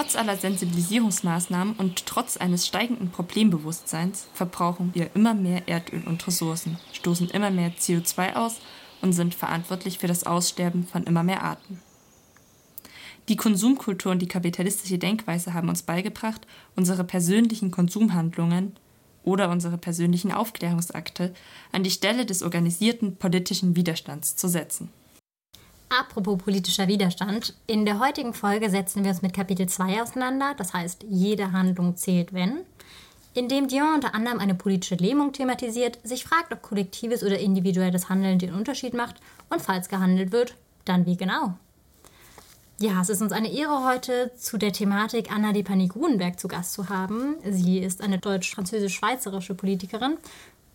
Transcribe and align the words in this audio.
Trotz 0.00 0.16
aller 0.16 0.38
Sensibilisierungsmaßnahmen 0.38 1.74
und 1.74 2.06
trotz 2.06 2.38
eines 2.38 2.66
steigenden 2.66 3.10
Problembewusstseins 3.10 4.28
verbrauchen 4.32 4.94
wir 4.94 5.10
immer 5.14 5.34
mehr 5.34 5.68
Erdöl 5.68 6.04
und 6.06 6.26
Ressourcen, 6.26 6.78
stoßen 6.94 7.28
immer 7.28 7.50
mehr 7.50 7.70
CO2 7.72 8.32
aus 8.32 8.60
und 9.02 9.12
sind 9.12 9.34
verantwortlich 9.34 9.98
für 9.98 10.06
das 10.06 10.24
Aussterben 10.24 10.86
von 10.86 11.04
immer 11.04 11.22
mehr 11.22 11.42
Arten. 11.42 11.82
Die 13.28 13.36
Konsumkultur 13.36 14.12
und 14.12 14.22
die 14.22 14.26
kapitalistische 14.26 14.96
Denkweise 14.96 15.52
haben 15.52 15.68
uns 15.68 15.82
beigebracht, 15.82 16.46
unsere 16.76 17.04
persönlichen 17.04 17.70
Konsumhandlungen 17.70 18.76
oder 19.22 19.50
unsere 19.50 19.76
persönlichen 19.76 20.32
Aufklärungsakte 20.32 21.34
an 21.72 21.82
die 21.82 21.90
Stelle 21.90 22.24
des 22.24 22.42
organisierten 22.42 23.16
politischen 23.16 23.76
Widerstands 23.76 24.34
zu 24.34 24.48
setzen. 24.48 24.88
Apropos 25.90 26.38
politischer 26.38 26.86
Widerstand, 26.86 27.52
in 27.66 27.84
der 27.84 27.98
heutigen 27.98 28.32
Folge 28.32 28.70
setzen 28.70 29.02
wir 29.02 29.10
uns 29.10 29.22
mit 29.22 29.34
Kapitel 29.34 29.68
2 29.68 30.02
auseinander, 30.02 30.54
das 30.56 30.72
heißt, 30.72 31.04
jede 31.08 31.50
Handlung 31.50 31.96
zählt, 31.96 32.32
wenn, 32.32 32.60
in 33.34 33.48
dem 33.48 33.66
Dion 33.66 33.94
unter 33.96 34.14
anderem 34.14 34.38
eine 34.38 34.54
politische 34.54 34.94
Lähmung 34.94 35.32
thematisiert, 35.32 35.98
sich 36.04 36.22
fragt, 36.22 36.52
ob 36.52 36.62
kollektives 36.62 37.24
oder 37.24 37.40
individuelles 37.40 38.08
Handeln 38.08 38.38
den 38.38 38.54
Unterschied 38.54 38.94
macht 38.94 39.16
und 39.48 39.62
falls 39.62 39.88
gehandelt 39.88 40.30
wird, 40.30 40.54
dann 40.84 41.06
wie 41.06 41.16
genau. 41.16 41.54
Ja, 42.78 43.00
es 43.02 43.08
ist 43.08 43.20
uns 43.20 43.32
eine 43.32 43.52
Ehre, 43.52 43.84
heute 43.84 44.30
zu 44.38 44.58
der 44.58 44.72
Thematik 44.72 45.32
Anna 45.32 45.52
Depani 45.52 45.88
Grunenberg 45.88 46.38
zu 46.38 46.46
Gast 46.46 46.72
zu 46.72 46.88
haben. 46.88 47.34
Sie 47.44 47.80
ist 47.80 48.00
eine 48.00 48.18
deutsch-französisch-schweizerische 48.18 49.54
Politikerin 49.54 50.18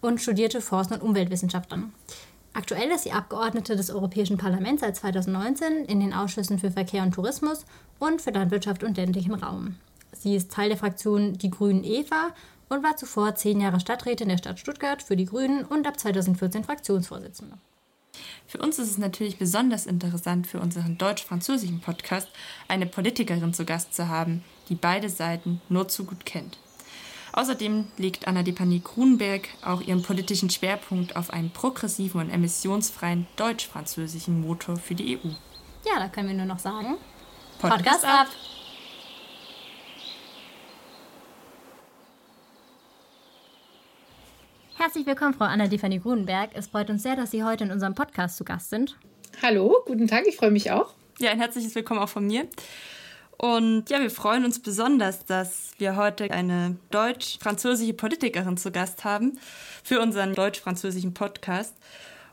und 0.02 0.22
studierte 0.22 0.60
Forst- 0.60 0.92
und 0.92 1.02
Umweltwissenschaften. 1.02 1.94
Aktuell 2.56 2.90
ist 2.92 3.04
sie 3.04 3.12
Abgeordnete 3.12 3.76
des 3.76 3.90
Europäischen 3.90 4.38
Parlaments 4.38 4.80
seit 4.80 4.96
2019 4.96 5.84
in 5.86 6.00
den 6.00 6.14
Ausschüssen 6.14 6.58
für 6.58 6.72
Verkehr 6.72 7.04
und 7.04 7.12
Tourismus 7.12 7.66
und 8.00 8.22
für 8.22 8.32
Landwirtschaft 8.32 8.82
und 8.86 8.96
ländlichen 8.96 9.34
Raum. 9.34 9.76
Sie 10.14 10.38
ist 10.38 10.54
Teil 10.54 10.70
der 10.70 10.78
Fraktion 10.78 11.34
Die 11.34 11.50
Grünen 11.50 11.84
Eva 11.84 12.34
und 12.70 12.82
war 12.82 12.96
zuvor 12.96 13.36
zehn 13.36 13.60
Jahre 13.60 13.82
Stadträtin 13.82 14.30
der 14.30 14.38
Stadt 14.38 14.58
Stuttgart 14.58 15.04
für 15.04 15.18
die 15.18 15.26
Grünen 15.26 15.66
und 15.66 15.86
ab 15.86 16.00
2014 16.00 16.64
Fraktionsvorsitzende. 16.64 17.58
Für 18.48 18.60
uns 18.60 18.80
ist 18.80 18.92
es 18.92 18.98
natürlich 18.98 19.38
besonders 19.38 19.86
interessant, 19.86 20.48
für 20.48 20.62
unseren 20.62 20.98
deutsch-französischen 20.98 21.82
Podcast 21.82 22.30
eine 22.70 22.86
Politikerin 22.86 23.54
zu 23.54 23.66
Gast 23.66 23.94
zu 23.94 24.08
haben, 24.08 24.46
die 24.70 24.76
beide 24.76 25.10
Seiten 25.10 25.62
nur 25.68 25.90
zu 25.90 26.06
gut 26.06 26.26
kennt. 26.26 26.58
Außerdem 27.36 27.88
legt 27.98 28.30
Anna 28.30 28.44
Depani 28.44 28.80
Grunberg 28.82 29.50
auch 29.62 29.82
ihren 29.82 30.02
politischen 30.02 30.50
Schwerpunkt 30.50 31.18
auf 31.18 31.32
einen 31.32 31.50
progressiven 31.50 32.22
und 32.22 32.30
emissionsfreien 32.30 33.28
deutsch-französischen 33.36 34.40
Motor 34.40 34.78
für 34.78 34.96
die 34.96 35.18
EU. 35.18 35.28
Ja, 35.86 36.00
da 36.00 36.08
können 36.08 36.30
wir 36.30 36.36
nur 36.36 36.46
noch 36.46 36.60
sagen: 36.60 36.96
Podcast, 37.60 37.84
Podcast 37.84 38.06
ab! 38.06 38.28
Herzlich 44.78 45.06
willkommen, 45.06 45.34
Frau 45.34 45.44
Anna 45.44 45.68
Depani 45.68 46.00
Grunberg. 46.00 46.52
Es 46.54 46.68
freut 46.68 46.90
uns 46.90 47.04
sehr, 47.04 47.18
dass 47.18 47.32
Sie 47.32 47.44
heute 47.44 47.66
in 47.66 47.72
unserem 47.72 47.96
Podcast 47.96 48.38
zu 48.38 48.46
Gast 48.46 48.70
sind. 48.70 48.96
Hallo, 49.42 49.84
guten 49.86 50.08
Tag, 50.08 50.26
ich 50.26 50.38
freue 50.38 50.52
mich 50.52 50.72
auch. 50.72 50.94
Ja, 51.20 51.32
ein 51.32 51.40
herzliches 51.40 51.76
Willkommen 51.76 52.00
auch 52.00 52.08
von 52.08 52.28
mir. 52.28 52.48
Und 53.38 53.90
ja, 53.90 54.00
wir 54.02 54.10
freuen 54.10 54.46
uns 54.46 54.62
besonders, 54.62 55.26
dass 55.26 55.72
wir 55.78 55.96
heute 55.96 56.32
eine 56.32 56.78
deutsch-französische 56.92 57.94
Politikerin 57.94 58.58
zu 58.58 58.72
Gast 58.72 59.04
haben 59.04 59.38
für 59.84 60.00
unseren 60.00 60.34
deutsch-französischen 60.34 61.14
Podcast. 61.14 61.76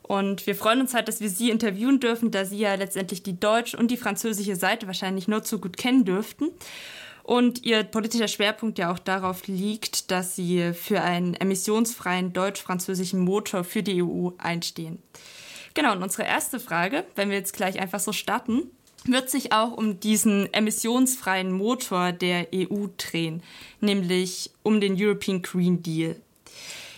Und 0.02 0.46
wir 0.46 0.54
freuen 0.54 0.80
uns 0.80 0.94
halt, 0.94 1.08
dass 1.08 1.20
wir 1.20 1.30
sie 1.30 1.50
interviewen 1.50 2.00
dürfen, 2.00 2.30
da 2.30 2.44
sie 2.44 2.58
ja 2.58 2.74
letztendlich 2.74 3.22
die 3.22 3.38
deutsch- 3.38 3.74
und 3.74 3.90
die 3.90 3.96
französische 3.96 4.56
Seite 4.56 4.86
wahrscheinlich 4.86 5.28
nur 5.28 5.42
zu 5.42 5.58
gut 5.58 5.76
kennen 5.76 6.04
dürften. 6.04 6.50
Und 7.22 7.64
ihr 7.64 7.84
politischer 7.84 8.28
Schwerpunkt 8.28 8.78
ja 8.78 8.92
auch 8.92 8.98
darauf 8.98 9.46
liegt, 9.46 10.10
dass 10.10 10.34
sie 10.34 10.72
für 10.74 11.02
einen 11.02 11.34
emissionsfreien 11.34 12.32
deutsch-französischen 12.32 13.20
Motor 13.20 13.64
für 13.64 13.82
die 13.82 14.02
EU 14.02 14.30
einstehen. 14.38 15.00
Genau, 15.74 15.92
und 15.92 16.02
unsere 16.02 16.24
erste 16.24 16.60
Frage, 16.60 17.04
wenn 17.14 17.30
wir 17.30 17.36
jetzt 17.36 17.54
gleich 17.54 17.80
einfach 17.80 18.00
so 18.00 18.12
starten, 18.12 18.70
wird 19.04 19.30
sich 19.30 19.52
auch 19.52 19.72
um 19.72 20.00
diesen 20.00 20.52
emissionsfreien 20.52 21.52
Motor 21.52 22.12
der 22.12 22.48
EU 22.54 22.86
drehen, 22.96 23.42
nämlich 23.80 24.50
um 24.62 24.80
den 24.80 24.96
European 24.98 25.42
Green 25.42 25.82
Deal. 25.82 26.16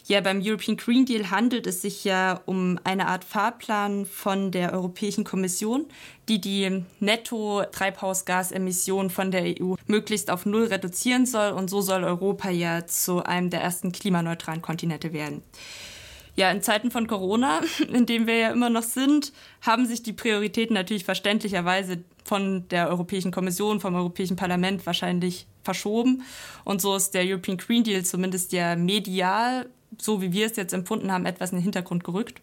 Ja, 0.06 0.20
beim 0.20 0.42
European 0.44 0.76
Green 0.76 1.06
Deal 1.06 1.31
handelt 1.31 1.66
es 1.66 1.81
sich 1.81 2.04
ja 2.04 2.42
um 2.44 2.78
eine 2.84 3.06
Art 3.06 3.25
Fahrplan 3.25 4.04
von 4.04 4.50
der 4.50 4.75
Europäischen 4.75 5.25
Kommission, 5.25 5.87
die 6.28 6.42
die 6.42 6.84
Netto-Treibhausgasemissionen 7.00 9.09
von 9.09 9.31
der 9.31 9.54
EU 9.59 9.76
möglichst 9.86 10.31
auf 10.31 10.44
Null 10.44 10.65
reduzieren 10.65 11.25
soll. 11.25 11.53
Und 11.53 11.71
so 11.71 11.81
soll 11.81 12.04
Europa 12.04 12.50
ja 12.50 12.86
zu 12.86 13.22
einem 13.22 13.48
der 13.48 13.62
ersten 13.62 13.92
klimaneutralen 13.92 14.60
Kontinente 14.60 15.15
werden 15.15 15.42
ja, 16.37 16.50
in 16.50 16.62
Zeiten 16.62 16.91
von 16.91 17.06
Corona, 17.06 17.61
in 17.93 18.06
dem 18.06 18.27
wir 18.27 18.37
ja 18.37 18.50
immer 18.50 18.71
noch 18.71 18.83
sind, 18.83 19.33
haben 19.62 19.87
sich 19.87 20.03
die 20.03 20.12
Prioritäten 20.12 20.75
natürlich 20.75 21.05
verständlicherweise 21.05 22.03
von 22.25 22.67
der 22.69 22.89
Europäischen 22.89 23.31
Kommission, 23.31 23.81
vom 23.81 23.95
Europäischen 23.95 24.37
Parlament 24.37 24.84
wahrscheinlich 24.87 25.47
verschoben. 25.62 26.22
Und 26.65 26.81
so 26.81 26.97
ist 26.97 27.12
der 27.15 27.25
European 27.25 27.59
Green 27.59 27.84
Deal 27.84 28.05
zumindest 28.05 28.53
ja 28.53 28.77
medial, 28.77 29.69
so 29.99 30.22
wie 30.22 30.33
wir 30.33 30.47
es 30.47 30.56
jetzt 30.56 30.72
empfunden 30.72 31.12
haben, 31.12 31.27
etwas 31.27 31.53
in 31.53 31.59
den 31.59 31.65
Hintergrund 31.65 32.05
gerückt. 32.05 32.41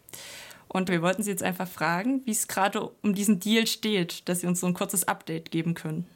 Und 0.68 0.90
wir 0.90 1.02
wollten 1.02 1.22
Sie 1.24 1.30
jetzt 1.30 1.44
einfach 1.44 1.68
fragen, 1.68 2.22
wie 2.26 2.32
es 2.32 2.48
gerade 2.48 2.92
um 3.02 3.14
diesen 3.14 3.40
Deal 3.40 3.68
steht, 3.68 4.30
dass 4.30 4.40
Sie 4.40 4.48
uns 4.48 4.62
so 4.62 4.68
ein 4.68 4.74
kurzes 4.74 5.06
Update 5.06 5.52
geben 5.52 5.74
können. 5.74 6.08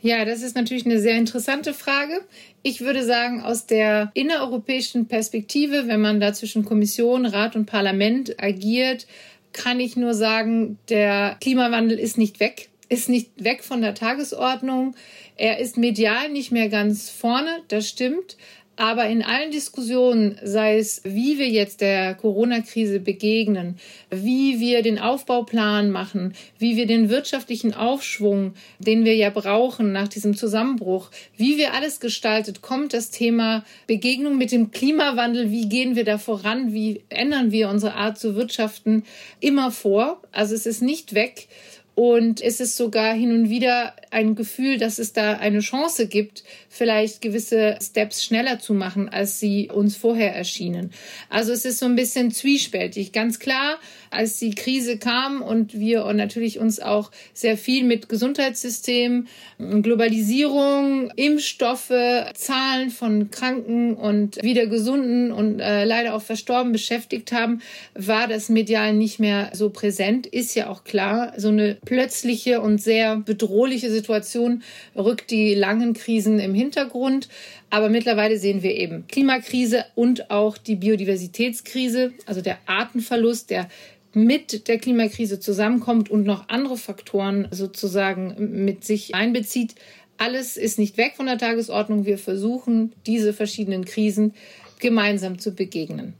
Ja, 0.00 0.24
das 0.24 0.42
ist 0.42 0.54
natürlich 0.54 0.86
eine 0.86 1.00
sehr 1.00 1.16
interessante 1.16 1.74
Frage. 1.74 2.20
Ich 2.62 2.80
würde 2.80 3.04
sagen, 3.04 3.42
aus 3.42 3.66
der 3.66 4.10
innereuropäischen 4.14 5.06
Perspektive, 5.06 5.88
wenn 5.88 6.00
man 6.00 6.20
da 6.20 6.32
zwischen 6.32 6.64
Kommission, 6.64 7.26
Rat 7.26 7.56
und 7.56 7.66
Parlament 7.66 8.40
agiert, 8.42 9.06
kann 9.52 9.80
ich 9.80 9.96
nur 9.96 10.14
sagen, 10.14 10.78
der 10.88 11.36
Klimawandel 11.40 11.98
ist 11.98 12.16
nicht 12.16 12.38
weg, 12.38 12.68
ist 12.88 13.08
nicht 13.08 13.30
weg 13.42 13.64
von 13.64 13.80
der 13.80 13.94
Tagesordnung. 13.94 14.94
Er 15.36 15.58
ist 15.58 15.76
medial 15.76 16.28
nicht 16.30 16.52
mehr 16.52 16.68
ganz 16.68 17.10
vorne, 17.10 17.62
das 17.68 17.88
stimmt. 17.88 18.36
Aber 18.78 19.08
in 19.08 19.24
allen 19.24 19.50
Diskussionen, 19.50 20.38
sei 20.40 20.78
es, 20.78 21.00
wie 21.02 21.36
wir 21.36 21.48
jetzt 21.48 21.80
der 21.80 22.14
Corona-Krise 22.14 23.00
begegnen, 23.00 23.76
wie 24.08 24.60
wir 24.60 24.82
den 24.82 25.00
Aufbauplan 25.00 25.90
machen, 25.90 26.32
wie 26.60 26.76
wir 26.76 26.86
den 26.86 27.10
wirtschaftlichen 27.10 27.74
Aufschwung, 27.74 28.54
den 28.78 29.04
wir 29.04 29.16
ja 29.16 29.30
brauchen 29.30 29.90
nach 29.90 30.06
diesem 30.06 30.36
Zusammenbruch, 30.36 31.10
wie 31.36 31.58
wir 31.58 31.74
alles 31.74 31.98
gestaltet, 31.98 32.62
kommt 32.62 32.94
das 32.94 33.10
Thema 33.10 33.64
Begegnung 33.88 34.38
mit 34.38 34.52
dem 34.52 34.70
Klimawandel, 34.70 35.50
wie 35.50 35.68
gehen 35.68 35.96
wir 35.96 36.04
da 36.04 36.16
voran, 36.16 36.72
wie 36.72 37.02
ändern 37.08 37.50
wir 37.50 37.70
unsere 37.70 37.94
Art 37.94 38.16
zu 38.16 38.36
wirtschaften, 38.36 39.02
immer 39.40 39.72
vor. 39.72 40.22
Also 40.30 40.54
es 40.54 40.66
ist 40.66 40.82
nicht 40.82 41.14
weg. 41.14 41.48
Und 41.98 42.40
es 42.40 42.60
ist 42.60 42.76
sogar 42.76 43.12
hin 43.12 43.32
und 43.32 43.50
wieder 43.50 43.92
ein 44.12 44.36
Gefühl, 44.36 44.78
dass 44.78 45.00
es 45.00 45.12
da 45.12 45.32
eine 45.32 45.58
Chance 45.58 46.06
gibt, 46.06 46.44
vielleicht 46.68 47.20
gewisse 47.20 47.76
Steps 47.82 48.22
schneller 48.22 48.60
zu 48.60 48.72
machen, 48.72 49.08
als 49.08 49.40
sie 49.40 49.68
uns 49.68 49.96
vorher 49.96 50.32
erschienen. 50.32 50.92
Also 51.28 51.52
es 51.52 51.64
ist 51.64 51.80
so 51.80 51.86
ein 51.86 51.96
bisschen 51.96 52.30
zwiespältig. 52.30 53.10
Ganz 53.10 53.40
klar, 53.40 53.80
als 54.10 54.38
die 54.38 54.54
Krise 54.54 54.96
kam 54.98 55.42
und 55.42 55.76
wir 55.76 56.04
und 56.04 56.14
natürlich 56.14 56.60
uns 56.60 56.78
auch 56.78 57.10
sehr 57.34 57.56
viel 57.56 57.82
mit 57.82 58.08
Gesundheitssystem, 58.08 59.26
Globalisierung, 59.58 61.10
Impfstoffe, 61.16 61.92
Zahlen 62.34 62.90
von 62.90 63.32
Kranken 63.32 63.94
und 63.94 64.40
wieder 64.40 64.66
gesunden 64.66 65.32
und 65.32 65.58
äh, 65.58 65.84
leider 65.84 66.14
auch 66.14 66.22
verstorben 66.22 66.70
beschäftigt 66.70 67.32
haben, 67.32 67.60
war 67.94 68.28
das 68.28 68.48
medial 68.48 68.92
nicht 68.92 69.18
mehr 69.18 69.50
so 69.52 69.70
präsent. 69.70 70.28
Ist 70.28 70.54
ja 70.54 70.68
auch 70.68 70.84
klar, 70.84 71.32
so 71.36 71.48
eine 71.48 71.76
plötzliche 71.88 72.60
und 72.60 72.82
sehr 72.82 73.16
bedrohliche 73.16 73.90
Situation 73.90 74.62
rückt 74.94 75.30
die 75.30 75.54
langen 75.54 75.94
Krisen 75.94 76.38
im 76.38 76.52
Hintergrund. 76.52 77.30
Aber 77.70 77.88
mittlerweile 77.88 78.38
sehen 78.38 78.62
wir 78.62 78.74
eben 78.74 79.06
Klimakrise 79.08 79.86
und 79.94 80.30
auch 80.30 80.58
die 80.58 80.76
Biodiversitätskrise, 80.76 82.12
also 82.26 82.42
der 82.42 82.58
Artenverlust, 82.66 83.48
der 83.48 83.70
mit 84.12 84.68
der 84.68 84.76
Klimakrise 84.76 85.40
zusammenkommt 85.40 86.10
und 86.10 86.26
noch 86.26 86.50
andere 86.50 86.76
Faktoren 86.76 87.48
sozusagen 87.52 88.34
mit 88.66 88.84
sich 88.84 89.14
einbezieht. 89.14 89.74
Alles 90.18 90.58
ist 90.58 90.78
nicht 90.78 90.98
weg 90.98 91.14
von 91.16 91.24
der 91.24 91.38
Tagesordnung. 91.38 92.04
Wir 92.04 92.18
versuchen, 92.18 92.92
diese 93.06 93.32
verschiedenen 93.32 93.86
Krisen 93.86 94.34
gemeinsam 94.78 95.38
zu 95.38 95.52
begegnen. 95.52 96.12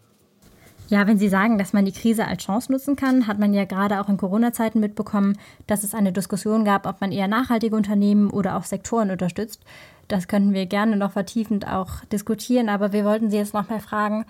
Ja, 0.91 1.07
wenn 1.07 1.19
Sie 1.19 1.29
sagen, 1.29 1.59
dass 1.59 1.75
man 1.75 1.85
die 1.85 1.93
Krise 1.93 2.27
als 2.27 2.45
Chance 2.45 2.73
nutzen 2.73 2.97
kann, 2.97 3.27
hat 3.27 3.39
man 3.39 3.53
ja 3.53 3.67
gerade 3.67 4.01
auch 4.01 4.09
in 4.09 4.17
Corona-Zeiten 4.17 4.81
mitbekommen, 4.81 5.37
dass 5.67 5.85
es 5.85 5.95
eine 5.95 6.13
Diskussion 6.13 6.65
gab, 6.65 6.87
ob 6.87 7.03
man 7.03 7.13
eher 7.13 7.29
nachhaltige 7.29 7.77
Unternehmen 7.77 8.31
oder 8.31 8.57
auch 8.57 8.65
Sektoren 8.65 9.11
unterstützt. 9.11 9.63
Das 10.09 10.29
könnten 10.29 10.55
wir 10.55 10.65
gerne 10.65 10.97
noch 10.97 11.13
vertiefend 11.13 11.69
auch 11.69 12.03
diskutieren, 12.07 12.71
aber 12.71 12.95
wir 12.95 13.05
wollten 13.05 13.31
Sie 13.31 13.37
jetzt 13.37 13.53
noch 13.53 13.69
mal 13.69 13.81
fragen, 13.81 14.25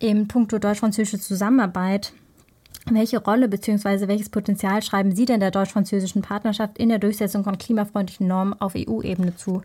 im 0.00 0.28
Punkto 0.28 0.58
deutsch-französische 0.58 1.20
Zusammenarbeit 1.20 2.12
Welche 2.90 3.22
Rolle 3.22 3.48
bzw. 3.48 4.08
welches 4.08 4.28
Potenzial 4.28 4.82
schreiben 4.82 5.14
Sie 5.14 5.24
denn 5.24 5.40
der 5.40 5.52
deutsch-französischen 5.52 6.20
Partnerschaft 6.20 6.76
in 6.76 6.90
der 6.90 6.98
Durchsetzung 6.98 7.44
von 7.44 7.56
klimafreundlichen 7.56 8.26
Normen 8.26 8.60
auf 8.60 8.74
EU-Ebene 8.76 9.36
zu? 9.36 9.62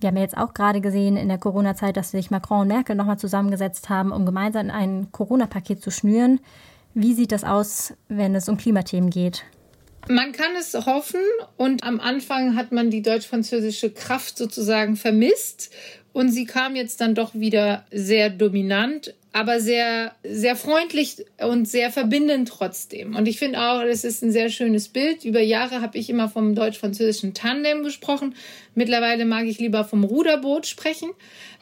Wir 0.00 0.08
haben 0.08 0.16
ja 0.16 0.22
jetzt 0.22 0.36
auch 0.36 0.52
gerade 0.52 0.80
gesehen 0.80 1.16
in 1.16 1.28
der 1.28 1.38
Corona-Zeit, 1.38 1.96
dass 1.96 2.10
sich 2.10 2.30
Macron 2.30 2.62
und 2.62 2.68
Merkel 2.68 2.96
nochmal 2.96 3.18
zusammengesetzt 3.18 3.88
haben, 3.88 4.12
um 4.12 4.26
gemeinsam 4.26 4.70
ein 4.70 5.10
Corona-Paket 5.10 5.82
zu 5.82 5.90
schnüren. 5.90 6.40
Wie 6.94 7.14
sieht 7.14 7.32
das 7.32 7.44
aus, 7.44 7.94
wenn 8.08 8.34
es 8.34 8.48
um 8.48 8.56
Klimathemen 8.56 9.10
geht? 9.10 9.44
Man 10.08 10.32
kann 10.32 10.54
es 10.56 10.72
hoffen 10.74 11.20
und 11.56 11.82
am 11.82 11.98
Anfang 11.98 12.56
hat 12.56 12.72
man 12.72 12.90
die 12.90 13.02
deutsch-französische 13.02 13.90
Kraft 13.90 14.38
sozusagen 14.38 14.96
vermisst 14.96 15.74
und 16.12 16.30
sie 16.30 16.46
kam 16.46 16.76
jetzt 16.76 17.00
dann 17.00 17.14
doch 17.14 17.34
wieder 17.34 17.84
sehr 17.90 18.30
dominant 18.30 19.14
aber 19.36 19.60
sehr, 19.60 20.14
sehr 20.24 20.56
freundlich 20.56 21.22
und 21.38 21.68
sehr 21.68 21.90
verbindend 21.90 22.48
trotzdem. 22.48 23.14
Und 23.14 23.28
ich 23.28 23.38
finde 23.38 23.60
auch, 23.60 23.82
das 23.82 24.02
ist 24.02 24.22
ein 24.22 24.32
sehr 24.32 24.48
schönes 24.48 24.88
Bild. 24.88 25.26
Über 25.26 25.42
Jahre 25.42 25.82
habe 25.82 25.98
ich 25.98 26.08
immer 26.08 26.30
vom 26.30 26.54
deutsch-französischen 26.54 27.34
Tandem 27.34 27.82
gesprochen. 27.82 28.34
Mittlerweile 28.74 29.26
mag 29.26 29.44
ich 29.44 29.58
lieber 29.58 29.84
vom 29.84 30.04
Ruderboot 30.04 30.66
sprechen, 30.66 31.10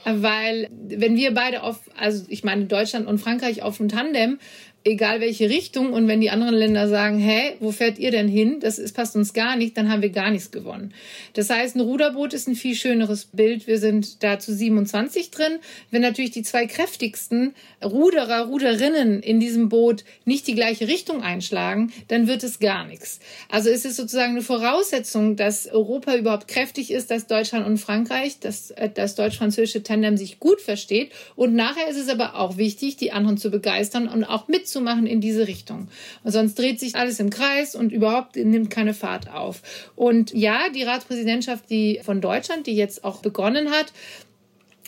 weil 0.04 0.68
wenn 0.86 1.16
wir 1.16 1.34
beide 1.34 1.64
auf, 1.64 1.80
also 1.96 2.24
ich 2.28 2.44
meine 2.44 2.66
Deutschland 2.66 3.08
und 3.08 3.18
Frankreich 3.18 3.62
auf 3.62 3.78
dem 3.78 3.88
Tandem 3.88 4.38
egal 4.84 5.20
welche 5.20 5.48
Richtung. 5.48 5.92
Und 5.92 6.06
wenn 6.08 6.20
die 6.20 6.30
anderen 6.30 6.54
Länder 6.54 6.88
sagen, 6.88 7.18
hä, 7.18 7.54
wo 7.60 7.72
fährt 7.72 7.98
ihr 7.98 8.10
denn 8.10 8.28
hin? 8.28 8.60
Das 8.60 8.78
ist, 8.78 8.94
passt 8.94 9.16
uns 9.16 9.32
gar 9.32 9.56
nicht, 9.56 9.76
dann 9.76 9.90
haben 9.90 10.02
wir 10.02 10.10
gar 10.10 10.30
nichts 10.30 10.50
gewonnen. 10.50 10.92
Das 11.32 11.50
heißt, 11.50 11.76
ein 11.76 11.80
Ruderboot 11.80 12.34
ist 12.34 12.46
ein 12.46 12.54
viel 12.54 12.74
schöneres 12.74 13.24
Bild. 13.24 13.66
Wir 13.66 13.78
sind 13.78 14.22
da 14.22 14.38
zu 14.38 14.54
27 14.54 15.30
drin. 15.30 15.58
Wenn 15.90 16.02
natürlich 16.02 16.32
die 16.32 16.42
zwei 16.42 16.66
kräftigsten 16.66 17.54
Ruderer, 17.82 18.46
Ruderinnen 18.46 19.22
in 19.22 19.40
diesem 19.40 19.70
Boot 19.70 20.04
nicht 20.26 20.46
die 20.46 20.54
gleiche 20.54 20.86
Richtung 20.86 21.22
einschlagen, 21.22 21.92
dann 22.08 22.28
wird 22.28 22.42
es 22.44 22.58
gar 22.58 22.86
nichts. 22.86 23.20
Also 23.48 23.70
es 23.70 23.84
ist 23.84 23.96
sozusagen 23.96 24.32
eine 24.32 24.42
Voraussetzung, 24.42 25.36
dass 25.36 25.66
Europa 25.66 26.14
überhaupt 26.14 26.46
kräftig 26.46 26.90
ist, 26.90 27.10
dass 27.10 27.26
Deutschland 27.26 27.66
und 27.66 27.78
Frankreich, 27.78 28.38
dass 28.38 28.70
äh, 28.72 28.90
das 28.92 29.14
deutsch-französische 29.14 29.82
Tandem 29.82 30.18
sich 30.18 30.38
gut 30.40 30.60
versteht. 30.60 31.10
Und 31.36 31.54
nachher 31.54 31.88
ist 31.88 31.96
es 31.96 32.08
aber 32.08 32.38
auch 32.38 32.58
wichtig, 32.58 32.96
die 32.96 33.12
anderen 33.12 33.38
zu 33.38 33.50
begeistern 33.50 34.08
und 34.08 34.24
auch 34.24 34.46
mitzunehmen 34.48 34.73
zu 34.74 34.82
machen 34.82 35.06
in 35.06 35.22
diese 35.22 35.46
Richtung. 35.46 35.88
Und 36.22 36.32
sonst 36.32 36.58
dreht 36.58 36.78
sich 36.78 36.96
alles 36.96 37.18
im 37.20 37.30
Kreis 37.30 37.74
und 37.74 37.92
überhaupt 37.92 38.36
nimmt 38.36 38.68
keine 38.68 38.92
Fahrt 38.92 39.30
auf. 39.30 39.62
Und 39.96 40.34
ja, 40.34 40.68
die 40.74 40.82
Ratspräsidentschaft, 40.82 41.70
die 41.70 42.00
von 42.04 42.20
Deutschland, 42.20 42.66
die 42.66 42.76
jetzt 42.76 43.04
auch 43.04 43.22
begonnen 43.22 43.70
hat, 43.70 43.92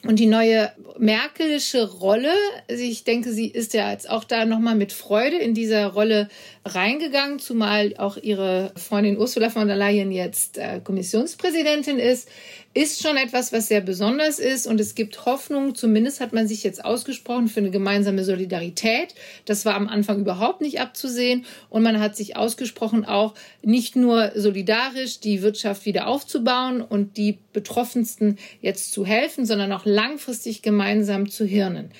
und 0.06 0.18
die 0.18 0.26
neue 0.26 0.72
Merkelische 0.98 1.90
Rolle, 1.90 2.32
ich 2.68 3.04
denke, 3.04 3.32
sie 3.32 3.48
ist 3.48 3.74
ja 3.74 3.90
jetzt 3.90 4.08
auch 4.08 4.24
da 4.24 4.44
nochmal 4.44 4.74
mit 4.74 4.92
Freude 4.92 5.36
in 5.36 5.54
dieser 5.54 5.88
Rolle 5.88 6.28
reingegangen, 6.64 7.38
zumal 7.38 7.94
auch 7.98 8.16
ihre 8.16 8.72
Freundin 8.76 9.18
Ursula 9.18 9.50
von 9.50 9.68
der 9.68 9.76
Leyen 9.76 10.10
jetzt 10.10 10.58
äh, 10.58 10.80
Kommissionspräsidentin 10.82 11.98
ist 11.98 12.28
ist 12.76 13.02
schon 13.02 13.16
etwas, 13.16 13.54
was 13.54 13.68
sehr 13.68 13.80
besonders 13.80 14.38
ist 14.38 14.66
und 14.66 14.78
es 14.82 14.94
gibt 14.94 15.24
Hoffnung, 15.24 15.74
zumindest 15.74 16.20
hat 16.20 16.34
man 16.34 16.46
sich 16.46 16.62
jetzt 16.62 16.84
ausgesprochen 16.84 17.48
für 17.48 17.60
eine 17.60 17.70
gemeinsame 17.70 18.22
Solidarität. 18.22 19.14
Das 19.46 19.64
war 19.64 19.74
am 19.76 19.88
Anfang 19.88 20.20
überhaupt 20.20 20.60
nicht 20.60 20.78
abzusehen 20.78 21.46
und 21.70 21.82
man 21.82 21.98
hat 22.00 22.16
sich 22.16 22.36
ausgesprochen, 22.36 23.06
auch 23.06 23.32
nicht 23.62 23.96
nur 23.96 24.32
solidarisch 24.34 25.20
die 25.20 25.40
Wirtschaft 25.40 25.86
wieder 25.86 26.06
aufzubauen 26.06 26.82
und 26.82 27.16
die 27.16 27.38
Betroffensten 27.54 28.36
jetzt 28.60 28.92
zu 28.92 29.06
helfen, 29.06 29.46
sondern 29.46 29.72
auch 29.72 29.86
langfristig 29.96 30.60
gemeinsam 30.60 31.30
zu 31.30 31.46
hirnen. 31.46 31.90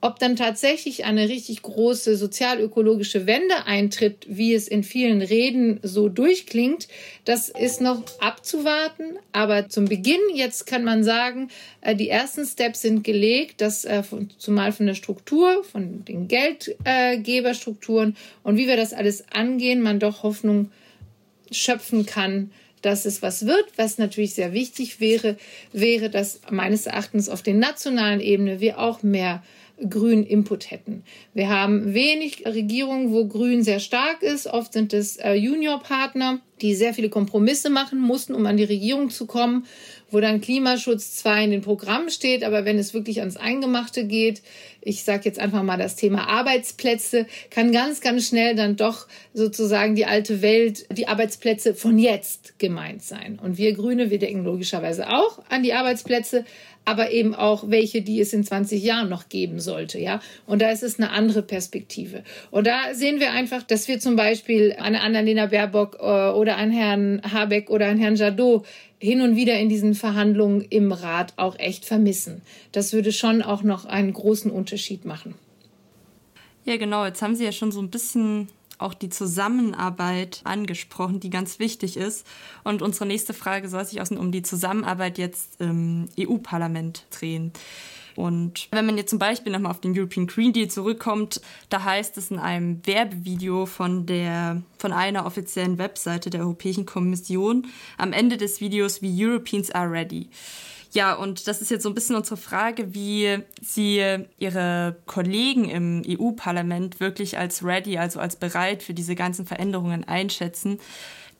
Ob 0.00 0.18
dann 0.18 0.36
tatsächlich 0.36 1.04
eine 1.06 1.30
richtig 1.30 1.62
große 1.62 2.16
sozialökologische 2.16 3.26
Wende 3.26 3.64
eintritt, 3.64 4.26
wie 4.28 4.52
es 4.52 4.68
in 4.68 4.82
vielen 4.82 5.22
Reden 5.22 5.80
so 5.82 6.10
durchklingt, 6.10 6.88
das 7.24 7.48
ist 7.48 7.80
noch 7.80 8.02
abzuwarten. 8.20 9.16
Aber 9.32 9.70
zum 9.70 9.86
Beginn 9.86 10.20
jetzt 10.34 10.66
kann 10.66 10.84
man 10.84 11.04
sagen, 11.04 11.48
äh, 11.80 11.96
die 11.96 12.10
ersten 12.10 12.44
Steps 12.44 12.82
sind 12.82 13.02
gelegt, 13.02 13.62
dass 13.62 13.86
äh, 13.86 14.02
zumal 14.36 14.72
von 14.72 14.86
der 14.86 14.94
Struktur, 14.94 15.64
von 15.64 16.04
den 16.04 16.28
Geldgeberstrukturen 16.28 18.16
und 18.42 18.58
wie 18.58 18.66
wir 18.66 18.76
das 18.76 18.92
alles 18.92 19.24
angehen, 19.32 19.80
man 19.80 20.00
doch 20.00 20.22
Hoffnung 20.22 20.70
schöpfen 21.50 22.04
kann, 22.04 22.50
dass 22.84 23.04
es 23.04 23.22
was 23.22 23.46
wird. 23.46 23.66
Was 23.76 23.98
natürlich 23.98 24.34
sehr 24.34 24.52
wichtig 24.52 25.00
wäre, 25.00 25.36
wäre, 25.72 26.10
dass 26.10 26.40
meines 26.50 26.86
Erachtens 26.86 27.28
auf 27.28 27.42
der 27.42 27.54
nationalen 27.54 28.20
Ebene 28.20 28.60
wir 28.60 28.78
auch 28.78 29.02
mehr 29.02 29.42
grünen 29.88 30.24
Input 30.24 30.70
hätten. 30.70 31.02
Wir 31.32 31.48
haben 31.48 31.94
wenig 31.94 32.46
Regierungen, 32.46 33.12
wo 33.12 33.26
Grün 33.26 33.64
sehr 33.64 33.80
stark 33.80 34.22
ist. 34.22 34.46
Oft 34.46 34.72
sind 34.72 34.92
es 34.92 35.16
äh, 35.16 35.32
Juniorpartner, 35.34 36.40
die 36.60 36.74
sehr 36.74 36.94
viele 36.94 37.08
Kompromisse 37.08 37.70
machen 37.70 37.98
mussten, 37.98 38.34
um 38.34 38.46
an 38.46 38.56
die 38.56 38.64
Regierung 38.64 39.10
zu 39.10 39.26
kommen, 39.26 39.66
wo 40.14 40.20
dann 40.20 40.40
Klimaschutz 40.40 41.16
zwar 41.16 41.42
in 41.42 41.50
den 41.50 41.60
Programmen 41.60 42.08
steht, 42.08 42.44
aber 42.44 42.64
wenn 42.64 42.78
es 42.78 42.94
wirklich 42.94 43.20
ans 43.20 43.36
Eingemachte 43.36 44.04
geht, 44.04 44.42
ich 44.80 45.02
sage 45.02 45.22
jetzt 45.24 45.38
einfach 45.40 45.62
mal 45.62 45.76
das 45.76 45.96
Thema 45.96 46.28
Arbeitsplätze, 46.28 47.26
kann 47.50 47.72
ganz, 47.72 48.00
ganz 48.00 48.28
schnell 48.28 48.54
dann 48.54 48.76
doch 48.76 49.06
sozusagen 49.32 49.94
die 49.94 50.06
alte 50.06 50.40
Welt, 50.40 50.86
die 50.96 51.08
Arbeitsplätze 51.08 51.74
von 51.74 51.98
jetzt 51.98 52.58
gemeint 52.58 53.02
sein. 53.02 53.38
Und 53.42 53.58
wir 53.58 53.74
Grüne, 53.74 54.10
wir 54.10 54.18
denken 54.18 54.44
logischerweise 54.44 55.10
auch 55.10 55.42
an 55.48 55.62
die 55.62 55.72
Arbeitsplätze, 55.72 56.44
aber 56.84 57.10
eben 57.10 57.34
auch 57.34 57.70
welche, 57.70 58.02
die 58.02 58.20
es 58.20 58.32
in 58.32 58.44
20 58.44 58.82
Jahren 58.82 59.08
noch 59.08 59.28
geben 59.28 59.58
sollte, 59.58 59.98
ja. 59.98 60.20
Und 60.46 60.60
da 60.60 60.70
ist 60.70 60.82
es 60.82 60.98
eine 60.98 61.10
andere 61.10 61.42
Perspektive. 61.42 62.22
Und 62.50 62.66
da 62.66 62.92
sehen 62.92 63.20
wir 63.20 63.32
einfach, 63.32 63.62
dass 63.62 63.88
wir 63.88 63.98
zum 63.98 64.16
Beispiel 64.16 64.76
eine 64.78 65.00
Annalena 65.00 65.46
Baerbock 65.46 65.96
äh, 65.98 66.30
oder 66.30 66.56
einen 66.56 66.72
Herrn 66.72 67.22
Habeck 67.32 67.70
oder 67.70 67.86
einen 67.86 68.00
Herrn 68.00 68.16
Jadot 68.16 68.66
hin 69.04 69.20
und 69.20 69.36
wieder 69.36 69.58
in 69.60 69.68
diesen 69.68 69.94
Verhandlungen 69.94 70.62
im 70.62 70.90
Rat 70.90 71.34
auch 71.36 71.58
echt 71.58 71.84
vermissen. 71.84 72.40
Das 72.72 72.94
würde 72.94 73.12
schon 73.12 73.42
auch 73.42 73.62
noch 73.62 73.84
einen 73.84 74.14
großen 74.14 74.50
Unterschied 74.50 75.04
machen. 75.04 75.34
Ja, 76.64 76.78
genau. 76.78 77.04
Jetzt 77.04 77.20
haben 77.20 77.36
Sie 77.36 77.44
ja 77.44 77.52
schon 77.52 77.70
so 77.70 77.82
ein 77.82 77.90
bisschen 77.90 78.48
auch 78.78 78.94
die 78.94 79.10
Zusammenarbeit 79.10 80.40
angesprochen, 80.44 81.20
die 81.20 81.28
ganz 81.28 81.58
wichtig 81.58 81.98
ist. 81.98 82.26
Und 82.64 82.80
unsere 82.80 83.04
nächste 83.04 83.34
Frage 83.34 83.68
soll 83.68 83.84
sich 83.84 84.00
außen 84.00 84.16
um 84.16 84.32
die 84.32 84.42
Zusammenarbeit 84.42 85.18
jetzt 85.18 85.60
im 85.60 86.08
EU-Parlament 86.18 87.04
drehen. 87.10 87.52
Und 88.16 88.68
wenn 88.70 88.86
man 88.86 88.96
jetzt 88.96 89.10
zum 89.10 89.18
Beispiel 89.18 89.52
nochmal 89.52 89.70
auf 89.70 89.80
den 89.80 89.98
European 89.98 90.26
Green 90.26 90.52
Deal 90.52 90.68
zurückkommt, 90.68 91.40
da 91.68 91.84
heißt 91.84 92.16
es 92.16 92.30
in 92.30 92.38
einem 92.38 92.86
Werbevideo 92.86 93.66
von, 93.66 94.06
der, 94.06 94.62
von 94.78 94.92
einer 94.92 95.26
offiziellen 95.26 95.78
Webseite 95.78 96.30
der 96.30 96.42
Europäischen 96.42 96.86
Kommission 96.86 97.66
am 97.98 98.12
Ende 98.12 98.36
des 98.36 98.60
Videos, 98.60 99.02
wie 99.02 99.24
Europeans 99.24 99.70
are 99.70 99.90
ready. 99.90 100.28
Ja, 100.94 101.14
und 101.14 101.48
das 101.48 101.60
ist 101.60 101.72
jetzt 101.72 101.82
so 101.82 101.88
ein 101.88 101.94
bisschen 101.94 102.14
unsere 102.14 102.36
Frage, 102.36 102.94
wie 102.94 103.38
Sie 103.60 104.00
Ihre 104.38 104.96
Kollegen 105.06 105.68
im 105.68 106.02
EU-Parlament 106.06 107.00
wirklich 107.00 107.36
als 107.36 107.64
ready, 107.64 107.98
also 107.98 108.20
als 108.20 108.36
bereit 108.36 108.84
für 108.84 108.94
diese 108.94 109.16
ganzen 109.16 109.44
Veränderungen 109.44 110.04
einschätzen, 110.04 110.78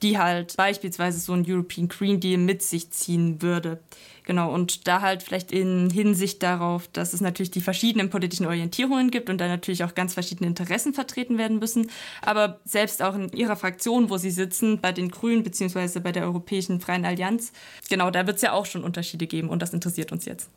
die 0.05 0.19
halt 0.19 0.57
beispielsweise 0.57 1.19
so 1.19 1.33
ein 1.33 1.45
European 1.49 1.89
Green 1.89 2.21
Deal 2.21 2.39
mit 2.39 2.63
sich 2.63 2.91
ziehen 2.91 3.41
würde. 3.43 3.81
Genau, 4.27 4.53
und 4.53 4.87
da 4.87 5.01
halt 5.01 5.23
vielleicht 5.23 5.51
in 5.51 5.91
Hinsicht 5.91 6.43
darauf, 6.43 6.89
dass 6.89 7.13
es 7.13 7.21
natürlich 7.21 7.51
die 7.51 7.61
verschiedenen 7.61 8.11
politischen 8.11 8.47
Orientierungen 8.47 9.11
gibt 9.11 9.29
und 9.29 9.39
da 9.39 9.49
natürlich 9.49 9.83
auch 9.83 9.95
ganz 9.95 10.15
verschiedene 10.15 10.47
Interessen 10.47 10.95
vertreten 10.95 11.37
werden 11.37 11.59
müssen. 11.59 11.91
Aber 12.23 12.61
selbst 12.65 13.03
auch 13.03 13.15
in 13.15 13.31
Ihrer 13.33 13.57
Fraktion, 13.57 14.11
wo 14.11 14.17
Sie 14.19 14.31
sitzen, 14.31 14.81
bei 14.81 14.93
den 14.93 15.11
Grünen 15.11 15.43
beziehungsweise 15.43 16.01
bei 16.01 16.13
der 16.13 16.25
Europäischen 16.25 16.81
Freien 16.81 17.05
Allianz, 17.05 17.53
genau, 17.89 18.11
da 18.11 18.27
wird 18.27 18.37
es 18.37 18.43
ja 18.43 18.53
auch 18.53 18.67
schon 18.67 18.85
Unterschiede 18.85 19.27
geben 19.27 19.49
und 19.49 19.61
das 19.61 19.75
interessiert 19.75 20.13
uns 20.13 20.27
jetzt. 20.27 20.51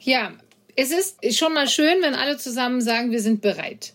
Ja, 0.00 0.32
es 0.76 0.90
ist 0.92 1.36
schon 1.36 1.54
mal 1.54 1.68
schön, 1.68 2.02
wenn 2.02 2.14
alle 2.14 2.38
zusammen 2.38 2.80
sagen, 2.80 3.10
wir 3.10 3.20
sind 3.20 3.40
bereit. 3.40 3.92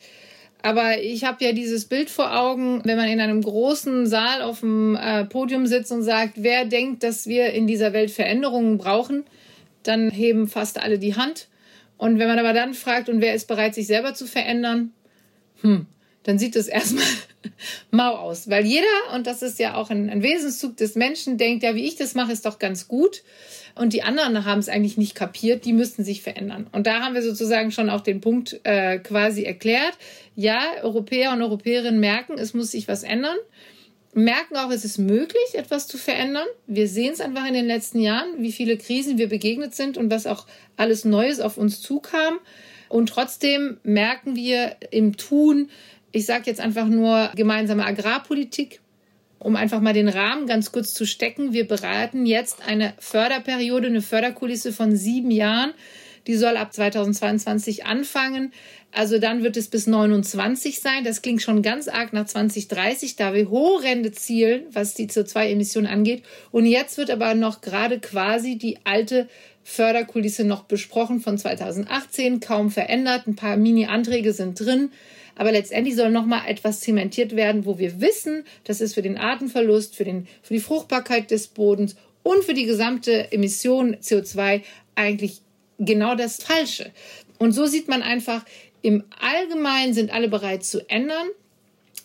Aber 0.65 0.99
ich 0.99 1.23
habe 1.23 1.45
ja 1.45 1.51
dieses 1.51 1.85
Bild 1.85 2.09
vor 2.09 2.35
Augen, 2.35 2.81
wenn 2.85 2.97
man 2.97 3.07
in 3.07 3.21
einem 3.21 3.43
großen 3.43 4.07
Saal 4.07 4.41
auf 4.41 4.61
dem 4.61 4.95
äh, 4.95 5.23
Podium 5.25 5.67
sitzt 5.67 5.91
und 5.91 6.01
sagt, 6.01 6.41
wer 6.41 6.65
denkt, 6.65 7.03
dass 7.03 7.27
wir 7.27 7.53
in 7.53 7.67
dieser 7.67 7.93
Welt 7.93 8.09
Veränderungen 8.09 8.79
brauchen, 8.79 9.25
dann 9.83 10.09
heben 10.09 10.47
fast 10.47 10.81
alle 10.81 10.97
die 10.97 11.15
Hand. 11.15 11.49
Und 11.97 12.17
wenn 12.17 12.27
man 12.27 12.39
aber 12.39 12.53
dann 12.53 12.73
fragt, 12.73 13.09
und 13.09 13.21
wer 13.21 13.35
ist 13.35 13.47
bereit, 13.47 13.75
sich 13.75 13.85
selber 13.85 14.15
zu 14.15 14.25
verändern, 14.25 14.91
hm, 15.61 15.85
dann 16.23 16.39
sieht 16.39 16.55
es 16.55 16.67
erstmal 16.67 17.05
mau 17.91 18.15
aus. 18.15 18.49
Weil 18.49 18.65
jeder, 18.65 19.13
und 19.13 19.27
das 19.27 19.43
ist 19.43 19.59
ja 19.59 19.75
auch 19.75 19.91
ein, 19.91 20.09
ein 20.09 20.23
Wesenszug 20.23 20.77
des 20.77 20.95
Menschen, 20.95 21.37
denkt, 21.37 21.61
ja, 21.61 21.75
wie 21.75 21.85
ich 21.85 21.95
das 21.95 22.15
mache, 22.15 22.31
ist 22.31 22.47
doch 22.47 22.57
ganz 22.57 22.87
gut 22.87 23.21
und 23.75 23.93
die 23.93 24.03
anderen 24.03 24.45
haben 24.45 24.59
es 24.59 24.69
eigentlich 24.69 24.97
nicht 24.97 25.15
kapiert, 25.15 25.65
die 25.65 25.73
müssten 25.73 26.03
sich 26.03 26.21
verändern. 26.21 26.67
Und 26.71 26.87
da 26.87 27.01
haben 27.01 27.13
wir 27.13 27.21
sozusagen 27.21 27.71
schon 27.71 27.89
auch 27.89 28.01
den 28.01 28.21
Punkt 28.21 28.59
äh, 28.63 28.99
quasi 28.99 29.43
erklärt. 29.43 29.97
Ja, 30.35 30.61
Europäer 30.81 31.33
und 31.33 31.41
Europäerinnen 31.41 31.99
merken, 31.99 32.37
es 32.37 32.53
muss 32.53 32.71
sich 32.71 32.87
was 32.87 33.03
ändern, 33.03 33.35
merken 34.13 34.55
auch, 34.55 34.71
es 34.71 34.85
ist 34.85 34.97
möglich, 34.97 35.55
etwas 35.55 35.87
zu 35.87 35.97
verändern. 35.97 36.47
Wir 36.67 36.87
sehen 36.87 37.11
es 37.11 37.19
einfach 37.19 37.45
in 37.45 37.53
den 37.53 37.67
letzten 37.67 37.99
Jahren, 37.99 38.29
wie 38.37 38.53
viele 38.53 38.77
Krisen 38.77 39.17
wir 39.17 39.27
begegnet 39.27 39.75
sind 39.75 39.97
und 39.97 40.09
was 40.09 40.25
auch 40.25 40.47
alles 40.77 41.03
Neues 41.03 41.41
auf 41.41 41.57
uns 41.57 41.81
zukam. 41.81 42.39
Und 42.87 43.09
trotzdem 43.09 43.77
merken 43.83 44.35
wir 44.35 44.77
im 44.91 45.17
Tun, 45.17 45.69
Ich 46.15 46.25
sage 46.25 46.43
jetzt 46.45 46.61
einfach 46.61 46.87
nur 46.87 47.29
gemeinsame 47.35 47.85
Agrarpolitik, 47.85 48.79
um 49.45 49.55
einfach 49.55 49.79
mal 49.79 49.93
den 49.93 50.09
Rahmen 50.09 50.47
ganz 50.47 50.71
kurz 50.71 50.95
zu 50.95 51.05
stecken. 51.05 51.53
Wir 51.53 51.67
beraten 51.67 52.25
jetzt 52.25 52.67
eine 52.67 52.95
Förderperiode, 52.97 53.85
eine 53.85 54.01
Förderkulisse 54.01 54.73
von 54.73 54.95
sieben 54.95 55.29
Jahren. 55.29 55.75
Die 56.25 56.33
soll 56.33 56.57
ab 56.57 56.73
2022 56.73 57.85
anfangen. 57.85 58.51
Also 58.91 59.19
dann 59.19 59.43
wird 59.43 59.55
es 59.55 59.67
bis 59.67 59.85
29 59.85 60.79
sein. 60.79 61.03
Das 61.03 61.21
klingt 61.21 61.43
schon 61.43 61.61
ganz 61.61 61.87
arg 61.87 62.11
nach 62.11 62.25
2030, 62.25 63.17
da 63.17 63.35
wir 63.35 63.51
horrende 63.51 64.11
zielen, 64.11 64.63
was 64.71 64.95
die 64.95 65.07
CO2-Emissionen 65.07 65.85
angeht. 65.85 66.23
Und 66.49 66.65
jetzt 66.65 66.97
wird 66.97 67.11
aber 67.11 67.35
noch 67.35 67.61
gerade 67.61 67.99
quasi 67.99 68.57
die 68.57 68.79
alte 68.83 69.29
Förderkulisse 69.63 70.43
noch 70.43 70.63
besprochen 70.63 71.19
von 71.19 71.37
2018, 71.37 72.39
kaum 72.39 72.71
verändert. 72.71 73.27
Ein 73.27 73.35
paar 73.35 73.57
Mini-Anträge 73.57 74.33
sind 74.33 74.59
drin. 74.59 74.89
Aber 75.35 75.51
letztendlich 75.51 75.95
soll 75.95 76.11
noch 76.11 76.25
mal 76.25 76.47
etwas 76.47 76.79
zementiert 76.79 77.35
werden, 77.35 77.65
wo 77.65 77.77
wir 77.77 78.01
wissen, 78.01 78.43
das 78.63 78.81
ist 78.81 78.95
für 78.95 79.01
den 79.01 79.17
Artenverlust, 79.17 79.95
für, 79.95 80.05
den, 80.05 80.27
für 80.41 80.53
die 80.53 80.59
Fruchtbarkeit 80.59 81.29
des 81.31 81.47
Bodens 81.47 81.95
und 82.23 82.43
für 82.43 82.53
die 82.53 82.65
gesamte 82.65 83.31
Emission 83.31 83.95
CO2 83.97 84.61
eigentlich 84.95 85.41
genau 85.77 86.15
das 86.15 86.41
Falsche. 86.41 86.91
Und 87.37 87.51
so 87.51 87.65
sieht 87.65 87.87
man 87.87 88.01
einfach, 88.01 88.45
im 88.81 89.03
Allgemeinen 89.19 89.93
sind 89.93 90.13
alle 90.13 90.29
bereit 90.29 90.63
zu 90.63 90.89
ändern. 90.89 91.27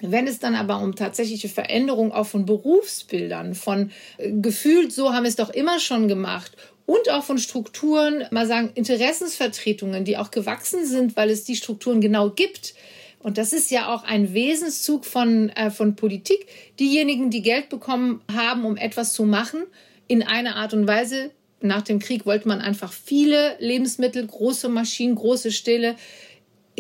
Wenn 0.01 0.27
es 0.27 0.39
dann 0.39 0.55
aber 0.55 0.81
um 0.81 0.97
tatsächliche 0.97 1.49
Veränderung 1.49 2.11
auch 2.11 2.27
von 2.27 2.47
Berufsbildern, 2.47 3.55
von 3.55 3.91
äh, 4.17 4.33
gefühlt, 4.33 4.93
so 4.93 5.13
haben 5.13 5.25
wir 5.25 5.29
es 5.29 5.37
doch 5.37 5.51
immer 5.51 5.79
schon 5.79 6.09
gemacht 6.09 6.57
und 6.87 7.11
auch 7.11 7.23
von 7.23 7.39
Strukturen, 7.39 8.25
mal 8.31 8.47
sagen, 8.47 8.71
Interessensvertretungen, 8.75 10.05
die 10.05 10.17
auch 10.17 10.31
gewachsen 10.31 10.87
sind, 10.87 11.17
weil 11.17 11.31
es 11.31 11.45
die 11.45 11.55
Strukturen 11.55 12.01
genau 12.01 12.31
gibt. 12.31 12.75
Und 13.23 13.37
das 13.37 13.53
ist 13.53 13.71
ja 13.71 13.95
auch 13.95 14.03
ein 14.03 14.33
Wesenszug 14.33 15.05
von, 15.05 15.51
äh, 15.51 15.71
von 15.71 15.95
Politik. 15.95 16.47
Diejenigen, 16.81 17.31
die 17.31 17.43
Geld 17.43 17.69
bekommen 17.69 18.23
haben, 18.35 18.65
um 18.65 18.77
etwas 18.77 19.13
zu 19.13 19.25
machen, 19.25 19.63
in 20.09 20.23
einer 20.23 20.57
Art 20.57 20.73
und 20.73 20.89
Weise. 20.89 21.31
Nach 21.61 21.83
dem 21.83 21.99
Krieg 21.99 22.25
wollte 22.25 22.49
man 22.49 22.61
einfach 22.61 22.93
viele 22.93 23.57
Lebensmittel, 23.59 24.27
große 24.27 24.71
Maschinen, 24.71 25.15
große 25.15 25.53
Ställe, 25.53 25.97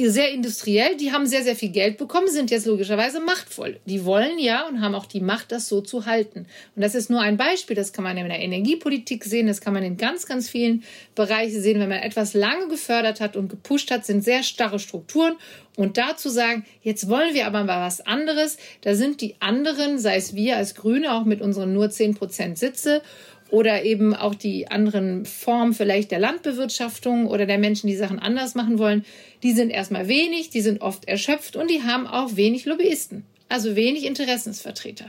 sehr 0.08 0.30
industriell, 0.30 0.96
die 0.96 1.12
haben 1.12 1.26
sehr, 1.26 1.42
sehr 1.42 1.56
viel 1.56 1.70
Geld 1.70 1.98
bekommen, 1.98 2.28
sind 2.28 2.50
jetzt 2.50 2.66
logischerweise 2.66 3.20
machtvoll. 3.20 3.80
Die 3.86 4.04
wollen 4.04 4.38
ja 4.38 4.66
und 4.66 4.80
haben 4.80 4.94
auch 4.94 5.06
die 5.06 5.20
Macht, 5.20 5.52
das 5.52 5.68
so 5.68 5.80
zu 5.80 6.06
halten. 6.06 6.46
Und 6.76 6.82
das 6.82 6.94
ist 6.94 7.10
nur 7.10 7.20
ein 7.20 7.36
Beispiel, 7.36 7.76
das 7.76 7.92
kann 7.92 8.04
man 8.04 8.16
in 8.16 8.28
der 8.28 8.40
Energiepolitik 8.40 9.24
sehen, 9.24 9.46
das 9.46 9.60
kann 9.60 9.74
man 9.74 9.82
in 9.82 9.96
ganz, 9.96 10.26
ganz 10.26 10.48
vielen 10.48 10.84
Bereichen 11.14 11.60
sehen. 11.60 11.80
Wenn 11.80 11.88
man 11.88 11.98
etwas 11.98 12.34
lange 12.34 12.68
gefördert 12.68 13.20
hat 13.20 13.36
und 13.36 13.48
gepusht 13.48 13.90
hat, 13.90 14.06
sind 14.06 14.22
sehr 14.22 14.42
starre 14.42 14.78
Strukturen. 14.78 15.36
Und 15.76 15.96
dazu 15.98 16.28
sagen, 16.28 16.64
jetzt 16.82 17.08
wollen 17.08 17.34
wir 17.34 17.46
aber 17.46 17.64
mal 17.64 17.86
was 17.86 18.00
anderes, 18.00 18.58
da 18.82 18.94
sind 18.94 19.20
die 19.20 19.36
anderen, 19.40 19.98
sei 19.98 20.16
es 20.16 20.34
wir 20.34 20.56
als 20.56 20.74
Grüne, 20.74 21.14
auch 21.14 21.24
mit 21.24 21.40
unseren 21.40 21.72
nur 21.72 21.90
10 21.90 22.14
Prozent 22.14 22.58
Sitze 22.58 23.02
oder 23.50 23.84
eben 23.84 24.14
auch 24.14 24.34
die 24.34 24.68
anderen 24.68 25.26
Formen 25.26 25.74
vielleicht 25.74 26.10
der 26.10 26.18
Landbewirtschaftung 26.18 27.26
oder 27.26 27.46
der 27.46 27.58
Menschen, 27.58 27.86
die 27.86 27.96
Sachen 27.96 28.18
anders 28.18 28.54
machen 28.54 28.78
wollen, 28.78 29.04
die 29.42 29.52
sind 29.52 29.70
erstmal 29.70 30.08
wenig, 30.08 30.50
die 30.50 30.60
sind 30.60 30.80
oft 30.80 31.08
erschöpft 31.08 31.56
und 31.56 31.70
die 31.70 31.82
haben 31.82 32.06
auch 32.06 32.36
wenig 32.36 32.64
Lobbyisten. 32.64 33.24
Also 33.48 33.74
wenig 33.74 34.04
Interessensvertreter. 34.04 35.06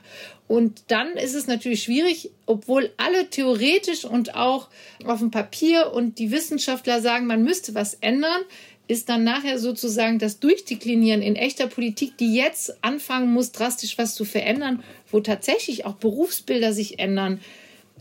Und 0.48 0.82
dann 0.88 1.12
ist 1.12 1.36
es 1.36 1.46
natürlich 1.46 1.84
schwierig, 1.84 2.32
obwohl 2.48 2.90
alle 2.98 3.30
theoretisch 3.30 4.04
und 4.04 4.34
auch 4.34 4.70
auf 5.06 5.20
dem 5.20 5.30
Papier 5.30 5.94
und 5.94 6.18
die 6.18 6.32
Wissenschaftler 6.32 7.02
sagen, 7.02 7.28
man 7.28 7.44
müsste 7.44 7.76
was 7.76 7.94
ändern, 7.94 8.42
ist 8.88 9.10
dann 9.10 9.24
nachher 9.24 9.60
sozusagen 9.60 10.18
das 10.18 10.40
Durchdeklinieren 10.40 11.22
in 11.22 11.36
echter 11.36 11.68
Politik, 11.68 12.18
die 12.18 12.36
jetzt 12.36 12.84
anfangen 12.84 13.32
muss, 13.32 13.52
drastisch 13.52 13.98
was 14.00 14.16
zu 14.16 14.26
verändern, 14.26 14.84
wo 15.12 15.20
tatsächlich 15.20 15.86
auch 15.86 15.94
Berufsbilder 15.94 16.74
sich 16.74 17.00
ändern, 17.00 17.40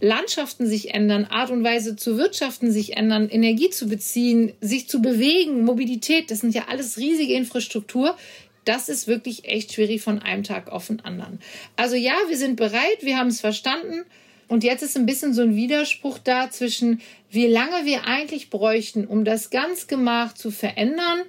Landschaften 0.00 0.66
sich 0.66 0.94
ändern, 0.94 1.26
Art 1.26 1.50
und 1.50 1.62
Weise 1.62 1.94
zu 1.96 2.16
wirtschaften 2.16 2.72
sich 2.72 2.96
ändern, 2.96 3.28
Energie 3.28 3.70
zu 3.70 3.86
beziehen, 3.86 4.52
sich 4.60 4.88
zu 4.88 5.02
bewegen, 5.02 5.64
Mobilität, 5.64 6.30
das 6.30 6.40
sind 6.40 6.54
ja 6.54 6.68
alles 6.68 6.96
riesige 6.96 7.34
Infrastruktur. 7.34 8.16
Das 8.64 8.88
ist 8.88 9.06
wirklich 9.06 9.46
echt 9.46 9.72
schwierig 9.72 10.02
von 10.02 10.20
einem 10.20 10.42
Tag 10.42 10.70
auf 10.70 10.86
den 10.86 11.00
anderen. 11.00 11.38
Also 11.76 11.96
ja, 11.96 12.14
wir 12.28 12.36
sind 12.36 12.56
bereit, 12.56 12.98
wir 13.02 13.16
haben 13.16 13.28
es 13.28 13.40
verstanden. 13.40 14.04
Und 14.48 14.64
jetzt 14.64 14.82
ist 14.82 14.96
ein 14.96 15.06
bisschen 15.06 15.32
so 15.32 15.42
ein 15.42 15.54
Widerspruch 15.54 16.18
da 16.18 16.50
zwischen, 16.50 17.00
wie 17.30 17.46
lange 17.46 17.84
wir 17.84 18.06
eigentlich 18.06 18.50
bräuchten, 18.50 19.06
um 19.06 19.24
das 19.24 19.50
ganz 19.50 19.86
gemacht 19.86 20.36
zu 20.36 20.50
verändern, 20.50 21.20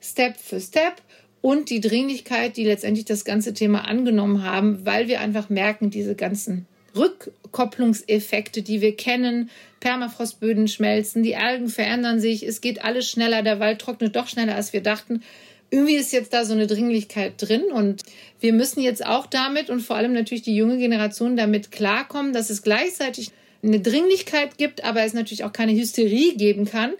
Step 0.00 0.36
für 0.38 0.60
Step, 0.60 0.94
und 1.42 1.70
die 1.70 1.80
Dringlichkeit, 1.80 2.56
die 2.56 2.64
letztendlich 2.64 3.06
das 3.06 3.24
ganze 3.24 3.54
Thema 3.54 3.86
angenommen 3.86 4.44
haben, 4.44 4.84
weil 4.84 5.08
wir 5.08 5.20
einfach 5.20 5.48
merken, 5.48 5.90
diese 5.90 6.14
ganzen 6.14 6.66
Rückkopplungseffekte, 6.96 8.62
die 8.62 8.80
wir 8.80 8.96
kennen. 8.96 9.50
Permafrostböden 9.80 10.68
schmelzen, 10.68 11.22
die 11.22 11.36
Algen 11.36 11.68
verändern 11.68 12.20
sich, 12.20 12.42
es 12.46 12.60
geht 12.60 12.84
alles 12.84 13.08
schneller, 13.08 13.42
der 13.42 13.60
Wald 13.60 13.80
trocknet 13.80 14.14
doch 14.14 14.28
schneller, 14.28 14.54
als 14.54 14.72
wir 14.72 14.82
dachten. 14.82 15.22
Irgendwie 15.70 15.94
ist 15.94 16.12
jetzt 16.12 16.32
da 16.32 16.44
so 16.44 16.52
eine 16.52 16.66
Dringlichkeit 16.66 17.34
drin 17.38 17.64
und 17.72 18.02
wir 18.40 18.52
müssen 18.52 18.80
jetzt 18.80 19.06
auch 19.06 19.26
damit 19.26 19.70
und 19.70 19.80
vor 19.80 19.96
allem 19.96 20.12
natürlich 20.12 20.42
die 20.42 20.56
junge 20.56 20.78
Generation 20.78 21.36
damit 21.36 21.70
klarkommen, 21.70 22.32
dass 22.32 22.50
es 22.50 22.62
gleichzeitig 22.62 23.30
eine 23.62 23.80
Dringlichkeit 23.80 24.58
gibt, 24.58 24.84
aber 24.84 25.02
es 25.02 25.14
natürlich 25.14 25.44
auch 25.44 25.52
keine 25.52 25.72
Hysterie 25.72 26.34
geben 26.34 26.64
kann, 26.64 26.92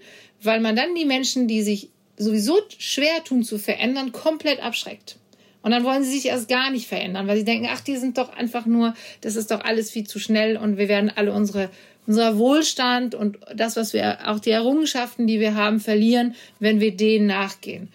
weil 0.42 0.61
man 0.61 0.76
dann 0.76 0.94
die 0.94 1.04
Menschen, 1.04 1.49
die 1.49 1.62
sich 1.62 1.90
sowieso 2.16 2.61
schwer 2.78 3.25
tun 3.25 3.42
zu 3.42 3.59
verändern, 3.59 4.12
komplett 4.12 4.62
abschreckt. 4.62 5.16
Und 5.62 5.73
dann 5.73 5.85
wollen 5.85 6.02
sie 6.02 6.11
sich 6.11 6.26
erst 6.26 6.49
gar 6.49 6.71
nicht 6.71 6.88
verändern, 6.88 7.26
weil 7.26 7.37
sie 7.37 7.45
denken, 7.45 7.69
ach, 7.71 7.81
die 7.81 7.97
sind 7.97 8.17
doch 8.17 8.33
einfach 8.33 8.67
nur, 8.67 8.95
das 9.21 9.37
ist 9.37 9.50
doch 9.50 9.61
alles 9.62 9.90
viel 9.90 10.07
zu 10.07 10.19
schnell 10.19 10.57
und 10.57 10.79
wir 10.79 10.88
werden 10.88 11.12
alle 11.14 11.33
unsere, 11.33 11.69
unser 12.07 12.38
Wohlstand 12.38 13.14
und 13.14 13.38
das, 13.55 13.76
was 13.76 13.93
wir, 13.93 14.19
auch 14.26 14.40
die 14.40 14.50
Errungenschaften, 14.50 15.26
die 15.26 15.38
wir 15.38 15.55
haben, 15.55 15.81
verlieren, 15.81 16.35
wenn 16.61 16.81
wir 16.81 16.97
denen 16.97 17.26
nachgehen. 17.26 17.88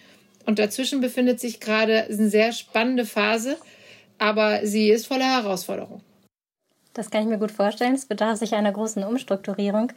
Und 0.45 0.59
dazwischen 0.59 1.01
befindet 1.01 1.39
sich 1.39 1.59
gerade 1.59 2.03
eine 2.03 2.29
sehr 2.29 2.51
spannende 2.51 3.05
Phase, 3.05 3.57
aber 4.19 4.65
sie 4.65 4.89
ist 4.91 5.07
voller 5.07 5.25
Herausforderung. 5.25 6.01
Das 6.93 7.09
kann 7.09 7.23
ich 7.23 7.27
mir 7.27 7.39
gut 7.39 7.51
vorstellen. 7.51 7.95
Es 7.95 8.05
bedarf 8.05 8.39
sich 8.39 8.53
einer 8.53 8.71
großen 8.71 9.03
Umstrukturierung. 9.03 9.91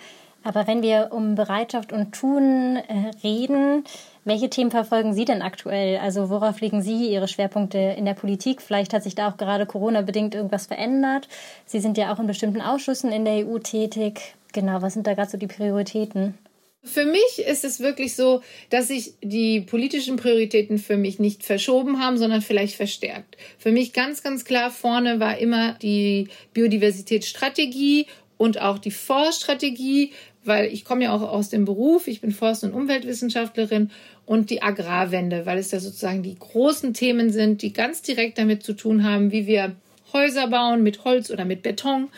Aber 0.45 0.67
wenn 0.67 0.83
wir 0.83 1.09
um 1.11 1.35
Bereitschaft 1.35 1.93
und 1.93 2.13
Tun 2.13 2.77
äh, 2.77 3.11
reden, 3.23 3.85
welche 4.25 4.51
Themen 4.51 4.71
verfolgen 4.71 5.15
Sie 5.15 5.25
denn 5.25 5.43
aktuell? 5.43 5.99
Also 5.99 6.31
worauf 6.31 6.61
legen 6.61 6.83
Sie 6.83 7.11
Ihre 7.11 7.29
Schwerpunkte 7.29 7.79
in 7.79 8.05
der 8.05 8.15
Politik? 8.15 8.63
Vielleicht 8.63 8.93
hat 8.93 9.03
sich 9.03 9.15
da 9.15 9.31
auch 9.31 9.37
gerade 9.37 9.67
Corona-bedingt 9.67 10.35
irgendwas 10.35 10.67
verändert. 10.67 11.29
Sie 11.67 11.81
sind 11.81 11.99
ja 11.99 12.13
auch 12.13 12.19
in 12.19 12.27
bestimmten 12.27 12.61
Ausschüssen 12.61 13.11
in 13.11 13.25
der 13.25 13.47
EU 13.47 13.59
tätig. 13.59 14.35
Genau, 14.53 14.81
was 14.81 14.95
sind 14.95 15.07
da 15.07 15.15
gerade 15.15 15.31
so 15.31 15.39
die 15.39 15.47
Prioritäten? 15.47 16.35
Für 16.85 17.05
mich 17.05 17.45
ist 17.47 17.65
es 17.65 17.81
wirklich 17.81 18.15
so, 18.15 18.41
dass 18.71 18.89
sich 18.89 19.15
die 19.23 19.61
politischen 19.61 20.17
Prioritäten 20.17 20.79
für 20.79 20.97
mich 20.97 21.19
nicht 21.19 21.43
verschoben 21.43 21.99
haben, 21.99 22.19
sondern 22.19 22.41
vielleicht 22.41 22.77
verstärkt. 22.77 23.37
Für 23.59 23.73
mich 23.73 23.93
ganz, 23.93 24.23
ganz 24.23 24.45
klar 24.45 24.71
vorne 24.71 25.21
war 25.21 25.39
immer 25.39 25.75
die 25.75 26.29
Biodiversitätsstrategie 26.55 28.07
und 28.39 28.61
auch 28.61 28.79
die 28.79 28.93
Forststrategie, 28.93 30.13
weil 30.49 30.73
ich 30.73 30.85
komme 30.85 31.05
ja 31.05 31.15
auch 31.15 31.23
aus 31.23 31.51
dem 31.51 31.65
Beruf, 31.65 32.09
ich 32.09 32.21
bin 32.21 32.33
Forst- 32.33 32.65
und 32.65 32.73
Umweltwissenschaftlerin 32.73 33.91
und 34.27 34.51
die 34.51 34.63
Agrarwende, 34.63 35.47
weil 35.47 35.59
es 35.59 35.71
ja 35.71 35.81
sozusagen 35.81 36.23
die 36.23 36.39
großen 36.39 36.95
Themen 36.95 37.31
sind, 37.31 37.63
die 37.63 37.73
ganz 37.73 38.03
direkt 38.03 38.39
damit 38.39 38.63
zu 38.63 38.73
tun 38.73 39.05
haben, 39.05 39.31
wie 39.31 39.47
wir 39.47 39.77
Häuser 40.13 40.49
bauen 40.49 40.83
mit 40.83 41.05
Holz 41.05 41.31
oder 41.31 41.45
mit 41.45 41.63
Beton. 41.63 42.09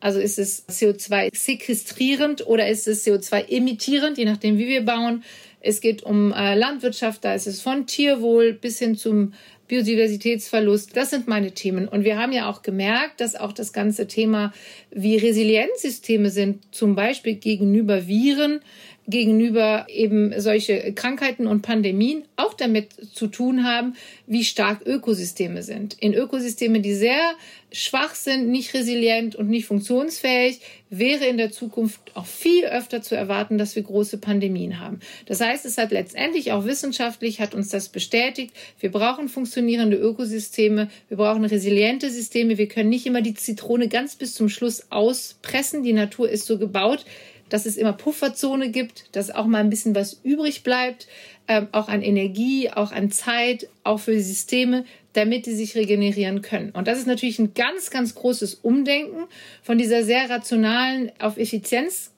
Also 0.00 0.18
ist 0.18 0.38
es 0.38 0.66
CO2 0.68 1.28
sequestrierend 1.36 2.46
oder 2.46 2.68
ist 2.68 2.88
es 2.88 3.06
CO2 3.06 3.48
emittierend, 3.48 4.16
je 4.16 4.24
nachdem, 4.24 4.56
wie 4.56 4.68
wir 4.68 4.84
bauen. 4.84 5.22
Es 5.60 5.82
geht 5.82 6.02
um 6.02 6.32
äh, 6.32 6.54
Landwirtschaft, 6.54 7.24
da 7.24 7.34
ist 7.34 7.46
es 7.46 7.60
von 7.60 7.86
Tierwohl 7.86 8.54
bis 8.54 8.78
hin 8.78 8.96
zum 8.96 9.34
Biodiversitätsverlust. 9.70 10.96
Das 10.96 11.10
sind 11.10 11.28
meine 11.28 11.52
Themen. 11.52 11.86
Und 11.86 12.02
wir 12.02 12.18
haben 12.18 12.32
ja 12.32 12.50
auch 12.50 12.62
gemerkt, 12.62 13.20
dass 13.20 13.36
auch 13.36 13.52
das 13.52 13.72
ganze 13.72 14.08
Thema, 14.08 14.52
wie 14.90 15.16
Resilienzsysteme 15.16 16.30
sind, 16.30 16.64
zum 16.72 16.96
Beispiel 16.96 17.36
gegenüber 17.36 18.08
Viren, 18.08 18.62
gegenüber 19.10 19.86
eben 19.88 20.32
solche 20.40 20.92
Krankheiten 20.94 21.46
und 21.46 21.62
Pandemien 21.62 22.22
auch 22.36 22.54
damit 22.54 22.88
zu 23.12 23.26
tun 23.26 23.64
haben, 23.64 23.96
wie 24.26 24.44
stark 24.44 24.86
Ökosysteme 24.86 25.62
sind. 25.62 25.96
In 26.00 26.14
Ökosysteme, 26.14 26.80
die 26.80 26.94
sehr 26.94 27.34
schwach 27.72 28.14
sind, 28.14 28.48
nicht 28.48 28.74
resilient 28.74 29.36
und 29.36 29.48
nicht 29.48 29.66
funktionsfähig, 29.66 30.60
wäre 30.90 31.26
in 31.26 31.36
der 31.36 31.52
Zukunft 31.52 32.00
auch 32.14 32.26
viel 32.26 32.64
öfter 32.64 33.00
zu 33.00 33.14
erwarten, 33.14 33.58
dass 33.58 33.76
wir 33.76 33.82
große 33.82 34.18
Pandemien 34.18 34.80
haben. 34.80 35.00
Das 35.26 35.40
heißt, 35.40 35.64
es 35.64 35.78
hat 35.78 35.92
letztendlich 35.92 36.50
auch 36.50 36.64
wissenschaftlich 36.64 37.40
hat 37.40 37.54
uns 37.54 37.68
das 37.68 37.88
bestätigt. 37.88 38.52
Wir 38.80 38.90
brauchen 38.90 39.28
funktionierende 39.28 39.96
Ökosysteme, 39.96 40.88
wir 41.08 41.16
brauchen 41.16 41.44
resiliente 41.44 42.10
Systeme. 42.10 42.58
Wir 42.58 42.68
können 42.68 42.88
nicht 42.88 43.06
immer 43.06 43.22
die 43.22 43.34
Zitrone 43.34 43.88
ganz 43.88 44.16
bis 44.16 44.34
zum 44.34 44.48
Schluss 44.48 44.86
auspressen. 44.90 45.84
Die 45.84 45.92
Natur 45.92 46.28
ist 46.28 46.46
so 46.46 46.58
gebaut, 46.58 47.04
dass 47.50 47.66
es 47.66 47.76
immer 47.76 47.92
Pufferzone 47.92 48.70
gibt, 48.70 49.14
dass 49.14 49.30
auch 49.30 49.46
mal 49.46 49.58
ein 49.58 49.70
bisschen 49.70 49.94
was 49.94 50.20
übrig 50.22 50.62
bleibt, 50.62 51.06
ähm, 51.46 51.68
auch 51.72 51.88
an 51.88 52.00
Energie, 52.00 52.70
auch 52.70 52.92
an 52.92 53.10
Zeit, 53.10 53.68
auch 53.84 53.98
für 53.98 54.12
die 54.12 54.20
Systeme, 54.20 54.84
damit 55.12 55.46
die 55.46 55.54
sich 55.54 55.74
regenerieren 55.74 56.40
können. 56.40 56.70
Und 56.70 56.88
das 56.88 56.98
ist 56.98 57.06
natürlich 57.06 57.38
ein 57.38 57.54
ganz, 57.54 57.90
ganz 57.90 58.14
großes 58.14 58.54
Umdenken 58.54 59.24
von 59.62 59.76
dieser 59.76 60.04
sehr 60.04 60.30
rationalen, 60.30 61.12
auf 61.18 61.36
Effizienz 61.36 62.12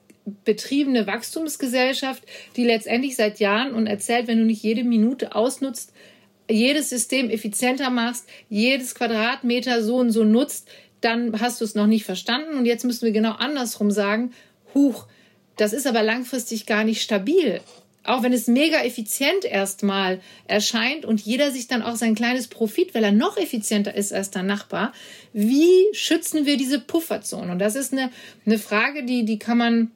betriebene 0.45 1.05
Wachstumsgesellschaft, 1.05 2.23
die 2.55 2.63
letztendlich 2.63 3.15
seit 3.15 3.39
Jahren 3.39 3.73
und 3.73 3.87
erzählt, 3.87 4.27
wenn 4.27 4.39
du 4.39 4.45
nicht 4.45 4.63
jede 4.63 4.83
Minute 4.83 5.35
ausnutzt, 5.35 5.91
jedes 6.49 6.89
System 6.89 7.29
effizienter 7.29 7.89
machst, 7.89 8.27
jedes 8.49 8.95
Quadratmeter 8.95 9.83
so 9.83 9.97
und 9.97 10.11
so 10.11 10.23
nutzt, 10.23 10.69
dann 11.01 11.39
hast 11.39 11.59
du 11.59 11.65
es 11.65 11.75
noch 11.75 11.87
nicht 11.87 12.05
verstanden. 12.05 12.57
Und 12.57 12.65
jetzt 12.65 12.85
müssen 12.85 13.05
wir 13.05 13.11
genau 13.11 13.33
andersrum 13.33 13.91
sagen, 13.91 14.31
huch, 14.73 15.07
das 15.57 15.73
ist 15.73 15.87
aber 15.87 16.03
langfristig 16.03 16.65
gar 16.65 16.83
nicht 16.83 17.01
stabil. 17.01 17.61
Auch 18.05 18.21
wenn 18.21 18.33
es 18.33 18.47
mega 18.47 18.83
effizient 18.83 19.45
erstmal 19.45 20.19
erscheint 20.45 21.05
und 21.05 21.21
jeder 21.21 21.51
sich 21.51 21.67
dann 21.67 21.81
auch 21.81 21.95
sein 21.95 22.15
kleines 22.15 22.49
Profit, 22.49 22.93
weil 22.93 23.03
er 23.03 23.13
noch 23.13 23.37
effizienter 23.37 23.95
ist 23.95 24.11
als 24.11 24.29
der 24.29 24.43
Nachbar, 24.43 24.91
wie 25.31 25.87
schützen 25.93 26.45
wir 26.45 26.57
diese 26.57 26.79
Pufferzone? 26.79 27.51
Und 27.51 27.59
das 27.59 27.75
ist 27.75 27.93
eine, 27.93 28.09
eine 28.45 28.59
Frage, 28.59 29.05
die, 29.05 29.23
die 29.23 29.39
kann 29.39 29.57
man 29.57 29.91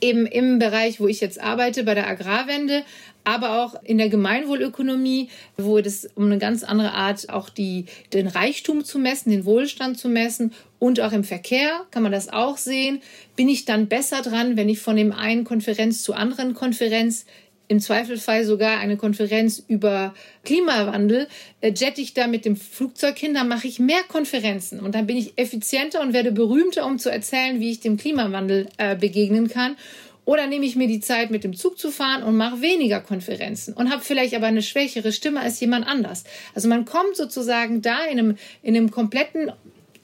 eben 0.00 0.26
im 0.26 0.58
Bereich, 0.58 1.00
wo 1.00 1.06
ich 1.06 1.20
jetzt 1.20 1.40
arbeite, 1.40 1.84
bei 1.84 1.94
der 1.94 2.08
Agrarwende, 2.08 2.82
aber 3.28 3.62
auch 3.62 3.82
in 3.82 3.98
der 3.98 4.08
Gemeinwohlökonomie, 4.08 5.28
wo 5.58 5.76
es 5.76 6.08
um 6.14 6.24
eine 6.24 6.38
ganz 6.38 6.64
andere 6.64 6.92
Art 6.92 7.28
auch 7.28 7.50
die, 7.50 7.84
den 8.14 8.26
Reichtum 8.26 8.84
zu 8.84 8.98
messen, 8.98 9.30
den 9.30 9.44
Wohlstand 9.44 9.98
zu 9.98 10.08
messen 10.08 10.54
und 10.78 10.98
auch 11.00 11.12
im 11.12 11.24
Verkehr 11.24 11.84
kann 11.90 12.02
man 12.02 12.10
das 12.10 12.30
auch 12.30 12.56
sehen. 12.56 13.02
Bin 13.36 13.50
ich 13.50 13.66
dann 13.66 13.86
besser 13.86 14.22
dran, 14.22 14.56
wenn 14.56 14.70
ich 14.70 14.78
von 14.78 14.96
dem 14.96 15.12
einen 15.12 15.44
Konferenz 15.44 16.02
zur 16.02 16.16
anderen 16.16 16.54
Konferenz 16.54 17.26
im 17.68 17.80
Zweifelsfall 17.80 18.46
sogar 18.46 18.78
eine 18.78 18.96
Konferenz 18.96 19.62
über 19.68 20.14
Klimawandel, 20.46 21.28
äh, 21.60 21.70
jette 21.70 22.00
ich 22.00 22.14
da 22.14 22.26
mit 22.26 22.46
dem 22.46 22.56
Flugzeug 22.56 23.18
hin, 23.18 23.34
dann 23.34 23.46
mache 23.46 23.68
ich 23.68 23.78
mehr 23.78 24.02
Konferenzen 24.08 24.80
und 24.80 24.94
dann 24.94 25.06
bin 25.06 25.18
ich 25.18 25.34
effizienter 25.36 26.00
und 26.00 26.14
werde 26.14 26.32
berühmter, 26.32 26.86
um 26.86 26.98
zu 26.98 27.10
erzählen, 27.10 27.60
wie 27.60 27.72
ich 27.72 27.80
dem 27.80 27.98
Klimawandel 27.98 28.68
äh, 28.78 28.96
begegnen 28.96 29.48
kann. 29.48 29.76
Oder 30.28 30.46
nehme 30.46 30.66
ich 30.66 30.76
mir 30.76 30.88
die 30.88 31.00
Zeit, 31.00 31.30
mit 31.30 31.42
dem 31.42 31.56
Zug 31.56 31.78
zu 31.78 31.90
fahren 31.90 32.22
und 32.22 32.36
mache 32.36 32.60
weniger 32.60 33.00
Konferenzen 33.00 33.72
und 33.72 33.90
habe 33.90 34.04
vielleicht 34.04 34.34
aber 34.34 34.46
eine 34.46 34.60
schwächere 34.60 35.10
Stimme 35.10 35.40
als 35.40 35.58
jemand 35.58 35.86
anders. 35.86 36.24
Also 36.54 36.68
man 36.68 36.84
kommt 36.84 37.16
sozusagen 37.16 37.80
da 37.80 38.04
in 38.04 38.18
einem, 38.18 38.36
in 38.62 38.76
einem 38.76 38.90
kompletten 38.90 39.50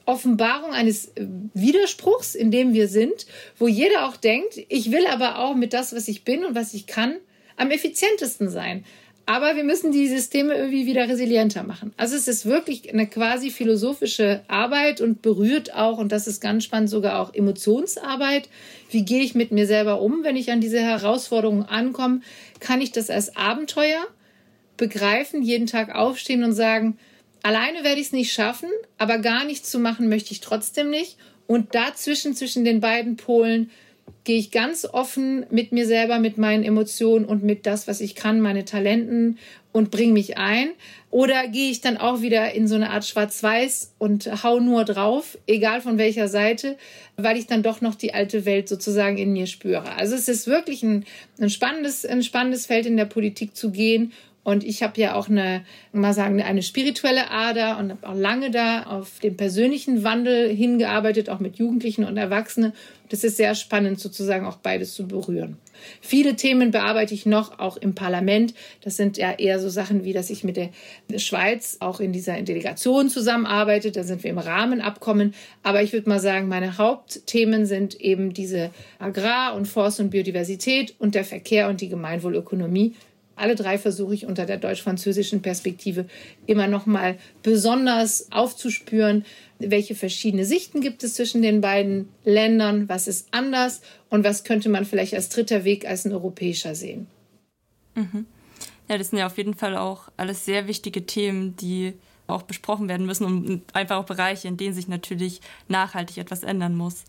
Offenbarung 0.05 0.71
eines 0.71 1.09
äh, 1.09 1.27
Widerspruchs, 1.53 2.33
in 2.33 2.49
dem 2.49 2.73
wir 2.73 2.87
sind, 2.87 3.27
wo 3.59 3.67
jeder 3.67 4.07
auch 4.07 4.17
denkt, 4.17 4.59
ich 4.67 4.91
will 4.91 5.05
aber 5.05 5.37
auch 5.37 5.53
mit 5.53 5.73
das, 5.73 5.95
was 5.95 6.07
ich 6.07 6.23
bin 6.23 6.43
und 6.43 6.55
was 6.55 6.73
ich 6.73 6.87
kann, 6.87 7.17
am 7.55 7.69
effizientesten 7.69 8.49
sein. 8.49 8.83
Aber 9.27 9.55
wir 9.55 9.63
müssen 9.63 9.91
die 9.91 10.07
Systeme 10.07 10.53
irgendwie 10.53 10.85
wieder 10.85 11.09
resilienter 11.09 11.63
machen. 11.63 11.93
Also 11.97 12.15
es 12.15 12.27
ist 12.27 12.45
wirklich 12.45 12.93
eine 12.93 13.07
quasi 13.07 13.49
philosophische 13.49 14.41
Arbeit 14.47 15.01
und 15.01 15.23
berührt 15.23 15.73
auch, 15.73 15.97
und 15.97 16.11
das 16.11 16.27
ist 16.27 16.41
ganz 16.41 16.63
spannend, 16.63 16.91
sogar 16.91 17.19
auch 17.19 17.33
Emotionsarbeit. 17.33 18.49
Wie 18.91 19.03
gehe 19.03 19.23
ich 19.23 19.33
mit 19.33 19.51
mir 19.51 19.65
selber 19.65 19.99
um, 20.01 20.23
wenn 20.23 20.35
ich 20.35 20.51
an 20.51 20.61
diese 20.61 20.79
Herausforderungen 20.79 21.63
ankomme? 21.63 22.21
Kann 22.59 22.81
ich 22.81 22.91
das 22.91 23.09
als 23.09 23.35
Abenteuer 23.35 24.05
begreifen, 24.77 25.41
jeden 25.41 25.65
Tag 25.65 25.95
aufstehen 25.95 26.43
und 26.43 26.53
sagen, 26.53 26.99
alleine 27.41 27.83
werde 27.83 28.01
ich 28.01 28.07
es 28.07 28.13
nicht 28.13 28.31
schaffen, 28.31 28.69
aber 28.99 29.17
gar 29.17 29.43
nichts 29.45 29.71
zu 29.71 29.79
machen 29.79 30.07
möchte 30.07 30.33
ich 30.33 30.41
trotzdem 30.41 30.91
nicht. 30.91 31.17
Und 31.47 31.73
dazwischen, 31.73 32.35
zwischen 32.35 32.63
den 32.63 32.79
beiden 32.79 33.17
Polen, 33.17 33.71
gehe 34.23 34.37
ich 34.37 34.51
ganz 34.51 34.85
offen 34.85 35.45
mit 35.51 35.71
mir 35.71 35.85
selber, 35.85 36.19
mit 36.19 36.37
meinen 36.37 36.63
Emotionen 36.63 37.25
und 37.25 37.43
mit 37.43 37.65
das, 37.65 37.87
was 37.87 38.01
ich 38.01 38.15
kann, 38.15 38.41
meine 38.41 38.65
Talenten 38.65 39.37
und 39.71 39.91
bringe 39.91 40.13
mich 40.13 40.37
ein? 40.37 40.69
Oder 41.11 41.47
gehe 41.47 41.69
ich 41.69 41.81
dann 41.81 41.97
auch 41.97 42.21
wieder 42.21 42.53
in 42.53 42.67
so 42.67 42.75
eine 42.75 42.89
Art 42.89 43.05
Schwarz-Weiß 43.05 43.93
und 43.99 44.43
hau 44.43 44.59
nur 44.59 44.83
drauf, 44.83 45.37
egal 45.47 45.79
von 45.81 45.97
welcher 45.97 46.27
Seite, 46.27 46.77
weil 47.17 47.37
ich 47.37 47.47
dann 47.47 47.63
doch 47.63 47.81
noch 47.81 47.95
die 47.95 48.13
alte 48.13 48.45
Welt 48.45 48.67
sozusagen 48.67 49.17
in 49.17 49.31
mir 49.31 49.47
spüre. 49.47 49.95
Also 49.95 50.15
es 50.15 50.27
ist 50.27 50.47
wirklich 50.47 50.81
ein, 50.81 51.05
ein 51.39 51.49
spannendes, 51.49 52.05
ein 52.05 52.23
spannendes 52.23 52.65
Feld 52.65 52.85
in 52.85 52.97
der 52.97 53.05
Politik 53.05 53.55
zu 53.55 53.71
gehen 53.71 54.11
und 54.45 54.63
ich 54.63 54.83
habe 54.83 55.01
ja 55.01 55.15
auch 55.15 55.27
eine, 55.27 55.65
mal 55.91 56.13
sagen, 56.13 56.39
eine 56.39 56.61
spirituelle 56.61 57.31
Ader 57.31 57.79
und 57.79 57.89
habe 57.89 58.07
auch 58.07 58.15
lange 58.15 58.51
da 58.51 58.83
auf 58.83 59.19
den 59.19 59.35
persönlichen 59.35 60.03
Wandel 60.03 60.55
hingearbeitet, 60.55 61.31
auch 61.31 61.39
mit 61.39 61.55
Jugendlichen 61.57 62.05
und 62.05 62.15
Erwachsenen. 62.15 62.71
Das 63.09 63.23
ist 63.23 63.37
sehr 63.37 63.55
spannend, 63.55 63.99
sozusagen 63.99 64.45
auch 64.45 64.57
beides 64.57 64.93
zu 64.93 65.07
berühren. 65.07 65.57
Viele 65.99 66.35
Themen 66.35 66.69
bearbeite 66.69 67.15
ich 67.15 67.25
noch 67.25 67.57
auch 67.57 67.75
im 67.75 67.95
Parlament. 67.95 68.53
Das 68.81 68.97
sind 68.97 69.17
ja 69.17 69.31
eher 69.31 69.59
so 69.59 69.67
Sachen 69.67 70.03
wie, 70.03 70.13
dass 70.13 70.29
ich 70.29 70.43
mit 70.43 70.57
der 70.57 70.69
Schweiz 71.17 71.77
auch 71.79 71.99
in 71.99 72.13
dieser 72.13 72.39
Delegation 72.39 73.09
zusammenarbeite. 73.09 73.91
Da 73.91 74.03
sind 74.03 74.23
wir 74.23 74.29
im 74.29 74.37
Rahmenabkommen. 74.37 75.33
Aber 75.63 75.81
ich 75.81 75.91
würde 75.91 76.07
mal 76.07 76.19
sagen, 76.19 76.47
meine 76.47 76.77
Hauptthemen 76.77 77.65
sind 77.65 77.99
eben 77.99 78.31
diese 78.31 78.69
Agrar- 78.99 79.55
und 79.55 79.67
Forst- 79.67 79.99
und 79.99 80.11
Biodiversität 80.11 80.93
und 80.99 81.15
der 81.15 81.25
Verkehr 81.25 81.67
und 81.67 81.81
die 81.81 81.89
Gemeinwohlökonomie 81.89 82.93
alle 83.35 83.55
drei 83.55 83.77
versuche 83.77 84.13
ich 84.13 84.25
unter 84.25 84.45
der 84.45 84.57
deutsch-französischen 84.57 85.41
Perspektive 85.41 86.05
immer 86.45 86.67
noch 86.67 86.85
mal 86.85 87.17
besonders 87.43 88.31
aufzuspüren, 88.31 89.25
welche 89.59 89.95
verschiedene 89.95 90.45
Sichten 90.45 90.81
gibt 90.81 91.03
es 91.03 91.15
zwischen 91.15 91.41
den 91.41 91.61
beiden 91.61 92.09
Ländern, 92.23 92.89
was 92.89 93.07
ist 93.07 93.27
anders 93.31 93.81
und 94.09 94.23
was 94.23 94.43
könnte 94.43 94.69
man 94.69 94.85
vielleicht 94.85 95.13
als 95.13 95.29
dritter 95.29 95.63
Weg 95.63 95.87
als 95.87 96.05
ein 96.05 96.13
europäischer 96.13 96.75
sehen. 96.75 97.07
Mhm. 97.95 98.25
Ja, 98.87 98.97
das 98.97 99.09
sind 99.09 99.19
ja 99.19 99.25
auf 99.25 99.37
jeden 99.37 99.55
Fall 99.55 99.75
auch 99.77 100.09
alles 100.17 100.45
sehr 100.45 100.67
wichtige 100.67 101.05
Themen, 101.05 101.55
die 101.55 101.93
auch 102.27 102.43
besprochen 102.43 102.87
werden 102.87 103.05
müssen 103.05 103.25
und 103.25 103.63
einfach 103.75 103.97
auch 103.97 104.05
Bereiche, 104.05 104.47
in 104.47 104.57
denen 104.57 104.73
sich 104.73 104.87
natürlich 104.87 105.41
nachhaltig 105.67 106.17
etwas 106.17 106.43
ändern 106.43 106.75
muss. 106.75 107.03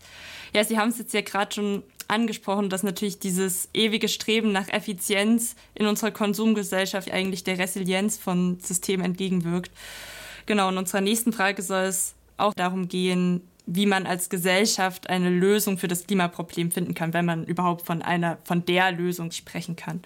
Ja, 0.53 0.63
Sie 0.63 0.77
haben 0.77 0.89
es 0.89 0.99
jetzt 0.99 1.13
ja 1.13 1.21
gerade 1.21 1.53
schon 1.53 1.83
angesprochen, 2.07 2.69
dass 2.69 2.83
natürlich 2.83 3.19
dieses 3.19 3.69
ewige 3.73 4.07
Streben 4.07 4.51
nach 4.51 4.69
Effizienz 4.69 5.55
in 5.75 5.87
unserer 5.87 6.11
Konsumgesellschaft 6.11 7.11
eigentlich 7.11 7.43
der 7.43 7.59
Resilienz 7.59 8.17
von 8.17 8.59
Systemen 8.59 9.05
entgegenwirkt. 9.05 9.71
Genau, 10.45 10.69
in 10.69 10.77
unserer 10.77 11.01
nächsten 11.01 11.33
Frage 11.33 11.61
soll 11.61 11.83
es 11.83 12.15
auch 12.37 12.53
darum 12.53 12.87
gehen, 12.87 13.41
wie 13.65 13.85
man 13.85 14.07
als 14.07 14.29
Gesellschaft 14.29 15.09
eine 15.09 15.29
Lösung 15.29 15.77
für 15.77 15.89
das 15.89 16.07
Klimaproblem 16.07 16.71
finden 16.71 16.93
kann, 16.93 17.13
wenn 17.13 17.25
man 17.25 17.43
überhaupt 17.43 17.85
von 17.85 18.01
einer, 18.01 18.37
von 18.45 18.63
der 18.63 18.91
Lösung 18.91 19.31
sprechen 19.31 19.75
kann. 19.75 20.01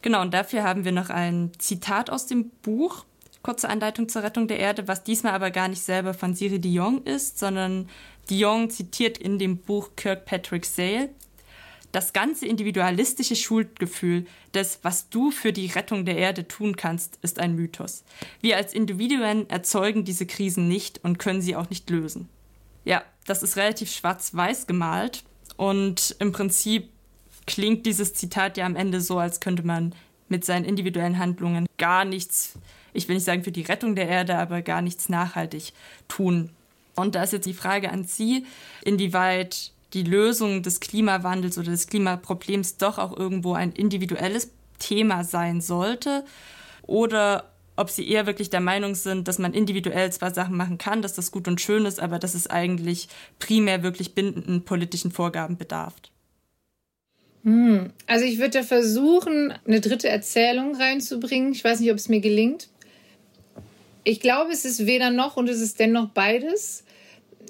Genau, 0.00 0.22
und 0.22 0.32
dafür 0.32 0.62
haben 0.62 0.84
wir 0.84 0.92
noch 0.92 1.10
ein 1.10 1.52
Zitat 1.58 2.08
aus 2.08 2.26
dem 2.26 2.50
Buch 2.62 3.04
kurze 3.42 3.68
Anleitung 3.68 4.08
zur 4.08 4.22
Rettung 4.22 4.48
der 4.48 4.58
Erde, 4.58 4.88
was 4.88 5.04
diesmal 5.04 5.32
aber 5.32 5.50
gar 5.50 5.68
nicht 5.68 5.82
selber 5.82 6.14
von 6.14 6.34
Siri 6.34 6.58
Dion 6.58 7.02
ist, 7.04 7.38
sondern 7.38 7.88
Dion 8.30 8.70
zitiert 8.70 9.18
in 9.18 9.38
dem 9.38 9.58
Buch 9.58 9.90
Kirkpatrick 9.96 10.66
Sale 10.66 11.10
das 11.92 12.12
ganze 12.12 12.46
individualistische 12.46 13.36
Schuldgefühl 13.36 14.26
des, 14.52 14.80
was 14.82 15.08
du 15.08 15.30
für 15.30 15.52
die 15.52 15.66
Rettung 15.66 16.04
der 16.04 16.18
Erde 16.18 16.46
tun 16.46 16.76
kannst, 16.76 17.18
ist 17.22 17.38
ein 17.38 17.54
Mythos. 17.54 18.04
Wir 18.40 18.56
als 18.56 18.74
Individuen 18.74 19.48
erzeugen 19.48 20.04
diese 20.04 20.26
Krisen 20.26 20.68
nicht 20.68 21.02
und 21.02 21.18
können 21.18 21.40
sie 21.40 21.56
auch 21.56 21.70
nicht 21.70 21.88
lösen. 21.88 22.28
Ja, 22.84 23.02
das 23.26 23.42
ist 23.42 23.56
relativ 23.56 23.90
schwarz-weiß 23.90 24.66
gemalt 24.66 25.24
und 25.56 26.16
im 26.18 26.32
Prinzip 26.32 26.90
klingt 27.46 27.86
dieses 27.86 28.12
Zitat 28.14 28.58
ja 28.58 28.66
am 28.66 28.76
Ende 28.76 29.00
so, 29.00 29.18
als 29.18 29.40
könnte 29.40 29.62
man 29.62 29.94
mit 30.28 30.44
seinen 30.44 30.66
individuellen 30.66 31.18
Handlungen 31.18 31.66
gar 31.78 32.04
nichts 32.04 32.58
ich 32.92 33.08
will 33.08 33.16
nicht 33.16 33.24
sagen 33.24 33.44
für 33.44 33.52
die 33.52 33.62
Rettung 33.62 33.94
der 33.94 34.08
Erde, 34.08 34.36
aber 34.36 34.62
gar 34.62 34.82
nichts 34.82 35.08
nachhaltig 35.08 35.72
tun. 36.08 36.50
Und 36.96 37.14
da 37.14 37.22
ist 37.22 37.32
jetzt 37.32 37.46
die 37.46 37.54
Frage 37.54 37.90
an 37.90 38.04
Sie, 38.04 38.44
inwieweit 38.84 39.72
die 39.94 40.02
Lösung 40.02 40.62
des 40.62 40.80
Klimawandels 40.80 41.58
oder 41.58 41.70
des 41.70 41.86
Klimaproblems 41.86 42.76
doch 42.76 42.98
auch 42.98 43.16
irgendwo 43.16 43.54
ein 43.54 43.72
individuelles 43.72 44.50
Thema 44.78 45.24
sein 45.24 45.60
sollte 45.60 46.24
oder 46.82 47.50
ob 47.76 47.90
sie 47.90 48.08
eher 48.08 48.26
wirklich 48.26 48.50
der 48.50 48.60
Meinung 48.60 48.96
sind, 48.96 49.28
dass 49.28 49.38
man 49.38 49.54
individuell 49.54 50.12
zwar 50.12 50.34
Sachen 50.34 50.56
machen 50.56 50.78
kann, 50.78 51.00
dass 51.00 51.14
das 51.14 51.30
gut 51.30 51.46
und 51.46 51.60
schön 51.60 51.86
ist, 51.86 52.00
aber 52.00 52.18
dass 52.18 52.34
es 52.34 52.48
eigentlich 52.48 53.08
primär 53.38 53.84
wirklich 53.84 54.14
bindenden 54.14 54.64
politischen 54.64 55.12
Vorgaben 55.12 55.56
bedarf. 55.56 55.94
Hm. 57.44 57.90
Also 58.06 58.24
ich 58.24 58.38
würde 58.38 58.58
da 58.58 58.62
versuchen, 58.64 59.54
eine 59.64 59.80
dritte 59.80 60.08
Erzählung 60.08 60.74
reinzubringen. 60.74 61.52
Ich 61.52 61.62
weiß 61.62 61.78
nicht, 61.78 61.92
ob 61.92 61.98
es 61.98 62.08
mir 62.08 62.20
gelingt. 62.20 62.68
Ich 64.08 64.20
glaube, 64.20 64.52
es 64.52 64.64
ist 64.64 64.86
weder 64.86 65.10
noch 65.10 65.36
und 65.36 65.50
es 65.50 65.60
ist 65.60 65.78
dennoch 65.80 66.08
beides. 66.08 66.82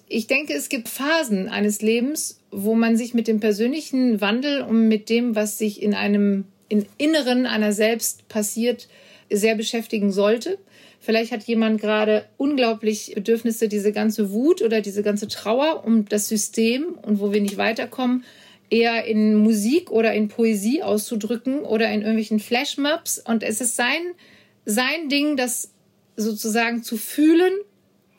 Ich 0.09 0.27
denke, 0.27 0.55
es 0.55 0.68
gibt 0.68 0.88
Phasen 0.88 1.49
eines 1.49 1.83
Lebens, 1.83 2.40
wo 2.51 2.75
man 2.75 2.97
sich 2.97 3.14
mit 3.14 3.29
dem 3.29 3.38
persönlichen 3.38 4.21
Wandel 4.21 4.62
und 4.62 4.88
mit 4.88 5.09
dem, 5.09 5.37
was 5.37 5.57
sich 5.57 5.81
in 5.81 5.94
einem 5.94 6.47
im 6.68 6.85
Inneren 6.97 7.47
einer 7.47 7.71
selbst 7.71 8.27
passiert, 8.29 8.88
sehr 9.31 9.55
beschäftigen 9.55 10.11
sollte. 10.11 10.59
Vielleicht 10.99 11.31
hat 11.31 11.44
jemand 11.44 11.81
gerade 11.81 12.25
unglaublich 12.38 13.12
Bedürfnisse, 13.14 13.68
diese 13.68 13.92
ganze 13.92 14.33
Wut 14.33 14.61
oder 14.61 14.81
diese 14.81 15.05
ganze 15.05 15.29
Trauer 15.29 15.85
um 15.87 16.07
das 16.07 16.27
System 16.27 16.99
und 17.03 17.21
wo 17.21 17.33
wir 17.33 17.40
nicht 17.40 17.57
weiterkommen, 17.57 18.25
eher 18.68 19.05
in 19.05 19.37
Musik 19.37 19.92
oder 19.92 20.12
in 20.12 20.27
Poesie 20.27 20.83
auszudrücken 20.83 21.61
oder 21.61 21.88
in 21.92 22.01
irgendwelchen 22.01 22.40
Flashmobs. 22.40 23.21
Und 23.21 23.44
es 23.44 23.61
ist 23.61 23.77
sein, 23.77 24.03
sein 24.64 25.09
Ding, 25.09 25.37
das 25.37 25.71
sozusagen 26.18 26.83
zu 26.83 26.96
fühlen. 26.96 27.52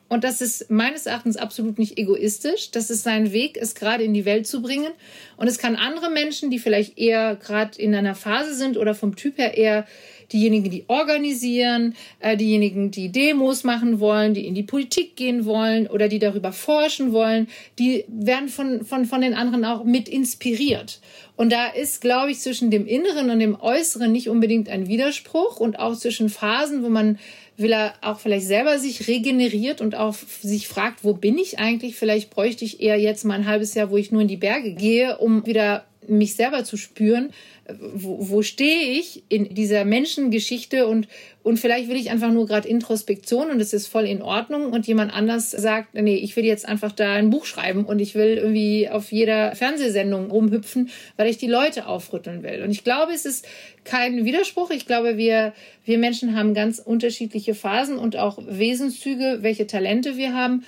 Und 0.08 0.24
das 0.24 0.40
ist 0.40 0.70
meines 0.70 1.06
Erachtens 1.06 1.36
absolut 1.36 1.78
nicht 1.78 1.96
egoistisch. 1.96 2.72
Das 2.72 2.90
ist 2.90 3.04
sein 3.04 3.32
Weg, 3.32 3.56
es 3.56 3.76
gerade 3.76 4.02
in 4.02 4.12
die 4.12 4.24
Welt 4.24 4.44
zu 4.44 4.60
bringen. 4.60 4.90
Und 5.36 5.46
es 5.46 5.58
kann 5.58 5.76
andere 5.76 6.10
Menschen, 6.10 6.50
die 6.50 6.58
vielleicht 6.58 6.98
eher 6.98 7.36
gerade 7.36 7.80
in 7.80 7.94
einer 7.94 8.16
Phase 8.16 8.54
sind 8.56 8.76
oder 8.76 8.96
vom 8.96 9.14
Typ 9.14 9.38
her 9.38 9.56
eher 9.56 9.86
diejenigen, 10.32 10.70
die 10.70 10.84
organisieren, 10.88 11.94
äh, 12.20 12.36
diejenigen, 12.36 12.90
die 12.90 13.10
Demos 13.10 13.64
machen 13.64 14.00
wollen, 14.00 14.34
die 14.34 14.46
in 14.46 14.54
die 14.54 14.62
Politik 14.62 15.16
gehen 15.16 15.44
wollen 15.44 15.86
oder 15.86 16.08
die 16.08 16.18
darüber 16.18 16.52
forschen 16.52 17.12
wollen, 17.12 17.48
die 17.78 18.04
werden 18.08 18.48
von, 18.48 18.84
von, 18.84 19.04
von 19.04 19.20
den 19.20 19.34
anderen 19.34 19.64
auch 19.64 19.84
mit 19.84 20.08
inspiriert. 20.08 21.00
Und 21.36 21.52
da 21.52 21.68
ist, 21.68 22.00
glaube 22.00 22.30
ich, 22.30 22.40
zwischen 22.40 22.70
dem 22.70 22.86
Inneren 22.86 23.30
und 23.30 23.38
dem 23.38 23.58
Äußeren 23.60 24.12
nicht 24.12 24.28
unbedingt 24.28 24.68
ein 24.68 24.88
Widerspruch 24.88 25.58
und 25.58 25.78
auch 25.78 25.96
zwischen 25.96 26.28
Phasen, 26.28 26.82
wo 26.82 26.88
man 26.88 27.18
will 27.60 27.72
er 27.72 27.94
auch 28.00 28.20
vielleicht 28.20 28.46
selber 28.46 28.78
sich 28.78 29.06
regeneriert 29.08 29.80
und 29.80 29.94
auch 29.94 30.14
sich 30.14 30.68
fragt, 30.68 31.04
wo 31.04 31.14
bin 31.14 31.38
ich 31.38 31.58
eigentlich? 31.58 31.96
Vielleicht 31.96 32.30
bräuchte 32.30 32.64
ich 32.64 32.80
eher 32.80 32.98
jetzt 32.98 33.24
mal 33.24 33.34
ein 33.34 33.46
halbes 33.46 33.74
Jahr, 33.74 33.90
wo 33.90 33.96
ich 33.96 34.12
nur 34.12 34.22
in 34.22 34.28
die 34.28 34.36
Berge 34.36 34.72
gehe, 34.74 35.18
um 35.18 35.46
wieder 35.46 35.84
mich 36.06 36.34
selber 36.34 36.64
zu 36.64 36.76
spüren, 36.76 37.30
wo, 37.78 38.28
wo 38.28 38.42
stehe 38.42 38.98
ich 38.98 39.22
in 39.28 39.54
dieser 39.54 39.84
Menschengeschichte 39.84 40.86
und, 40.86 41.08
und 41.42 41.58
vielleicht 41.58 41.88
will 41.88 41.96
ich 41.96 42.10
einfach 42.10 42.30
nur 42.30 42.46
gerade 42.46 42.68
Introspektion 42.68 43.50
und 43.50 43.60
es 43.60 43.72
ist 43.72 43.86
voll 43.86 44.04
in 44.04 44.22
Ordnung 44.22 44.72
und 44.72 44.86
jemand 44.86 45.12
anders 45.12 45.50
sagt, 45.50 45.94
nee, 45.94 46.16
ich 46.16 46.36
will 46.36 46.44
jetzt 46.44 46.66
einfach 46.66 46.92
da 46.92 47.14
ein 47.14 47.30
Buch 47.30 47.44
schreiben 47.44 47.84
und 47.84 47.98
ich 47.98 48.14
will 48.14 48.36
irgendwie 48.36 48.88
auf 48.88 49.12
jeder 49.12 49.54
Fernsehsendung 49.54 50.30
rumhüpfen, 50.30 50.90
weil 51.16 51.28
ich 51.28 51.38
die 51.38 51.46
Leute 51.46 51.86
aufrütteln 51.86 52.42
will. 52.42 52.62
Und 52.62 52.70
ich 52.70 52.84
glaube, 52.84 53.12
es 53.12 53.24
ist 53.24 53.46
kein 53.84 54.24
Widerspruch. 54.24 54.70
Ich 54.70 54.86
glaube, 54.86 55.16
wir, 55.16 55.52
wir 55.84 55.98
Menschen 55.98 56.36
haben 56.36 56.54
ganz 56.54 56.78
unterschiedliche 56.78 57.54
Phasen 57.54 57.98
und 57.98 58.16
auch 58.16 58.38
Wesenszüge, 58.46 59.38
welche 59.40 59.66
Talente 59.66 60.16
wir 60.16 60.34
haben. 60.34 60.64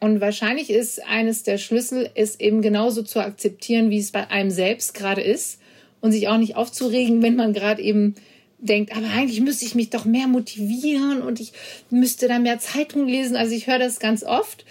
Und 0.00 0.20
wahrscheinlich 0.20 0.70
ist 0.70 1.04
eines 1.06 1.42
der 1.42 1.58
Schlüssel, 1.58 2.10
es 2.14 2.38
eben 2.38 2.62
genauso 2.62 3.02
zu 3.02 3.20
akzeptieren, 3.20 3.90
wie 3.90 3.98
es 3.98 4.12
bei 4.12 4.30
einem 4.30 4.50
selbst 4.50 4.94
gerade 4.94 5.22
ist 5.22 5.57
und 6.00 6.12
sich 6.12 6.28
auch 6.28 6.38
nicht 6.38 6.56
aufzuregen, 6.56 7.22
wenn 7.22 7.36
man 7.36 7.52
gerade 7.52 7.82
eben 7.82 8.14
denkt, 8.58 8.96
aber 8.96 9.08
eigentlich 9.10 9.40
müsste 9.40 9.64
ich 9.64 9.74
mich 9.74 9.90
doch 9.90 10.04
mehr 10.04 10.26
motivieren 10.26 11.22
und 11.22 11.40
ich 11.40 11.52
müsste 11.90 12.28
da 12.28 12.38
mehr 12.38 12.58
Zeitung 12.58 13.06
lesen. 13.06 13.36
Also 13.36 13.54
ich 13.54 13.66
höre 13.66 13.78
das 13.78 14.00
ganz 14.00 14.24
oft 14.24 14.64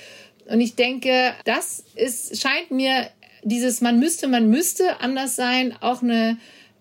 und 0.49 0.59
ich 0.59 0.75
denke, 0.75 1.33
das 1.45 1.83
ist, 1.95 2.41
scheint 2.41 2.71
mir 2.71 3.07
dieses 3.43 3.81
man 3.81 3.99
müsste, 3.99 4.27
man 4.27 4.49
müsste 4.49 4.99
anders 4.99 5.35
sein, 5.35 5.73
auch 5.79 6.01
eine 6.01 6.37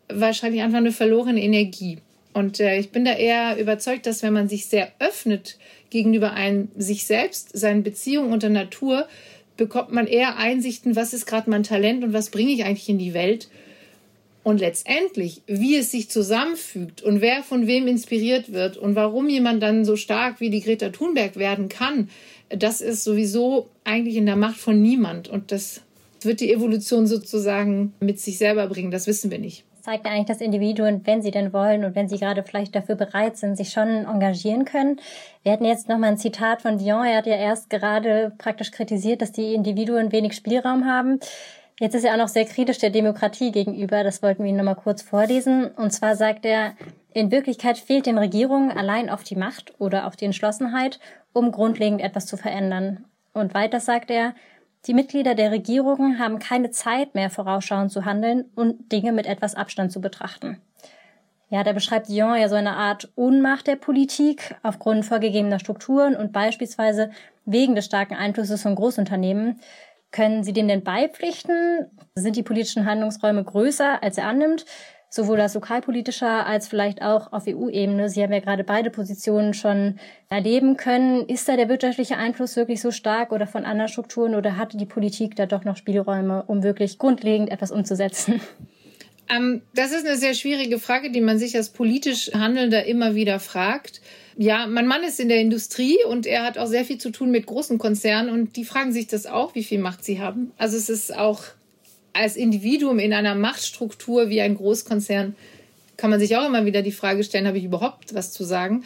wahrscheinlich 0.08 0.62
einfach 0.62 0.78
eine 0.78 0.92
verlorene 0.92 1.42
Energie. 1.42 1.98
Und 2.32 2.60
äh, 2.60 2.78
ich 2.78 2.90
bin 2.90 3.04
da 3.04 3.12
eher 3.12 3.56
überzeugt, 3.58 4.06
dass 4.06 4.22
wenn 4.22 4.32
man 4.32 4.48
sich 4.48 4.66
sehr 4.66 4.92
öffnet 4.98 5.58
gegenüber 5.90 6.32
einem 6.32 6.68
sich 6.76 7.06
selbst, 7.06 7.56
seinen 7.56 7.82
Beziehungen 7.82 8.32
und 8.32 8.42
der 8.42 8.50
Natur, 8.50 9.08
bekommt 9.56 9.92
man 9.92 10.06
eher 10.06 10.36
Einsichten, 10.36 10.96
was 10.96 11.14
ist 11.14 11.26
gerade 11.26 11.48
mein 11.48 11.62
Talent 11.62 12.04
und 12.04 12.12
was 12.12 12.30
bringe 12.30 12.52
ich 12.52 12.64
eigentlich 12.64 12.88
in 12.88 12.98
die 12.98 13.14
Welt 13.14 13.48
und 14.46 14.60
letztendlich, 14.60 15.42
wie 15.48 15.76
es 15.76 15.90
sich 15.90 16.08
zusammenfügt 16.08 17.02
und 17.02 17.20
wer 17.20 17.42
von 17.42 17.66
wem 17.66 17.88
inspiriert 17.88 18.52
wird 18.52 18.76
und 18.76 18.94
warum 18.94 19.28
jemand 19.28 19.60
dann 19.60 19.84
so 19.84 19.96
stark 19.96 20.38
wie 20.38 20.50
die 20.50 20.60
Greta 20.60 20.90
Thunberg 20.90 21.34
werden 21.34 21.68
kann, 21.68 22.10
das 22.48 22.80
ist 22.80 23.02
sowieso 23.02 23.68
eigentlich 23.82 24.14
in 24.14 24.24
der 24.24 24.36
Macht 24.36 24.56
von 24.56 24.80
niemand. 24.80 25.26
Und 25.26 25.50
das 25.50 25.80
wird 26.20 26.38
die 26.38 26.52
Evolution 26.52 27.08
sozusagen 27.08 27.92
mit 27.98 28.20
sich 28.20 28.38
selber 28.38 28.68
bringen. 28.68 28.92
Das 28.92 29.08
wissen 29.08 29.32
wir 29.32 29.40
nicht 29.40 29.64
zeigt 29.80 30.04
ja 30.04 30.10
eigentlich, 30.10 30.26
dass 30.26 30.40
Individuen, 30.40 31.02
wenn 31.04 31.22
sie 31.22 31.30
denn 31.30 31.52
wollen 31.52 31.84
und 31.84 31.94
wenn 31.94 32.08
sie 32.08 32.18
gerade 32.18 32.42
vielleicht 32.42 32.74
dafür 32.74 32.96
bereit 32.96 33.36
sind, 33.36 33.56
sich 33.56 33.70
schon 33.70 34.04
engagieren 34.04 34.64
können. 34.64 34.98
Wir 35.44 35.52
hatten 35.52 35.64
jetzt 35.64 35.88
nochmal 35.88 36.10
ein 36.10 36.18
Zitat 36.18 36.62
von 36.62 36.78
Dion. 36.78 37.06
Er 37.06 37.18
hat 37.18 37.26
ja 37.26 37.36
erst 37.36 37.70
gerade 37.70 38.32
praktisch 38.36 38.72
kritisiert, 38.72 39.22
dass 39.22 39.30
die 39.30 39.54
Individuen 39.54 40.10
wenig 40.10 40.32
Spielraum 40.32 40.86
haben. 40.86 41.20
Jetzt 41.78 41.94
ist 41.94 42.04
er 42.04 42.14
auch 42.14 42.18
noch 42.18 42.28
sehr 42.28 42.46
kritisch 42.46 42.78
der 42.78 42.90
Demokratie 42.90 43.52
gegenüber. 43.52 44.02
Das 44.02 44.22
wollten 44.22 44.42
wir 44.42 44.48
Ihnen 44.48 44.58
nochmal 44.58 44.76
kurz 44.76 45.02
vorlesen. 45.02 45.66
Und 45.72 45.92
zwar 45.92 46.16
sagt 46.16 46.46
er, 46.46 46.74
in 47.12 47.30
Wirklichkeit 47.30 47.76
fehlt 47.76 48.06
den 48.06 48.16
Regierungen 48.16 48.70
allein 48.70 49.10
auf 49.10 49.24
die 49.24 49.36
Macht 49.36 49.74
oder 49.78 50.06
auf 50.06 50.16
die 50.16 50.24
Entschlossenheit, 50.24 51.00
um 51.34 51.52
grundlegend 51.52 52.00
etwas 52.00 52.26
zu 52.26 52.38
verändern. 52.38 53.04
Und 53.34 53.52
weiter 53.52 53.80
sagt 53.80 54.10
er, 54.10 54.34
die 54.86 54.94
Mitglieder 54.94 55.34
der 55.34 55.50
Regierungen 55.50 56.18
haben 56.18 56.38
keine 56.38 56.70
Zeit 56.70 57.14
mehr, 57.14 57.28
vorausschauend 57.28 57.92
zu 57.92 58.04
handeln 58.04 58.46
und 58.54 58.92
Dinge 58.92 59.12
mit 59.12 59.26
etwas 59.26 59.54
Abstand 59.54 59.92
zu 59.92 60.00
betrachten. 60.00 60.60
Ja, 61.48 61.62
da 61.62 61.72
beschreibt 61.72 62.08
Dion 62.08 62.36
ja 62.36 62.48
so 62.48 62.54
eine 62.54 62.76
Art 62.76 63.10
Unmacht 63.14 63.66
der 63.66 63.76
Politik 63.76 64.56
aufgrund 64.62 65.04
vorgegebener 65.04 65.58
Strukturen 65.58 66.16
und 66.16 66.32
beispielsweise 66.32 67.10
wegen 67.44 67.74
des 67.74 67.84
starken 67.84 68.14
Einflusses 68.14 68.62
von 68.62 68.74
Großunternehmen. 68.74 69.60
Können 70.16 70.44
Sie 70.44 70.54
dem 70.54 70.66
denn 70.66 70.82
beipflichten? 70.82 71.90
Sind 72.14 72.36
die 72.36 72.42
politischen 72.42 72.86
Handlungsräume 72.86 73.44
größer, 73.44 74.02
als 74.02 74.16
er 74.16 74.26
annimmt? 74.26 74.64
Sowohl 75.10 75.38
als 75.42 75.52
lokalpolitischer 75.52 76.46
als 76.46 76.68
vielleicht 76.68 77.02
auch 77.02 77.34
auf 77.34 77.44
EU-Ebene. 77.46 78.08
Sie 78.08 78.22
haben 78.22 78.32
ja 78.32 78.40
gerade 78.40 78.64
beide 78.64 78.88
Positionen 78.88 79.52
schon 79.52 79.98
erleben 80.30 80.78
können. 80.78 81.28
Ist 81.28 81.46
da 81.50 81.56
der 81.56 81.68
wirtschaftliche 81.68 82.16
Einfluss 82.16 82.56
wirklich 82.56 82.80
so 82.80 82.92
stark 82.92 83.30
oder 83.30 83.46
von 83.46 83.66
anderen 83.66 83.90
Strukturen 83.90 84.34
oder 84.34 84.56
hatte 84.56 84.78
die 84.78 84.86
Politik 84.86 85.36
da 85.36 85.44
doch 85.44 85.64
noch 85.64 85.76
Spielräume, 85.76 86.44
um 86.46 86.62
wirklich 86.62 86.96
grundlegend 86.96 87.50
etwas 87.50 87.70
umzusetzen? 87.70 88.40
Ähm, 89.28 89.62
das 89.74 89.90
ist 89.90 90.06
eine 90.06 90.16
sehr 90.16 90.34
schwierige 90.34 90.78
Frage, 90.78 91.10
die 91.10 91.20
man 91.20 91.36
sich 91.36 91.56
als 91.56 91.70
politisch 91.70 92.30
Handelnder 92.32 92.84
immer 92.86 93.16
wieder 93.16 93.40
fragt. 93.40 94.00
Ja, 94.38 94.66
mein 94.66 94.86
Mann 94.86 95.02
ist 95.02 95.18
in 95.18 95.28
der 95.28 95.40
Industrie 95.40 95.96
und 96.08 96.26
er 96.26 96.44
hat 96.44 96.58
auch 96.58 96.66
sehr 96.66 96.84
viel 96.84 96.98
zu 96.98 97.10
tun 97.10 97.30
mit 97.30 97.46
großen 97.46 97.78
Konzernen 97.78 98.30
und 98.30 98.56
die 98.56 98.64
fragen 98.64 98.92
sich 98.92 99.06
das 99.06 99.26
auch, 99.26 99.54
wie 99.54 99.64
viel 99.64 99.78
Macht 99.78 100.04
sie 100.04 100.20
haben. 100.20 100.52
Also 100.58 100.76
es 100.76 100.90
ist 100.90 101.16
auch 101.16 101.42
als 102.12 102.36
Individuum 102.36 102.98
in 102.98 103.12
einer 103.12 103.34
Machtstruktur 103.34 104.28
wie 104.28 104.40
ein 104.40 104.54
Großkonzern 104.54 105.34
kann 105.96 106.10
man 106.10 106.20
sich 106.20 106.36
auch 106.36 106.46
immer 106.46 106.66
wieder 106.66 106.82
die 106.82 106.92
Frage 106.92 107.24
stellen, 107.24 107.46
habe 107.46 107.58
ich 107.58 107.64
überhaupt 107.64 108.14
was 108.14 108.32
zu 108.32 108.44
sagen? 108.44 108.84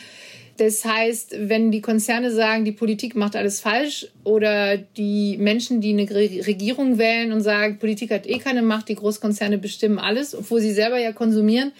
Das 0.59 0.85
heißt, 0.85 1.37
wenn 1.39 1.71
die 1.71 1.81
Konzerne 1.81 2.31
sagen, 2.31 2.65
die 2.65 2.73
Politik 2.73 3.17
macht 3.17 3.35
alles 3.35 3.61
falsch 3.61 4.09
oder 4.25 4.77
die 4.77 5.39
Menschen, 5.39 5.81
die 5.81 5.91
eine 5.91 6.09
Regierung 6.11 6.99
wählen 6.99 7.33
und 7.33 7.41
sagen, 7.41 7.79
Politik 7.79 8.11
hat 8.11 8.27
eh 8.27 8.39
keine 8.39 8.63
Macht, 8.63 8.91
die 8.91 8.95
Großkonzerne 8.95 9.57
bestimmen 9.57 9.99
alles, 9.99 10.35
obwohl 10.35 10.61
sie 10.61 10.73
selber 10.73 10.99
ja 10.99 11.13
konsumieren, 11.13 11.73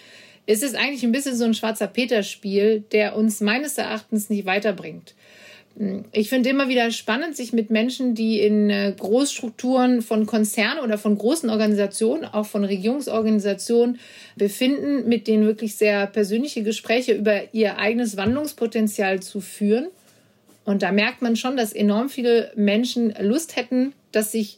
ist 0.45 0.63
es 0.63 0.75
eigentlich 0.75 1.03
ein 1.03 1.11
bisschen 1.11 1.35
so 1.35 1.45
ein 1.45 1.53
schwarzer 1.53 1.87
Peter-Spiel, 1.87 2.83
der 2.91 3.15
uns 3.15 3.41
meines 3.41 3.77
Erachtens 3.77 4.29
nicht 4.29 4.45
weiterbringt. 4.45 5.13
Ich 6.11 6.29
finde 6.29 6.49
immer 6.49 6.67
wieder 6.67 6.91
spannend, 6.91 7.37
sich 7.37 7.53
mit 7.53 7.69
Menschen, 7.69 8.13
die 8.13 8.41
in 8.41 8.69
äh, 8.69 8.93
Großstrukturen 8.97 10.01
von 10.01 10.25
Konzernen 10.25 10.83
oder 10.83 10.97
von 10.97 11.17
großen 11.17 11.49
Organisationen, 11.49 12.25
auch 12.25 12.45
von 12.45 12.65
Regierungsorganisationen 12.65 13.97
befinden, 14.35 15.07
mit 15.07 15.27
denen 15.27 15.45
wirklich 15.45 15.75
sehr 15.75 16.07
persönliche 16.07 16.63
Gespräche 16.63 17.13
über 17.13 17.53
ihr 17.53 17.77
eigenes 17.77 18.17
Wandlungspotenzial 18.17 19.21
zu 19.21 19.39
führen. 19.39 19.87
Und 20.65 20.83
da 20.83 20.91
merkt 20.91 21.21
man 21.21 21.37
schon, 21.37 21.55
dass 21.55 21.71
enorm 21.71 22.09
viele 22.09 22.51
Menschen 22.55 23.13
Lust 23.21 23.55
hätten, 23.55 23.93
dass 24.11 24.33
sich 24.33 24.57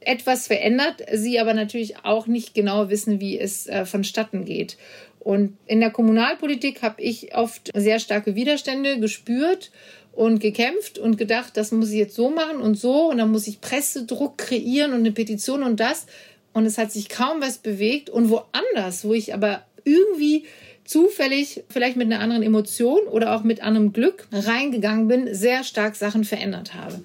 etwas 0.00 0.46
verändert, 0.46 1.02
sie 1.12 1.40
aber 1.40 1.54
natürlich 1.54 2.04
auch 2.04 2.26
nicht 2.26 2.54
genau 2.54 2.90
wissen, 2.90 3.20
wie 3.20 3.38
es 3.38 3.66
äh, 3.66 3.84
vonstatten 3.84 4.44
geht. 4.44 4.76
Und 5.20 5.56
in 5.66 5.80
der 5.80 5.90
Kommunalpolitik 5.90 6.82
habe 6.82 7.00
ich 7.02 7.34
oft 7.34 7.70
sehr 7.74 8.00
starke 8.00 8.34
Widerstände 8.34 8.98
gespürt 8.98 9.70
und 10.12 10.40
gekämpft 10.40 10.98
und 10.98 11.18
gedacht, 11.18 11.56
das 11.56 11.72
muss 11.72 11.90
ich 11.90 11.98
jetzt 11.98 12.16
so 12.16 12.30
machen 12.30 12.56
und 12.56 12.74
so 12.74 13.10
und 13.10 13.18
dann 13.18 13.30
muss 13.30 13.46
ich 13.46 13.60
Pressedruck 13.60 14.38
kreieren 14.38 14.92
und 14.92 15.00
eine 15.00 15.12
Petition 15.12 15.62
und 15.62 15.78
das. 15.78 16.06
Und 16.52 16.66
es 16.66 16.78
hat 16.78 16.90
sich 16.90 17.08
kaum 17.08 17.40
was 17.40 17.58
bewegt. 17.58 18.10
Und 18.10 18.28
woanders, 18.30 19.04
wo 19.04 19.14
ich 19.14 19.34
aber 19.34 19.62
irgendwie 19.84 20.46
zufällig, 20.84 21.62
vielleicht 21.68 21.96
mit 21.96 22.06
einer 22.06 22.20
anderen 22.20 22.42
Emotion 22.42 23.02
oder 23.06 23.36
auch 23.36 23.44
mit 23.44 23.62
anderem 23.62 23.92
Glück 23.92 24.26
reingegangen 24.32 25.06
bin, 25.06 25.32
sehr 25.32 25.62
stark 25.62 25.94
Sachen 25.94 26.24
verändert 26.24 26.74
habe. 26.74 27.04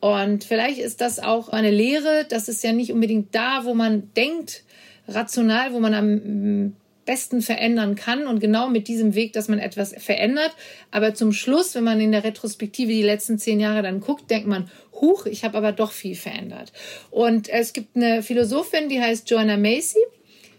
Und 0.00 0.44
vielleicht 0.44 0.78
ist 0.80 1.00
das 1.00 1.20
auch 1.20 1.50
eine 1.50 1.70
Lehre, 1.70 2.26
dass 2.28 2.48
es 2.48 2.62
ja 2.62 2.72
nicht 2.72 2.90
unbedingt 2.90 3.34
da, 3.34 3.64
wo 3.64 3.74
man 3.74 4.10
denkt, 4.16 4.64
rational, 5.06 5.72
wo 5.72 5.80
man 5.80 5.94
am 5.94 6.76
besten 7.10 7.42
verändern 7.42 7.96
kann 7.96 8.28
und 8.28 8.38
genau 8.38 8.68
mit 8.68 8.86
diesem 8.86 9.16
Weg, 9.16 9.32
dass 9.32 9.48
man 9.48 9.58
etwas 9.58 9.92
verändert. 9.98 10.54
Aber 10.92 11.12
zum 11.12 11.32
Schluss, 11.32 11.74
wenn 11.74 11.82
man 11.82 12.00
in 12.00 12.12
der 12.12 12.22
Retrospektive 12.22 12.92
die 12.92 13.02
letzten 13.02 13.36
zehn 13.36 13.58
Jahre 13.58 13.82
dann 13.82 13.98
guckt, 13.98 14.30
denkt 14.30 14.46
man, 14.46 14.70
huch, 14.92 15.26
ich 15.26 15.42
habe 15.42 15.58
aber 15.58 15.72
doch 15.72 15.90
viel 15.90 16.14
verändert. 16.14 16.72
Und 17.10 17.48
es 17.48 17.72
gibt 17.72 17.96
eine 17.96 18.22
Philosophin, 18.22 18.88
die 18.88 19.00
heißt 19.00 19.28
Joanna 19.28 19.56
Macy. 19.56 19.98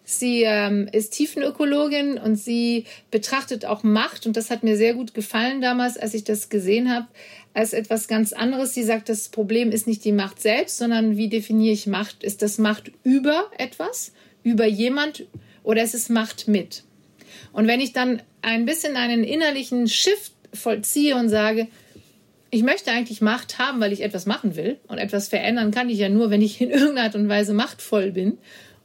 Sie 0.04 0.44
ähm, 0.44 0.90
ist 0.92 1.14
Tiefenökologin 1.14 2.18
und 2.18 2.36
sie 2.36 2.84
betrachtet 3.12 3.64
auch 3.64 3.84
Macht. 3.84 4.28
Und 4.28 4.36
das 4.36 4.50
hat 4.50 4.62
mir 4.62 4.76
sehr 4.76 4.94
gut 4.94 5.14
gefallen 5.14 5.62
damals, 5.62 5.98
als 5.98 6.14
ich 6.14 6.26
das 6.26 6.50
gesehen 6.50 6.94
habe, 6.94 7.08
als 7.54 7.72
etwas 7.72 8.10
ganz 8.10 8.34
anderes. 8.34 8.74
Sie 8.74 8.84
sagt, 8.84 9.08
das 9.08 9.30
Problem 9.30 9.72
ist 9.72 9.88
nicht 9.88 10.04
die 10.04 10.12
Macht 10.12 10.42
selbst, 10.42 10.80
sondern 10.80 11.16
wie 11.16 11.30
definiere 11.30 11.72
ich 11.72 11.88
Macht? 11.88 12.26
Ist 12.26 12.42
das 12.42 12.58
Macht 12.58 12.92
über 13.06 13.46
etwas, 13.58 14.12
über 14.44 14.66
jemand 14.66 15.28
oder 15.64 15.84
ist 15.84 15.96
es 15.96 16.10
Macht 16.10 16.48
mit? 16.48 16.84
Und 17.54 17.68
wenn 17.68 17.82
ich 17.82 17.94
dann 17.94 18.22
ein 18.42 18.66
bisschen 18.66 18.96
einen 18.96 19.24
innerlichen 19.24 19.88
Shift 19.88 20.34
vollziehe 20.54 21.16
und 21.16 21.30
sage, 21.30 21.68
ich 22.50 22.64
möchte 22.64 22.92
eigentlich 22.92 23.22
Macht 23.22 23.60
haben, 23.60 23.80
weil 23.80 23.94
ich 23.94 24.02
etwas 24.02 24.26
machen 24.26 24.56
will. 24.56 24.78
Und 24.88 24.98
etwas 24.98 25.30
verändern 25.30 25.72
kann 25.72 25.90
ich 25.90 25.98
ja 25.98 26.10
nur, 26.10 26.30
wenn 26.30 26.42
ich 26.42 26.60
in 26.60 26.70
irgendeiner 26.70 27.04
Art 27.04 27.16
und 27.16 27.30
Weise 27.30 27.54
machtvoll 27.54 28.12
bin. 28.12 28.38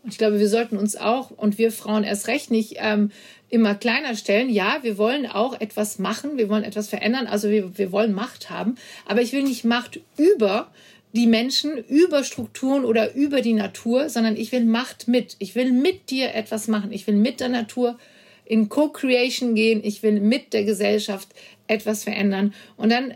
Und 0.04 0.12
ich 0.12 0.18
glaube, 0.18 0.38
wir 0.38 0.48
sollten 0.48 0.76
uns 0.76 0.96
auch 0.96 1.30
und 1.30 1.58
wir 1.58 1.72
Frauen 1.72 2.04
erst 2.04 2.28
recht 2.28 2.52
nicht 2.52 2.76
ähm, 2.76 3.10
immer 3.48 3.74
kleiner 3.74 4.14
stellen. 4.14 4.48
Ja, 4.48 4.78
wir 4.82 4.98
wollen 4.98 5.26
auch 5.26 5.60
etwas 5.60 5.98
machen, 5.98 6.38
wir 6.38 6.48
wollen 6.48 6.62
etwas 6.62 6.88
verändern, 6.88 7.26
also 7.26 7.50
wir, 7.50 7.76
wir 7.76 7.90
wollen 7.90 8.12
Macht 8.12 8.48
haben. 8.48 8.76
Aber 9.04 9.20
ich 9.20 9.32
will 9.32 9.42
nicht 9.42 9.64
Macht 9.64 9.98
über 10.16 10.70
die 11.16 11.26
Menschen, 11.26 11.78
über 11.88 12.22
Strukturen 12.22 12.84
oder 12.84 13.14
über 13.14 13.40
die 13.40 13.54
Natur, 13.54 14.08
sondern 14.08 14.36
ich 14.36 14.52
will 14.52 14.64
Macht 14.64 15.08
mit. 15.08 15.36
Ich 15.38 15.54
will 15.54 15.72
mit 15.72 16.10
dir 16.10 16.34
etwas 16.34 16.68
machen. 16.68 16.92
Ich 16.92 17.06
will 17.06 17.16
mit 17.16 17.40
der 17.40 17.48
Natur 17.48 17.98
in 18.44 18.68
Co-Creation 18.68 19.54
gehen. 19.54 19.80
Ich 19.82 20.02
will 20.02 20.20
mit 20.20 20.52
der 20.52 20.64
Gesellschaft 20.64 21.28
etwas 21.66 22.04
verändern. 22.04 22.54
Und 22.76 22.92
dann 22.92 23.14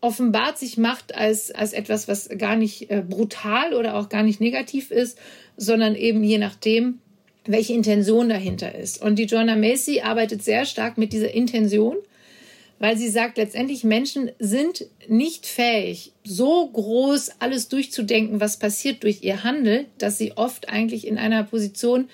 offenbart 0.00 0.58
sich 0.58 0.76
Macht 0.78 1.14
als, 1.14 1.52
als 1.52 1.72
etwas, 1.72 2.08
was 2.08 2.28
gar 2.36 2.56
nicht 2.56 2.90
äh, 2.90 3.02
brutal 3.08 3.72
oder 3.74 3.94
auch 3.94 4.08
gar 4.08 4.24
nicht 4.24 4.40
negativ 4.40 4.90
ist, 4.90 5.16
sondern 5.56 5.94
eben 5.94 6.24
je 6.24 6.38
nachdem, 6.38 6.98
welche 7.44 7.72
Intention 7.72 8.28
dahinter 8.28 8.74
ist. 8.74 9.00
Und 9.00 9.18
die 9.18 9.24
Joanna 9.24 9.56
Macy 9.56 10.00
arbeitet 10.00 10.42
sehr 10.42 10.64
stark 10.64 10.98
mit 10.98 11.12
dieser 11.12 11.32
Intention, 11.32 11.96
weil 12.82 12.96
sie 12.96 13.10
sagt, 13.10 13.36
letztendlich 13.36 13.84
Menschen 13.84 14.32
sind 14.40 14.86
nicht 15.06 15.46
fähig, 15.46 16.10
so 16.24 16.68
groß 16.68 17.30
alles 17.38 17.68
durchzudenken, 17.68 18.40
was 18.40 18.58
passiert 18.58 19.04
durch 19.04 19.22
ihr 19.22 19.44
Handel, 19.44 19.86
dass 19.98 20.18
sie 20.18 20.32
oft 20.32 20.68
eigentlich 20.68 21.06
in 21.06 21.16
einer 21.16 21.44
Position 21.44 22.08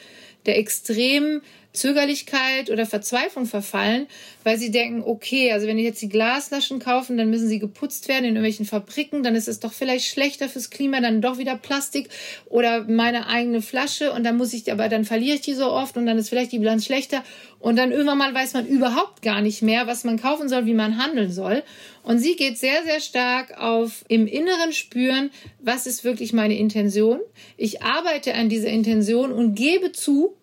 der 0.44 0.58
extremen 0.58 1.40
Zögerlichkeit 1.78 2.70
oder 2.70 2.86
Verzweiflung 2.86 3.46
verfallen, 3.46 4.06
weil 4.44 4.58
sie 4.58 4.70
denken, 4.70 5.02
okay, 5.04 5.52
also 5.52 5.66
wenn 5.66 5.78
ich 5.78 5.84
jetzt 5.84 6.02
die 6.02 6.08
Glasflaschen 6.08 6.78
kaufen, 6.78 7.16
dann 7.16 7.30
müssen 7.30 7.48
sie 7.48 7.58
geputzt 7.58 8.08
werden 8.08 8.24
in 8.24 8.36
irgendwelchen 8.36 8.66
Fabriken, 8.66 9.22
dann 9.22 9.34
ist 9.34 9.48
es 9.48 9.60
doch 9.60 9.72
vielleicht 9.72 10.06
schlechter 10.06 10.48
fürs 10.48 10.70
Klima, 10.70 11.00
dann 11.00 11.22
doch 11.22 11.38
wieder 11.38 11.56
Plastik 11.56 12.08
oder 12.46 12.84
meine 12.84 13.28
eigene 13.28 13.62
Flasche 13.62 14.12
und 14.12 14.24
dann 14.24 14.36
muss 14.36 14.52
ich, 14.52 14.70
aber 14.70 14.88
dann 14.88 15.04
verliere 15.04 15.36
ich 15.36 15.42
die 15.42 15.54
so 15.54 15.70
oft 15.70 15.96
und 15.96 16.06
dann 16.06 16.18
ist 16.18 16.28
vielleicht 16.28 16.52
die 16.52 16.58
Bilanz 16.58 16.84
schlechter 16.84 17.22
und 17.60 17.76
dann 17.76 17.90
irgendwann 17.90 18.18
mal 18.18 18.34
weiß 18.34 18.54
man 18.54 18.66
überhaupt 18.66 19.22
gar 19.22 19.40
nicht 19.40 19.62
mehr, 19.62 19.86
was 19.86 20.04
man 20.04 20.20
kaufen 20.20 20.48
soll, 20.48 20.66
wie 20.66 20.74
man 20.74 21.02
handeln 21.02 21.32
soll. 21.32 21.62
Und 22.04 22.20
sie 22.20 22.36
geht 22.36 22.56
sehr, 22.56 22.84
sehr 22.84 23.00
stark 23.00 23.58
auf 23.60 24.04
im 24.08 24.26
Inneren 24.26 24.72
spüren, 24.72 25.30
was 25.58 25.86
ist 25.86 26.04
wirklich 26.04 26.32
meine 26.32 26.56
Intention. 26.56 27.20
Ich 27.56 27.82
arbeite 27.82 28.34
an 28.34 28.48
dieser 28.48 28.68
Intention 28.68 29.32
und 29.32 29.54
gebe 29.54 29.92
zu, 29.92 30.37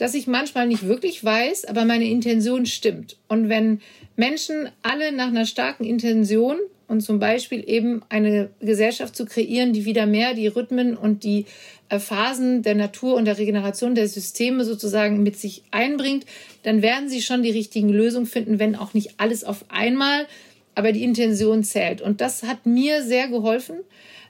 dass 0.00 0.14
ich 0.14 0.26
manchmal 0.26 0.66
nicht 0.66 0.86
wirklich 0.86 1.22
weiß, 1.22 1.66
aber 1.66 1.84
meine 1.84 2.08
Intention 2.08 2.64
stimmt. 2.64 3.18
Und 3.28 3.50
wenn 3.50 3.82
Menschen 4.16 4.70
alle 4.82 5.12
nach 5.12 5.26
einer 5.26 5.44
starken 5.44 5.84
Intention 5.84 6.56
und 6.88 7.02
zum 7.02 7.18
Beispiel 7.18 7.62
eben 7.68 8.00
eine 8.08 8.48
Gesellschaft 8.60 9.14
zu 9.14 9.26
kreieren, 9.26 9.74
die 9.74 9.84
wieder 9.84 10.06
mehr 10.06 10.32
die 10.32 10.46
Rhythmen 10.46 10.96
und 10.96 11.22
die 11.22 11.44
äh, 11.90 11.98
Phasen 11.98 12.62
der 12.62 12.76
Natur 12.76 13.14
und 13.16 13.26
der 13.26 13.36
Regeneration 13.36 13.94
der 13.94 14.08
Systeme 14.08 14.64
sozusagen 14.64 15.22
mit 15.22 15.38
sich 15.38 15.64
einbringt, 15.70 16.24
dann 16.62 16.80
werden 16.80 17.10
sie 17.10 17.20
schon 17.20 17.42
die 17.42 17.50
richtigen 17.50 17.90
Lösungen 17.90 18.24
finden, 18.24 18.58
wenn 18.58 18.76
auch 18.76 18.94
nicht 18.94 19.16
alles 19.18 19.44
auf 19.44 19.66
einmal, 19.68 20.26
aber 20.74 20.92
die 20.92 21.04
Intention 21.04 21.62
zählt. 21.62 22.00
Und 22.00 22.22
das 22.22 22.42
hat 22.42 22.64
mir 22.64 23.02
sehr 23.02 23.28
geholfen, 23.28 23.76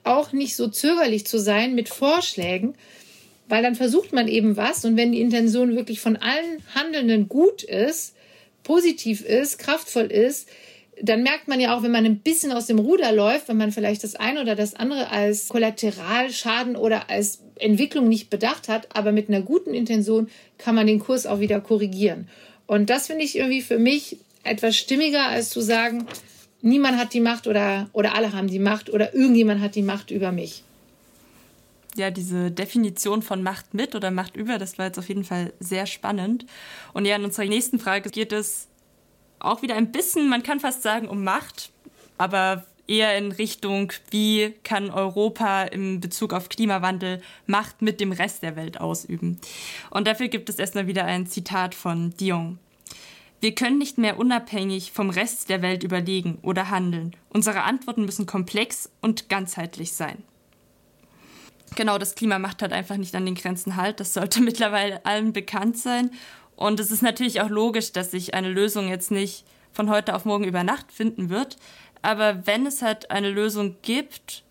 auch 0.02 0.32
nicht 0.32 0.56
so 0.56 0.66
zögerlich 0.66 1.28
zu 1.28 1.38
sein 1.38 1.76
mit 1.76 1.88
Vorschlägen, 1.88 2.74
weil 3.50 3.62
dann 3.62 3.74
versucht 3.74 4.12
man 4.12 4.28
eben 4.28 4.56
was 4.56 4.84
und 4.84 4.96
wenn 4.96 5.12
die 5.12 5.20
Intention 5.20 5.74
wirklich 5.74 6.00
von 6.00 6.16
allen 6.16 6.62
Handelnden 6.74 7.28
gut 7.28 7.64
ist, 7.64 8.14
positiv 8.62 9.22
ist, 9.22 9.58
kraftvoll 9.58 10.06
ist, 10.06 10.48
dann 11.02 11.22
merkt 11.22 11.48
man 11.48 11.58
ja 11.58 11.74
auch, 11.74 11.82
wenn 11.82 11.90
man 11.90 12.04
ein 12.04 12.18
bisschen 12.18 12.52
aus 12.52 12.66
dem 12.66 12.78
Ruder 12.78 13.10
läuft, 13.10 13.48
wenn 13.48 13.56
man 13.56 13.72
vielleicht 13.72 14.04
das 14.04 14.14
eine 14.14 14.40
oder 14.42 14.54
das 14.54 14.74
andere 14.74 15.10
als 15.10 15.48
Kollateralschaden 15.48 16.76
oder 16.76 17.10
als 17.10 17.42
Entwicklung 17.58 18.08
nicht 18.08 18.30
bedacht 18.30 18.68
hat, 18.68 18.94
aber 18.94 19.10
mit 19.10 19.28
einer 19.28 19.40
guten 19.40 19.74
Intention 19.74 20.28
kann 20.58 20.76
man 20.76 20.86
den 20.86 21.00
Kurs 21.00 21.26
auch 21.26 21.40
wieder 21.40 21.60
korrigieren. 21.60 22.28
Und 22.66 22.88
das 22.88 23.08
finde 23.08 23.24
ich 23.24 23.36
irgendwie 23.36 23.62
für 23.62 23.78
mich 23.78 24.18
etwas 24.44 24.76
stimmiger, 24.76 25.26
als 25.26 25.50
zu 25.50 25.60
sagen, 25.60 26.06
niemand 26.62 26.98
hat 26.98 27.14
die 27.14 27.20
Macht 27.20 27.48
oder, 27.48 27.90
oder 27.92 28.14
alle 28.14 28.32
haben 28.32 28.48
die 28.48 28.60
Macht 28.60 28.90
oder 28.90 29.12
irgendjemand 29.12 29.60
hat 29.60 29.74
die 29.74 29.82
Macht 29.82 30.10
über 30.10 30.30
mich 30.30 30.62
ja, 31.96 32.10
diese 32.10 32.50
Definition 32.50 33.22
von 33.22 33.42
Macht 33.42 33.74
mit 33.74 33.94
oder 33.94 34.10
Macht 34.10 34.36
über, 34.36 34.58
das 34.58 34.78
war 34.78 34.86
jetzt 34.86 34.98
auf 34.98 35.08
jeden 35.08 35.24
Fall 35.24 35.52
sehr 35.60 35.86
spannend. 35.86 36.46
Und 36.92 37.04
ja, 37.04 37.16
in 37.16 37.24
unserer 37.24 37.46
nächsten 37.46 37.78
Frage 37.78 38.10
geht 38.10 38.32
es 38.32 38.68
auch 39.38 39.62
wieder 39.62 39.74
ein 39.74 39.92
bisschen, 39.92 40.28
man 40.28 40.42
kann 40.42 40.60
fast 40.60 40.82
sagen, 40.82 41.08
um 41.08 41.24
Macht, 41.24 41.70
aber 42.18 42.64
eher 42.86 43.16
in 43.16 43.32
Richtung, 43.32 43.92
wie 44.10 44.54
kann 44.64 44.90
Europa 44.90 45.62
im 45.62 46.00
Bezug 46.00 46.32
auf 46.32 46.48
Klimawandel 46.48 47.22
Macht 47.46 47.82
mit 47.82 48.00
dem 48.00 48.12
Rest 48.12 48.42
der 48.42 48.56
Welt 48.56 48.80
ausüben. 48.80 49.40
Und 49.90 50.06
dafür 50.06 50.28
gibt 50.28 50.48
es 50.48 50.58
erstmal 50.58 50.88
wieder 50.88 51.04
ein 51.04 51.26
Zitat 51.26 51.74
von 51.74 52.10
Dion. 52.16 52.58
Wir 53.40 53.54
können 53.54 53.78
nicht 53.78 53.96
mehr 53.96 54.18
unabhängig 54.18 54.92
vom 54.92 55.08
Rest 55.08 55.48
der 55.48 55.62
Welt 55.62 55.82
überlegen 55.82 56.38
oder 56.42 56.68
handeln. 56.68 57.16
Unsere 57.30 57.62
Antworten 57.62 58.04
müssen 58.04 58.26
komplex 58.26 58.90
und 59.00 59.30
ganzheitlich 59.30 59.92
sein. 59.92 60.22
Genau, 61.76 61.98
das 61.98 62.14
Klima 62.14 62.38
macht 62.38 62.62
halt 62.62 62.72
einfach 62.72 62.96
nicht 62.96 63.14
an 63.14 63.24
den 63.24 63.34
Grenzen 63.34 63.76
halt. 63.76 64.00
Das 64.00 64.14
sollte 64.14 64.40
mittlerweile 64.42 65.04
allen 65.04 65.32
bekannt 65.32 65.78
sein. 65.78 66.10
Und 66.56 66.78
es 66.80 66.90
ist 66.90 67.02
natürlich 67.02 67.40
auch 67.40 67.48
logisch, 67.48 67.92
dass 67.92 68.10
sich 68.10 68.34
eine 68.34 68.50
Lösung 68.50 68.88
jetzt 68.88 69.10
nicht 69.10 69.44
von 69.72 69.88
heute 69.88 70.14
auf 70.14 70.24
morgen 70.24 70.44
über 70.44 70.62
Nacht 70.62 70.92
finden 70.92 71.30
wird. 71.30 71.56
Aber 72.02 72.46
wenn 72.46 72.66
es 72.66 72.82
halt 72.82 73.10
eine 73.10 73.30
Lösung 73.30 73.76
gibt, 73.82 74.42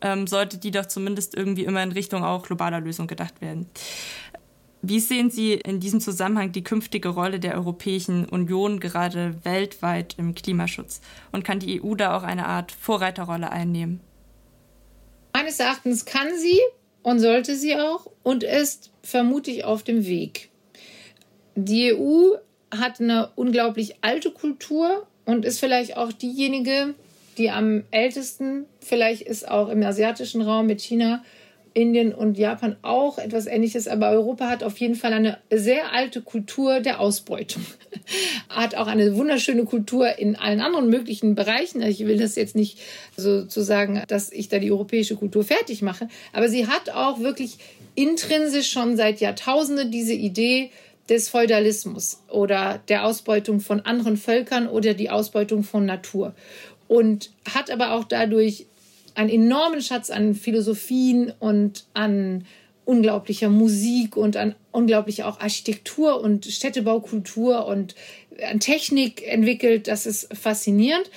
ähm, 0.00 0.26
sollte 0.26 0.58
die 0.58 0.70
doch 0.70 0.86
zumindest 0.86 1.34
irgendwie 1.34 1.64
immer 1.64 1.82
in 1.82 1.92
Richtung 1.92 2.24
auch 2.24 2.46
globaler 2.46 2.80
Lösung 2.80 3.06
gedacht 3.06 3.40
werden. 3.40 3.68
Wie 4.82 5.00
sehen 5.00 5.30
Sie 5.30 5.54
in 5.54 5.80
diesem 5.80 6.00
Zusammenhang 6.00 6.52
die 6.52 6.62
künftige 6.62 7.08
Rolle 7.08 7.40
der 7.40 7.54
Europäischen 7.54 8.26
Union 8.26 8.78
gerade 8.78 9.34
weltweit 9.44 10.14
im 10.18 10.34
Klimaschutz? 10.34 11.00
Und 11.32 11.44
kann 11.44 11.58
die 11.58 11.82
EU 11.82 11.94
da 11.94 12.16
auch 12.16 12.22
eine 12.22 12.46
Art 12.46 12.70
Vorreiterrolle 12.70 13.50
einnehmen? 13.50 14.00
Meines 15.36 15.60
Erachtens 15.60 16.06
kann 16.06 16.28
sie 16.38 16.58
und 17.02 17.18
sollte 17.18 17.56
sie 17.56 17.76
auch 17.76 18.10
und 18.22 18.42
ist 18.42 18.90
vermutlich 19.02 19.66
auf 19.66 19.82
dem 19.82 20.06
Weg. 20.06 20.48
Die 21.54 21.92
EU 21.92 22.36
hat 22.74 23.02
eine 23.02 23.32
unglaublich 23.36 23.96
alte 24.00 24.30
Kultur 24.30 25.06
und 25.26 25.44
ist 25.44 25.60
vielleicht 25.60 25.98
auch 25.98 26.10
diejenige, 26.10 26.94
die 27.36 27.50
am 27.50 27.84
ältesten, 27.90 28.64
vielleicht 28.80 29.20
ist 29.20 29.46
auch 29.46 29.68
im 29.68 29.82
asiatischen 29.82 30.40
Raum 30.40 30.64
mit 30.64 30.80
China 30.80 31.22
Indien 31.76 32.14
und 32.14 32.38
Japan 32.38 32.76
auch 32.80 33.18
etwas 33.18 33.46
Ähnliches, 33.46 33.86
aber 33.86 34.08
Europa 34.08 34.48
hat 34.48 34.64
auf 34.64 34.78
jeden 34.78 34.94
Fall 34.94 35.12
eine 35.12 35.36
sehr 35.50 35.92
alte 35.92 36.22
Kultur 36.22 36.80
der 36.80 37.00
Ausbeutung. 37.00 37.62
hat 38.48 38.74
auch 38.76 38.86
eine 38.86 39.14
wunderschöne 39.14 39.64
Kultur 39.64 40.18
in 40.18 40.36
allen 40.36 40.60
anderen 40.60 40.88
möglichen 40.88 41.34
Bereichen. 41.34 41.82
Ich 41.82 42.00
will 42.06 42.16
das 42.16 42.34
jetzt 42.34 42.56
nicht 42.56 42.78
sozusagen, 43.16 44.02
dass 44.08 44.32
ich 44.32 44.48
da 44.48 44.58
die 44.58 44.72
europäische 44.72 45.16
Kultur 45.16 45.44
fertig 45.44 45.82
mache, 45.82 46.08
aber 46.32 46.48
sie 46.48 46.66
hat 46.66 46.88
auch 46.90 47.20
wirklich 47.20 47.58
intrinsisch 47.94 48.70
schon 48.70 48.96
seit 48.96 49.20
Jahrtausenden 49.20 49.90
diese 49.90 50.14
Idee, 50.14 50.70
des 51.08 51.28
Feudalismus 51.28 52.20
oder 52.28 52.80
der 52.88 53.04
Ausbeutung 53.04 53.60
von 53.60 53.80
anderen 53.82 54.16
Völkern 54.16 54.66
oder 54.66 54.92
die 54.92 55.08
Ausbeutung 55.08 55.62
von 55.62 55.86
Natur. 55.86 56.34
Und 56.88 57.30
hat 57.48 57.70
aber 57.70 57.92
auch 57.92 58.02
dadurch 58.02 58.66
einen 59.16 59.30
enormen 59.30 59.80
Schatz 59.80 60.10
an 60.10 60.34
Philosophien 60.34 61.32
und 61.38 61.86
an 61.94 62.44
unglaublicher 62.84 63.48
Musik 63.48 64.16
und 64.16 64.36
an 64.36 64.54
unglaublicher 64.70 65.26
auch 65.26 65.40
Architektur 65.40 66.20
und 66.20 66.46
Städtebaukultur 66.46 67.66
und 67.66 67.94
an 68.48 68.60
Technik 68.60 69.26
entwickelt. 69.26 69.88
Das 69.88 70.06
ist 70.06 70.34
faszinierend. 70.36 71.10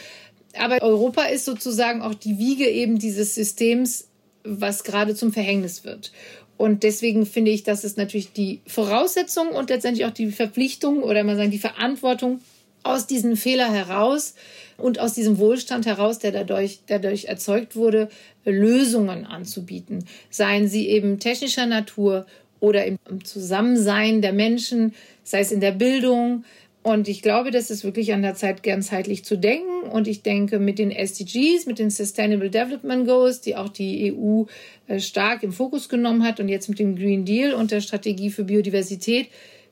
Aber 0.57 0.81
Europa 0.81 1.23
ist 1.23 1.45
sozusagen 1.45 2.01
auch 2.01 2.15
die 2.15 2.39
Wiege 2.39 2.67
eben 2.67 2.97
dieses 2.97 3.35
Systems, 3.35 4.07
was 4.43 4.83
gerade 4.83 5.13
zum 5.13 5.31
Verhängnis 5.31 5.83
wird. 5.83 6.11
Und 6.57 6.83
deswegen 6.83 7.25
finde 7.25 7.51
ich, 7.51 7.63
dass 7.63 7.83
es 7.83 7.97
natürlich 7.97 8.33
die 8.33 8.61
Voraussetzung 8.65 9.49
und 9.49 9.69
letztendlich 9.69 10.05
auch 10.05 10.11
die 10.11 10.31
Verpflichtung 10.31 11.03
oder 11.03 11.23
man 11.23 11.37
sagen 11.37 11.51
die 11.51 11.59
Verantwortung 11.59 12.41
aus 12.83 13.07
diesem 13.07 13.35
Fehler 13.35 13.71
heraus 13.71 14.35
und 14.77 14.99
aus 14.99 15.13
diesem 15.13 15.37
Wohlstand 15.37 15.85
heraus, 15.85 16.19
der 16.19 16.31
dadurch, 16.31 16.79
dadurch 16.87 17.25
erzeugt 17.25 17.75
wurde, 17.75 18.09
Lösungen 18.45 19.25
anzubieten. 19.25 20.05
Seien 20.29 20.67
sie 20.67 20.87
eben 20.89 21.19
technischer 21.19 21.65
Natur 21.65 22.25
oder 22.59 22.85
im 22.85 22.97
Zusammensein 23.23 24.21
der 24.21 24.33
Menschen, 24.33 24.93
sei 25.23 25.39
es 25.41 25.51
in 25.51 25.61
der 25.61 25.71
Bildung. 25.71 26.43
Und 26.81 27.07
ich 27.07 27.21
glaube, 27.21 27.51
das 27.51 27.69
ist 27.69 27.83
wirklich 27.83 28.13
an 28.13 28.21
der 28.21 28.35
Zeit, 28.35 28.63
ganzheitlich 28.63 29.25
zu 29.25 29.37
denken. 29.37 29.83
Und 29.91 30.07
ich 30.07 30.23
denke, 30.23 30.59
mit 30.59 30.79
den 30.79 30.91
SDGs, 30.91 31.65
mit 31.65 31.77
den 31.77 31.89
Sustainable 31.89 32.49
Development 32.49 33.05
Goals, 33.05 33.41
die 33.41 33.55
auch 33.55 33.69
die 33.69 34.13
EU 34.13 34.45
äh, 34.87 34.99
stark 34.99 35.43
im 35.43 35.51
Fokus 35.51 35.89
genommen 35.89 36.23
hat 36.23 36.39
und 36.39 36.47
jetzt 36.47 36.69
mit 36.69 36.79
dem 36.79 36.95
Green 36.95 37.25
Deal 37.25 37.53
und 37.53 37.71
der 37.71 37.81
Strategie 37.81 38.29
für 38.29 38.45
Biodiversität, 38.45 39.27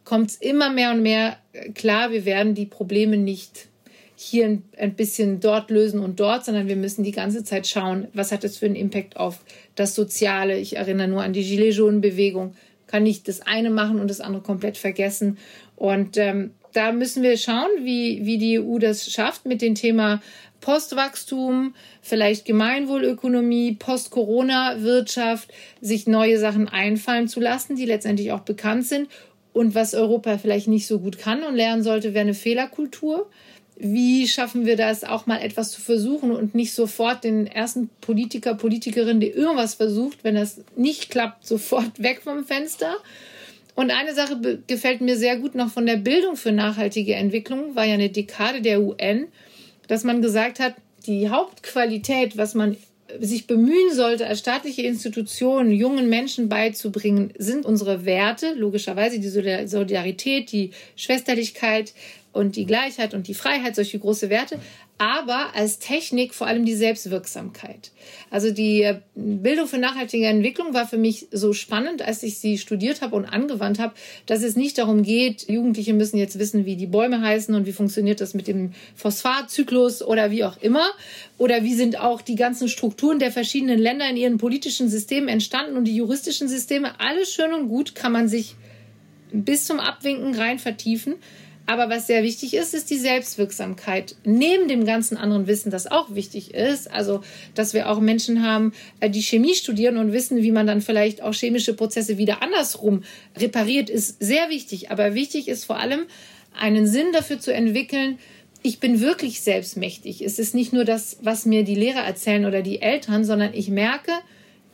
kommt 0.07 0.29
es 0.29 0.35
immer 0.37 0.69
mehr 0.69 0.91
und 0.91 1.01
mehr 1.01 1.35
äh, 1.51 1.69
klar, 1.71 2.11
wir 2.11 2.23
werden 2.23 2.55
die 2.55 2.65
Probleme 2.65 3.17
nicht 3.17 3.67
hier 4.15 4.61
ein 4.77 4.95
bisschen 4.95 5.41
dort 5.41 5.69
lösen 5.69 5.99
und 5.99 6.21
dort, 6.21 6.45
sondern 6.45 6.69
wir 6.69 6.77
müssen 6.77 7.03
die 7.03 7.11
ganze 7.11 7.43
Zeit 7.43 7.67
schauen, 7.67 8.07
was 8.13 8.31
hat 8.31 8.45
das 8.45 8.55
für 8.55 8.67
einen 8.67 8.75
Impact 8.75 9.17
auf 9.17 9.43
das 9.75 9.95
Soziale. 9.95 10.57
Ich 10.57 10.77
erinnere 10.77 11.09
nur 11.09 11.23
an 11.23 11.33
die 11.33 11.43
Gilets 11.43 11.77
Jaunes 11.77 12.01
Bewegung. 12.01 12.55
Kann 12.87 13.03
nicht 13.03 13.27
das 13.27 13.41
eine 13.41 13.69
machen 13.69 13.99
und 13.99 14.09
das 14.09 14.21
andere 14.21 14.41
komplett 14.41 14.77
vergessen. 14.77 15.37
Und 15.75 16.15
ähm, 16.15 16.51
da 16.71 16.93
müssen 16.93 17.21
wir 17.21 17.37
schauen, 17.37 17.69
wie, 17.83 18.25
wie 18.25 18.37
die 18.37 18.59
EU 18.59 18.79
das 18.79 19.11
schafft 19.11 19.45
mit 19.45 19.61
dem 19.61 19.75
Thema 19.75 20.21
Postwachstum, 20.61 21.75
vielleicht 22.01 22.45
Gemeinwohlökonomie, 22.45 23.75
Post-Corona-Wirtschaft, 23.75 25.51
sich 25.81 26.07
neue 26.07 26.39
Sachen 26.39 26.67
einfallen 26.67 27.27
zu 27.27 27.39
lassen, 27.39 27.75
die 27.75 27.85
letztendlich 27.85 28.31
auch 28.31 28.41
bekannt 28.41 28.85
sind. 28.85 29.07
Und 29.57 29.75
was 29.75 29.93
Europa 29.93 30.37
vielleicht 30.37 30.67
nicht 30.67 30.87
so 30.87 30.99
gut 30.99 31.17
kann 31.17 31.43
und 31.43 31.55
lernen 31.55 31.83
sollte, 31.83 32.13
wäre 32.13 32.21
eine 32.21 32.33
Fehlerkultur 32.33 33.27
wie 33.79 34.27
schaffen 34.27 34.65
wir 34.65 34.75
das, 34.75 35.03
auch 35.03 35.27
mal 35.27 35.39
etwas 35.39 35.71
zu 35.71 35.81
versuchen 35.81 36.31
und 36.31 36.55
nicht 36.55 36.73
sofort 36.73 37.23
den 37.23 37.45
ersten 37.45 37.89
Politiker, 38.01 38.55
Politikerin, 38.55 39.19
der 39.19 39.35
irgendwas 39.35 39.75
versucht, 39.75 40.23
wenn 40.23 40.35
das 40.35 40.61
nicht 40.75 41.09
klappt, 41.09 41.45
sofort 41.45 41.91
weg 42.01 42.21
vom 42.23 42.43
Fenster. 42.43 42.97
Und 43.75 43.91
eine 43.91 44.15
Sache 44.15 44.63
gefällt 44.65 45.01
mir 45.01 45.15
sehr 45.15 45.37
gut 45.37 45.53
noch 45.53 45.69
von 45.69 45.85
der 45.85 45.97
Bildung 45.97 46.35
für 46.35 46.51
nachhaltige 46.51 47.13
Entwicklung, 47.13 47.75
war 47.75 47.85
ja 47.85 47.93
eine 47.93 48.09
Dekade 48.09 48.61
der 48.61 48.81
UN, 48.81 49.27
dass 49.87 50.03
man 50.03 50.23
gesagt 50.23 50.59
hat, 50.59 50.73
die 51.05 51.29
Hauptqualität, 51.29 52.35
was 52.35 52.55
man 52.55 52.75
sich 53.19 53.47
bemühen 53.47 53.93
sollte, 53.93 54.27
als 54.27 54.39
staatliche 54.39 54.81
Institution 54.83 55.71
jungen 55.71 56.09
Menschen 56.09 56.49
beizubringen, 56.49 57.33
sind 57.37 57.65
unsere 57.65 58.05
Werte, 58.05 58.53
logischerweise 58.53 59.19
die 59.19 59.27
Solidarität, 59.67 60.51
die 60.51 60.71
Schwesterlichkeit, 60.95 61.93
und 62.37 62.55
die 62.55 62.65
Gleichheit 62.65 63.13
und 63.13 63.27
die 63.27 63.33
Freiheit, 63.33 63.75
solche 63.75 63.99
große 63.99 64.29
Werte, 64.29 64.59
aber 64.99 65.55
als 65.55 65.77
Technik 65.77 66.33
vor 66.33 66.47
allem 66.47 66.65
die 66.65 66.73
Selbstwirksamkeit. 66.73 67.91
Also 68.31 68.49
die 68.51 68.81
äh, 68.81 68.99
Bildung 69.13 69.67
für 69.67 69.77
nachhaltige 69.77 70.25
Entwicklung 70.25 70.73
war 70.73 70.87
für 70.87 70.97
mich 70.97 71.27
so 71.31 71.53
spannend, 71.53 72.01
als 72.01 72.23
ich 72.23 72.39
sie 72.39 72.57
studiert 72.57 73.01
habe 73.01 73.15
und 73.15 73.25
angewandt 73.25 73.77
habe, 73.79 73.93
dass 74.25 74.41
es 74.41 74.55
nicht 74.55 74.77
darum 74.77 75.03
geht, 75.03 75.49
Jugendliche 75.49 75.93
müssen 75.93 76.17
jetzt 76.17 76.39
wissen, 76.39 76.65
wie 76.65 76.75
die 76.75 76.87
Bäume 76.87 77.21
heißen 77.21 77.53
und 77.53 77.67
wie 77.67 77.73
funktioniert 77.73 78.21
das 78.21 78.33
mit 78.33 78.47
dem 78.47 78.71
Phosphatzyklus 78.95 80.01
oder 80.01 80.31
wie 80.31 80.43
auch 80.43 80.57
immer. 80.61 80.87
Oder 81.37 81.63
wie 81.63 81.75
sind 81.75 81.99
auch 81.99 82.21
die 82.21 82.35
ganzen 82.35 82.67
Strukturen 82.67 83.19
der 83.19 83.31
verschiedenen 83.31 83.77
Länder 83.77 84.09
in 84.09 84.17
ihren 84.17 84.37
politischen 84.39 84.89
Systemen 84.89 85.29
entstanden 85.29 85.77
und 85.77 85.85
die 85.85 85.95
juristischen 85.95 86.47
Systeme. 86.47 86.99
Alles 86.99 87.31
schön 87.31 87.53
und 87.53 87.67
gut 87.67 87.93
kann 87.93 88.11
man 88.11 88.27
sich 88.27 88.55
bis 89.31 89.65
zum 89.65 89.79
Abwinken 89.79 90.33
rein 90.35 90.57
vertiefen. 90.57 91.15
Aber 91.67 91.89
was 91.89 92.07
sehr 92.07 92.23
wichtig 92.23 92.53
ist, 92.53 92.73
ist 92.73 92.89
die 92.89 92.97
Selbstwirksamkeit. 92.97 94.15
Neben 94.23 94.69
dem 94.69 94.85
ganzen 94.85 95.17
anderen 95.17 95.47
Wissen, 95.47 95.69
das 95.69 95.85
auch 95.85 96.15
wichtig 96.15 96.53
ist, 96.53 96.89
also 96.89 97.21
dass 97.55 97.73
wir 97.73 97.89
auch 97.89 97.99
Menschen 97.99 98.41
haben, 98.41 98.71
äh, 99.01 99.09
die 99.09 99.21
Chemie 99.21 99.53
studieren 99.53 99.97
und 99.97 100.13
wissen, 100.13 100.41
wie 100.41 100.51
man 100.51 100.65
dann 100.65 100.81
vielleicht 100.81 101.21
auch 101.21 101.33
chemische 101.33 101.73
Prozesse 101.73 102.17
wieder 102.17 102.41
andersrum 102.41 103.03
repariert, 103.35 103.89
ist 103.89 104.15
sehr 104.23 104.49
wichtig. 104.49 104.91
Aber 104.91 105.13
wichtig 105.13 105.49
ist 105.49 105.65
vor 105.65 105.77
allem, 105.77 106.05
einen 106.57 106.87
Sinn 106.87 107.07
dafür 107.11 107.39
zu 107.39 107.53
entwickeln, 107.53 108.17
ich 108.63 108.79
bin 108.79 109.01
wirklich 109.01 109.41
selbstmächtig. 109.41 110.21
Es 110.21 110.39
ist 110.39 110.55
nicht 110.55 110.71
nur 110.71 110.85
das, 110.85 111.17
was 111.21 111.45
mir 111.45 111.63
die 111.63 111.75
Lehrer 111.75 112.01
erzählen 112.01 112.45
oder 112.45 112.61
die 112.61 112.81
Eltern, 112.81 113.25
sondern 113.25 113.53
ich 113.53 113.69
merke, 113.69 114.11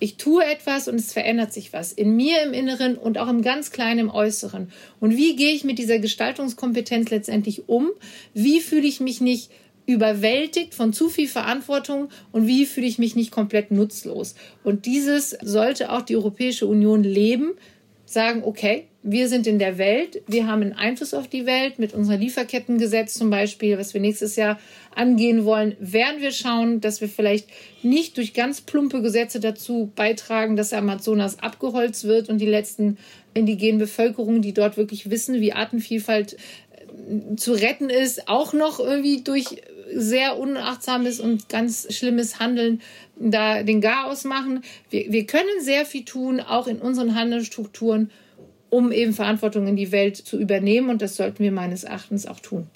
ich 0.03 0.17
tue 0.17 0.43
etwas 0.43 0.89
und 0.89 0.95
es 0.95 1.13
verändert 1.13 1.53
sich 1.53 1.71
was 1.71 1.93
in 1.93 2.17
mir 2.17 2.43
im 2.43 2.51
Inneren 2.51 2.97
und 2.97 3.17
auch 3.17 3.29
im 3.29 3.41
ganz 3.41 3.71
kleinen 3.71 3.99
im 3.99 4.09
Äußeren. 4.09 4.69
Und 4.99 5.15
wie 5.15 5.37
gehe 5.37 5.53
ich 5.53 5.63
mit 5.63 5.79
dieser 5.79 5.97
Gestaltungskompetenz 5.97 7.09
letztendlich 7.09 7.69
um? 7.69 7.89
Wie 8.33 8.59
fühle 8.59 8.85
ich 8.85 8.99
mich 8.99 9.21
nicht 9.21 9.49
überwältigt 9.85 10.73
von 10.73 10.91
zu 10.91 11.07
viel 11.07 11.29
Verantwortung 11.29 12.09
und 12.33 12.47
wie 12.47 12.65
fühle 12.65 12.85
ich 12.85 12.99
mich 12.99 13.15
nicht 13.15 13.31
komplett 13.31 13.71
nutzlos? 13.71 14.35
Und 14.65 14.85
dieses 14.87 15.37
sollte 15.41 15.89
auch 15.89 16.01
die 16.01 16.17
Europäische 16.17 16.67
Union 16.67 17.05
leben, 17.05 17.53
sagen, 18.13 18.43
okay, 18.43 18.85
wir 19.03 19.27
sind 19.27 19.47
in 19.47 19.59
der 19.59 19.77
Welt, 19.77 20.21
wir 20.27 20.47
haben 20.47 20.61
einen 20.61 20.73
Einfluss 20.73 21.13
auf 21.13 21.27
die 21.27 21.45
Welt 21.45 21.77
mit 21.77 21.93
unserem 21.93 22.21
Lieferkettengesetz 22.21 23.13
zum 23.13 23.29
Beispiel, 23.29 23.77
was 23.77 23.93
wir 23.93 23.99
nächstes 23.99 24.37
Jahr 24.37 24.59
angehen 24.95 25.43
wollen, 25.43 25.75
werden 25.79 26.21
wir 26.21 26.31
schauen, 26.31 26.79
dass 26.79 27.01
wir 27.01 27.09
vielleicht 27.09 27.47
nicht 27.81 28.15
durch 28.15 28.33
ganz 28.33 28.61
plumpe 28.61 29.01
Gesetze 29.01 29.41
dazu 29.41 29.91
beitragen, 29.95 30.55
dass 30.55 30.71
Amazonas 30.71 31.39
abgeholzt 31.39 32.05
wird 32.05 32.29
und 32.29 32.37
die 32.37 32.45
letzten 32.45 32.97
indigenen 33.33 33.79
Bevölkerungen, 33.79 34.41
die 34.41 34.53
dort 34.53 34.77
wirklich 34.77 35.09
wissen, 35.09 35.41
wie 35.41 35.51
Artenvielfalt 35.51 36.33
äh, 36.33 37.35
zu 37.35 37.51
retten 37.51 37.89
ist, 37.89 38.29
auch 38.29 38.53
noch 38.53 38.79
irgendwie 38.79 39.21
durch 39.21 39.61
sehr 39.95 40.37
unachtsames 40.37 41.19
und 41.19 41.49
ganz 41.49 41.93
schlimmes 41.93 42.39
Handeln 42.39 42.81
da 43.15 43.63
den 43.63 43.81
Garaus 43.81 44.23
machen. 44.23 44.63
Wir, 44.89 45.11
wir 45.11 45.25
können 45.25 45.61
sehr 45.61 45.85
viel 45.85 46.05
tun, 46.05 46.39
auch 46.39 46.67
in 46.67 46.79
unseren 46.79 47.15
Handelsstrukturen, 47.15 48.11
um 48.69 48.91
eben 48.91 49.13
Verantwortung 49.13 49.67
in 49.67 49.75
die 49.75 49.91
Welt 49.91 50.17
zu 50.17 50.39
übernehmen. 50.39 50.89
Und 50.89 51.01
das 51.01 51.15
sollten 51.15 51.43
wir 51.43 51.51
meines 51.51 51.83
Erachtens 51.83 52.25
auch 52.25 52.39
tun. 52.39 52.67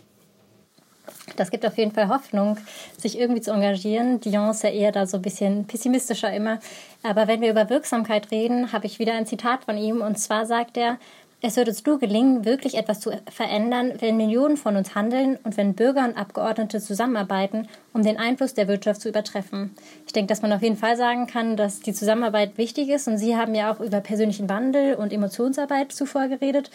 Das 1.35 1.51
gibt 1.51 1.65
auf 1.65 1.77
jeden 1.77 1.91
Fall 1.91 2.07
Hoffnung, 2.07 2.57
sich 2.97 3.19
irgendwie 3.19 3.41
zu 3.41 3.51
engagieren. 3.51 4.19
Dion 4.21 4.49
ist 4.49 4.63
ja 4.63 4.69
eher 4.69 4.91
da 4.91 5.05
so 5.05 5.17
ein 5.17 5.21
bisschen 5.21 5.65
pessimistischer 5.65 6.33
immer. 6.33 6.59
Aber 7.03 7.27
wenn 7.27 7.41
wir 7.41 7.51
über 7.51 7.69
Wirksamkeit 7.69 8.31
reden, 8.31 8.71
habe 8.71 8.85
ich 8.85 8.99
wieder 8.99 9.13
ein 9.13 9.25
Zitat 9.25 9.65
von 9.65 9.77
ihm. 9.77 10.01
Und 10.01 10.17
zwar 10.17 10.45
sagt 10.45 10.77
er, 10.77 10.97
es 11.41 11.55
wird 11.55 11.67
uns 11.67 11.85
nur 11.85 11.99
gelingen, 11.99 12.45
wirklich 12.45 12.75
etwas 12.75 12.99
zu 12.99 13.11
verändern, 13.29 13.93
wenn 13.99 14.17
Millionen 14.17 14.57
von 14.57 14.75
uns 14.75 14.95
handeln 14.95 15.37
und 15.43 15.55
wenn 15.55 15.75
Bürger 15.75 16.03
und 16.03 16.17
Abgeordnete 16.17 16.81
zusammenarbeiten, 16.81 17.67
um 17.93 18.01
den 18.01 18.17
Einfluss 18.17 18.55
der 18.55 18.67
Wirtschaft 18.67 19.01
zu 19.01 19.09
übertreffen. 19.09 19.75
Ich 20.07 20.13
denke, 20.13 20.29
dass 20.29 20.41
man 20.41 20.51
auf 20.51 20.63
jeden 20.63 20.77
Fall 20.77 20.97
sagen 20.97 21.27
kann, 21.27 21.55
dass 21.55 21.79
die 21.79 21.93
Zusammenarbeit 21.93 22.57
wichtig 22.57 22.89
ist. 22.89 23.07
Und 23.07 23.19
Sie 23.19 23.37
haben 23.37 23.53
ja 23.53 23.71
auch 23.71 23.79
über 23.79 24.01
persönlichen 24.01 24.49
Wandel 24.49 24.95
und 24.95 25.13
Emotionsarbeit 25.13 25.91
zuvor 25.91 26.27
geredet. 26.27 26.71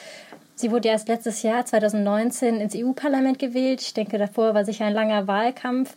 Sie 0.55 0.71
wurde 0.71 0.89
erst 0.89 1.09
letztes 1.09 1.43
Jahr, 1.43 1.67
2019, 1.67 2.61
ins 2.61 2.77
EU-Parlament 2.77 3.41
gewählt. 3.41 3.81
Ich 3.81 3.95
denke, 3.95 4.17
davor 4.17 4.55
war 4.55 4.65
sicher 4.65 4.85
ein 4.85 4.93
langer 4.93 5.27
Wahlkampf 5.27 5.97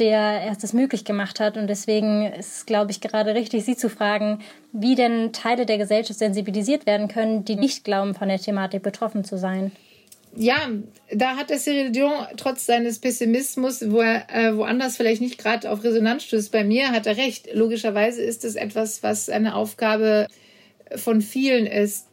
der 0.00 0.42
erst 0.42 0.62
das 0.64 0.72
möglich 0.72 1.04
gemacht 1.04 1.38
hat. 1.38 1.56
Und 1.56 1.68
deswegen 1.68 2.26
ist 2.26 2.56
es, 2.56 2.66
glaube 2.66 2.90
ich, 2.90 3.00
gerade 3.00 3.34
richtig, 3.34 3.64
Sie 3.64 3.76
zu 3.76 3.88
fragen, 3.88 4.40
wie 4.72 4.94
denn 4.94 5.32
Teile 5.32 5.66
der 5.66 5.78
Gesellschaft 5.78 6.18
sensibilisiert 6.18 6.86
werden 6.86 7.08
können, 7.08 7.44
die 7.44 7.56
nicht 7.56 7.84
glauben, 7.84 8.14
von 8.14 8.28
der 8.28 8.38
Thematik 8.38 8.82
betroffen 8.82 9.24
zu 9.24 9.38
sein. 9.38 9.70
Ja, 10.36 10.68
da 11.12 11.36
hat 11.36 11.50
der 11.50 11.58
Cyril 11.58 11.90
Dion 11.90 12.12
trotz 12.36 12.64
seines 12.64 13.00
Pessimismus, 13.00 13.90
wo 13.90 14.00
er 14.00 14.26
äh, 14.32 14.56
woanders 14.56 14.96
vielleicht 14.96 15.20
nicht 15.20 15.38
gerade 15.38 15.70
auf 15.70 15.82
Resonanz 15.82 16.22
stößt, 16.24 16.52
bei 16.52 16.62
mir 16.62 16.92
hat 16.92 17.06
er 17.06 17.16
recht. 17.16 17.48
Logischerweise 17.52 18.22
ist 18.22 18.44
es 18.44 18.54
etwas, 18.54 19.02
was 19.02 19.28
eine 19.28 19.56
Aufgabe 19.56 20.28
von 20.94 21.20
vielen 21.20 21.66
ist, 21.66 22.06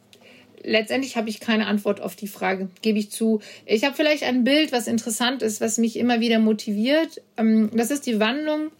letztendlich 0.62 1.16
habe 1.16 1.28
ich 1.28 1.40
keine 1.40 1.66
Antwort 1.66 2.00
auf 2.00 2.16
die 2.16 2.28
Frage, 2.28 2.68
gebe 2.82 2.98
ich 2.98 3.10
zu. 3.10 3.40
Ich 3.66 3.84
habe 3.84 3.94
vielleicht 3.94 4.22
ein 4.22 4.44
Bild, 4.44 4.72
was 4.72 4.86
interessant 4.86 5.42
ist, 5.42 5.60
was 5.60 5.78
mich 5.78 5.96
immer 5.96 6.20
wieder 6.20 6.38
motiviert. 6.38 7.22
Ähm, 7.36 7.70
das 7.74 7.90
ist 7.90 8.06
die 8.06 8.20
Wandlung 8.20 8.70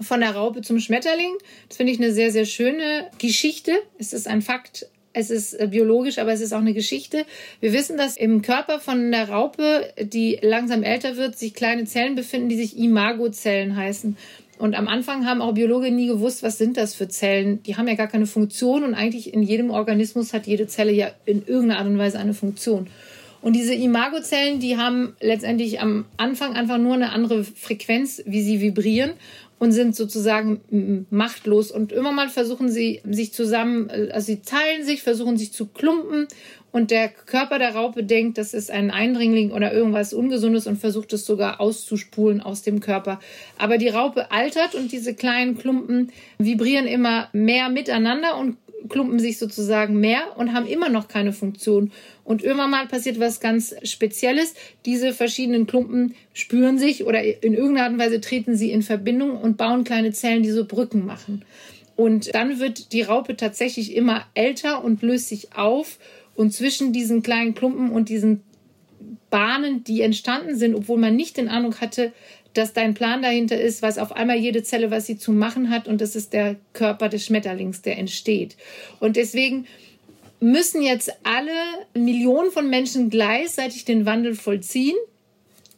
von 0.00 0.20
der 0.20 0.34
Raupe 0.34 0.62
zum 0.62 0.80
Schmetterling. 0.80 1.36
Das 1.68 1.76
finde 1.76 1.92
ich 1.92 1.98
eine 1.98 2.12
sehr, 2.12 2.30
sehr 2.30 2.44
schöne 2.44 3.10
Geschichte. 3.18 3.72
Es 3.98 4.12
ist 4.12 4.26
ein 4.26 4.42
Fakt, 4.42 4.88
es 5.12 5.30
ist 5.30 5.54
äh, 5.54 5.68
biologisch, 5.68 6.18
aber 6.18 6.32
es 6.32 6.40
ist 6.40 6.52
auch 6.52 6.60
eine 6.60 6.74
Geschichte. 6.74 7.24
Wir 7.60 7.72
wissen, 7.72 7.96
dass 7.96 8.16
im 8.16 8.42
Körper 8.42 8.80
von 8.80 9.10
der 9.10 9.30
Raupe, 9.30 9.92
die 9.98 10.38
langsam 10.42 10.82
älter 10.82 11.16
wird, 11.16 11.38
sich 11.38 11.54
kleine 11.54 11.84
Zellen 11.84 12.16
befinden, 12.16 12.48
die 12.48 12.56
sich 12.56 12.76
Imagozellen 12.76 13.76
heißen. 13.76 14.16
Und 14.58 14.74
am 14.74 14.88
Anfang 14.88 15.26
haben 15.26 15.42
auch 15.42 15.54
Biologen 15.54 15.96
nie 15.96 16.06
gewusst, 16.06 16.42
was 16.42 16.58
sind 16.58 16.76
das 16.76 16.94
für 16.94 17.08
Zellen. 17.08 17.62
Die 17.64 17.76
haben 17.76 17.88
ja 17.88 17.94
gar 17.94 18.06
keine 18.06 18.26
Funktion 18.26 18.84
und 18.84 18.94
eigentlich 18.94 19.34
in 19.34 19.42
jedem 19.42 19.70
Organismus 19.70 20.32
hat 20.32 20.46
jede 20.46 20.66
Zelle 20.66 20.92
ja 20.92 21.10
in 21.26 21.46
irgendeiner 21.46 21.80
Art 21.80 21.88
und 21.88 21.98
Weise 21.98 22.18
eine 22.18 22.34
Funktion. 22.34 22.86
Und 23.42 23.52
diese 23.52 23.74
Imagozellen, 23.74 24.60
die 24.60 24.76
haben 24.76 25.14
letztendlich 25.20 25.80
am 25.80 26.06
Anfang 26.16 26.54
einfach 26.54 26.78
nur 26.78 26.94
eine 26.94 27.12
andere 27.12 27.44
Frequenz, 27.44 28.22
wie 28.26 28.42
sie 28.42 28.60
vibrieren 28.60 29.12
und 29.58 29.72
sind 29.72 29.94
sozusagen 29.94 31.06
machtlos. 31.10 31.70
Und 31.70 31.92
immer 31.92 32.12
mal 32.12 32.28
versuchen 32.28 32.70
sie 32.70 33.00
sich 33.08 33.32
zusammen, 33.32 33.88
äh, 33.88 34.10
also 34.12 34.26
sie 34.26 34.40
teilen 34.40 34.84
sich, 34.84 35.02
versuchen 35.02 35.36
sich 35.36 35.52
zu 35.52 35.66
klumpen 35.66 36.26
und 36.76 36.90
der 36.90 37.08
Körper 37.08 37.58
der 37.58 37.74
Raupe 37.74 38.04
denkt, 38.04 38.36
das 38.36 38.52
ist 38.52 38.70
ein 38.70 38.90
Eindringling 38.90 39.50
oder 39.50 39.72
irgendwas 39.72 40.12
Ungesundes 40.12 40.66
und 40.66 40.76
versucht 40.76 41.10
es 41.14 41.24
sogar 41.24 41.58
auszuspulen 41.58 42.42
aus 42.42 42.60
dem 42.60 42.80
Körper. 42.80 43.18
Aber 43.56 43.78
die 43.78 43.88
Raupe 43.88 44.30
altert 44.30 44.74
und 44.74 44.92
diese 44.92 45.14
kleinen 45.14 45.56
Klumpen 45.56 46.12
vibrieren 46.36 46.86
immer 46.86 47.30
mehr 47.32 47.70
miteinander 47.70 48.36
und 48.36 48.58
klumpen 48.90 49.18
sich 49.18 49.38
sozusagen 49.38 50.00
mehr 50.00 50.36
und 50.36 50.52
haben 50.52 50.66
immer 50.66 50.90
noch 50.90 51.08
keine 51.08 51.32
Funktion. 51.32 51.92
Und 52.24 52.44
irgendwann 52.44 52.72
mal 52.72 52.86
passiert 52.86 53.18
was 53.18 53.40
ganz 53.40 53.74
Spezielles. 53.82 54.52
Diese 54.84 55.14
verschiedenen 55.14 55.66
Klumpen 55.66 56.14
spüren 56.34 56.76
sich 56.78 57.06
oder 57.06 57.22
in 57.22 57.54
irgendeiner 57.54 57.84
Art 57.84 57.92
und 57.94 58.00
Weise 58.00 58.20
treten 58.20 58.54
sie 58.54 58.70
in 58.70 58.82
Verbindung 58.82 59.40
und 59.40 59.56
bauen 59.56 59.84
kleine 59.84 60.12
Zellen, 60.12 60.42
die 60.42 60.50
so 60.50 60.66
Brücken 60.66 61.06
machen. 61.06 61.42
Und 61.96 62.34
dann 62.34 62.60
wird 62.60 62.92
die 62.92 63.00
Raupe 63.00 63.34
tatsächlich 63.34 63.96
immer 63.96 64.26
älter 64.34 64.84
und 64.84 65.00
löst 65.00 65.30
sich 65.30 65.54
auf. 65.56 65.98
Und 66.36 66.52
zwischen 66.52 66.92
diesen 66.92 67.22
kleinen 67.22 67.54
Klumpen 67.54 67.90
und 67.90 68.08
diesen 68.08 68.42
Bahnen, 69.30 69.82
die 69.84 70.02
entstanden 70.02 70.56
sind, 70.56 70.74
obwohl 70.74 70.98
man 70.98 71.16
nicht 71.16 71.36
den 71.36 71.48
Eindruck 71.48 71.80
hatte, 71.80 72.12
dass 72.54 72.72
dein 72.72 72.94
Plan 72.94 73.22
dahinter 73.22 73.60
ist, 73.60 73.82
weiß 73.82 73.98
auf 73.98 74.12
einmal 74.12 74.36
jede 74.36 74.62
Zelle, 74.62 74.90
was 74.90 75.06
sie 75.06 75.18
zu 75.18 75.32
machen 75.32 75.70
hat. 75.70 75.88
Und 75.88 76.00
das 76.00 76.16
ist 76.16 76.32
der 76.32 76.56
Körper 76.72 77.08
des 77.08 77.24
Schmetterlings, 77.24 77.82
der 77.82 77.98
entsteht. 77.98 78.56
Und 79.00 79.16
deswegen 79.16 79.66
müssen 80.40 80.82
jetzt 80.82 81.10
alle 81.22 81.50
Millionen 81.94 82.50
von 82.50 82.68
Menschen 82.68 83.10
gleichzeitig 83.10 83.84
den 83.84 84.06
Wandel 84.06 84.34
vollziehen. 84.34 84.96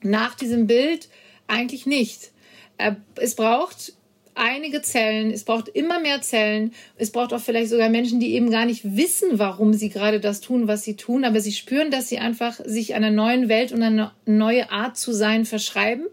Nach 0.02 0.34
diesem 0.34 0.66
Bild 0.66 1.08
eigentlich 1.48 1.86
nicht. 1.86 2.30
Äh, 2.76 2.92
es 3.16 3.34
braucht 3.34 3.94
einige 4.38 4.82
Zellen, 4.82 5.30
es 5.30 5.44
braucht 5.44 5.68
immer 5.68 6.00
mehr 6.00 6.20
Zellen, 6.22 6.72
es 6.96 7.10
braucht 7.10 7.32
auch 7.32 7.40
vielleicht 7.40 7.70
sogar 7.70 7.88
Menschen, 7.88 8.20
die 8.20 8.34
eben 8.34 8.50
gar 8.50 8.64
nicht 8.64 8.96
wissen, 8.96 9.38
warum 9.38 9.74
sie 9.74 9.90
gerade 9.90 10.20
das 10.20 10.40
tun, 10.40 10.68
was 10.68 10.82
sie 10.82 10.96
tun, 10.96 11.24
aber 11.24 11.40
sie 11.40 11.52
spüren, 11.52 11.90
dass 11.90 12.08
sie 12.08 12.18
einfach 12.18 12.60
sich 12.64 12.94
einer 12.94 13.10
neuen 13.10 13.48
Welt 13.48 13.72
und 13.72 13.82
einer 13.82 14.14
neue 14.24 14.70
Art 14.70 14.96
zu 14.96 15.12
sein 15.12 15.44
verschreiben 15.44 16.06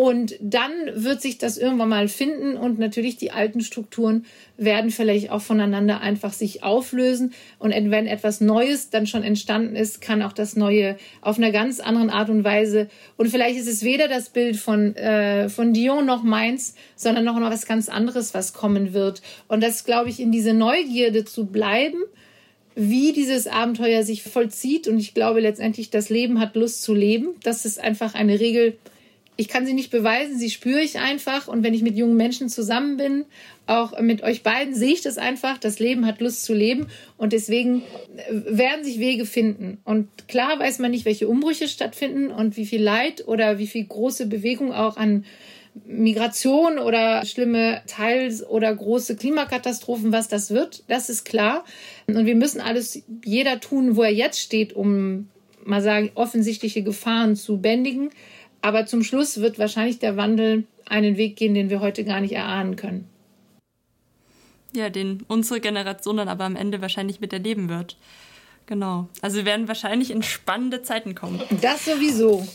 und 0.00 0.36
dann 0.40 0.72
wird 0.94 1.20
sich 1.20 1.36
das 1.36 1.58
irgendwann 1.58 1.90
mal 1.90 2.08
finden 2.08 2.56
und 2.56 2.78
natürlich 2.78 3.18
die 3.18 3.32
alten 3.32 3.60
Strukturen 3.60 4.24
werden 4.56 4.90
vielleicht 4.90 5.28
auch 5.28 5.42
voneinander 5.42 6.00
einfach 6.00 6.32
sich 6.32 6.62
auflösen. 6.62 7.34
Und 7.58 7.72
wenn 7.72 8.06
etwas 8.06 8.40
Neues 8.40 8.88
dann 8.88 9.06
schon 9.06 9.22
entstanden 9.22 9.76
ist, 9.76 10.00
kann 10.00 10.22
auch 10.22 10.32
das 10.32 10.56
Neue 10.56 10.96
auf 11.20 11.36
einer 11.36 11.50
ganz 11.50 11.80
anderen 11.80 12.08
Art 12.08 12.30
und 12.30 12.44
Weise. 12.44 12.88
Und 13.18 13.28
vielleicht 13.28 13.58
ist 13.58 13.68
es 13.68 13.82
weder 13.82 14.08
das 14.08 14.30
Bild 14.30 14.56
von, 14.56 14.96
äh, 14.96 15.50
von 15.50 15.74
Dion 15.74 16.06
noch 16.06 16.22
meins, 16.22 16.76
sondern 16.96 17.26
noch 17.26 17.38
mal 17.38 17.50
was 17.50 17.66
ganz 17.66 17.90
anderes, 17.90 18.32
was 18.32 18.54
kommen 18.54 18.94
wird. 18.94 19.20
Und 19.48 19.62
das, 19.62 19.84
glaube 19.84 20.08
ich, 20.08 20.18
in 20.18 20.32
diese 20.32 20.54
Neugierde 20.54 21.26
zu 21.26 21.44
bleiben, 21.44 21.98
wie 22.74 23.12
dieses 23.12 23.46
Abenteuer 23.46 24.02
sich 24.02 24.22
vollzieht. 24.22 24.88
Und 24.88 24.98
ich 24.98 25.12
glaube 25.12 25.40
letztendlich, 25.40 25.90
das 25.90 26.08
Leben 26.08 26.40
hat 26.40 26.56
Lust 26.56 26.80
zu 26.80 26.94
leben. 26.94 27.34
Das 27.42 27.66
ist 27.66 27.78
einfach 27.78 28.14
eine 28.14 28.40
Regel, 28.40 28.78
ich 29.40 29.48
kann 29.48 29.64
sie 29.64 29.72
nicht 29.72 29.90
beweisen, 29.90 30.38
sie 30.38 30.50
spüre 30.50 30.82
ich 30.82 30.98
einfach. 30.98 31.48
Und 31.48 31.62
wenn 31.62 31.72
ich 31.72 31.80
mit 31.80 31.96
jungen 31.96 32.18
Menschen 32.18 32.50
zusammen 32.50 32.98
bin, 32.98 33.24
auch 33.66 33.98
mit 33.98 34.22
euch 34.22 34.42
beiden, 34.42 34.74
sehe 34.74 34.92
ich 34.92 35.00
das 35.00 35.16
einfach. 35.16 35.56
Das 35.56 35.78
Leben 35.78 36.04
hat 36.04 36.20
Lust 36.20 36.44
zu 36.44 36.52
leben. 36.52 36.88
Und 37.16 37.32
deswegen 37.32 37.80
äh, 38.16 38.58
werden 38.58 38.84
sich 38.84 38.98
Wege 38.98 39.24
finden. 39.24 39.78
Und 39.84 40.08
klar 40.28 40.58
weiß 40.58 40.78
man 40.80 40.90
nicht, 40.90 41.06
welche 41.06 41.26
Umbrüche 41.26 41.68
stattfinden 41.68 42.30
und 42.30 42.58
wie 42.58 42.66
viel 42.66 42.82
Leid 42.82 43.26
oder 43.26 43.58
wie 43.58 43.66
viel 43.66 43.82
große 43.82 44.26
Bewegung 44.26 44.74
auch 44.74 44.98
an 44.98 45.24
Migration 45.86 46.78
oder 46.78 47.24
schlimme 47.24 47.80
Teils- 47.86 48.46
oder 48.46 48.74
große 48.74 49.16
Klimakatastrophen, 49.16 50.12
was 50.12 50.28
das 50.28 50.50
wird, 50.50 50.82
das 50.88 51.08
ist 51.08 51.24
klar. 51.24 51.64
Und 52.06 52.26
wir 52.26 52.34
müssen 52.34 52.60
alles, 52.60 53.02
jeder 53.24 53.58
tun, 53.58 53.96
wo 53.96 54.02
er 54.02 54.12
jetzt 54.12 54.40
steht, 54.40 54.74
um 54.74 55.28
mal 55.64 55.80
sagen, 55.80 56.10
offensichtliche 56.14 56.82
Gefahren 56.82 57.36
zu 57.36 57.58
bändigen. 57.58 58.10
Aber 58.62 58.86
zum 58.86 59.02
Schluss 59.02 59.40
wird 59.40 59.58
wahrscheinlich 59.58 59.98
der 59.98 60.16
Wandel 60.16 60.64
einen 60.86 61.16
Weg 61.16 61.36
gehen, 61.36 61.54
den 61.54 61.70
wir 61.70 61.80
heute 61.80 62.04
gar 62.04 62.20
nicht 62.20 62.32
erahnen 62.32 62.76
können. 62.76 63.08
Ja, 64.74 64.90
den 64.90 65.24
unsere 65.26 65.60
Generation 65.60 66.18
dann 66.18 66.28
aber 66.28 66.44
am 66.44 66.56
Ende 66.56 66.80
wahrscheinlich 66.80 67.20
miterleben 67.20 67.68
wird. 67.68 67.96
Genau. 68.66 69.08
Also 69.20 69.38
wir 69.38 69.44
werden 69.44 69.66
wahrscheinlich 69.66 70.10
in 70.10 70.22
spannende 70.22 70.82
Zeiten 70.82 71.14
kommen. 71.14 71.40
Das 71.60 71.84
sowieso. 71.84 72.46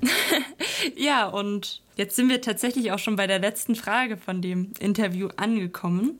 ja, 0.96 1.26
und 1.26 1.82
jetzt 1.96 2.16
sind 2.16 2.30
wir 2.30 2.40
tatsächlich 2.40 2.92
auch 2.92 2.98
schon 2.98 3.16
bei 3.16 3.26
der 3.26 3.38
letzten 3.38 3.74
Frage 3.74 4.16
von 4.16 4.40
dem 4.40 4.72
Interview 4.80 5.28
angekommen. 5.36 6.18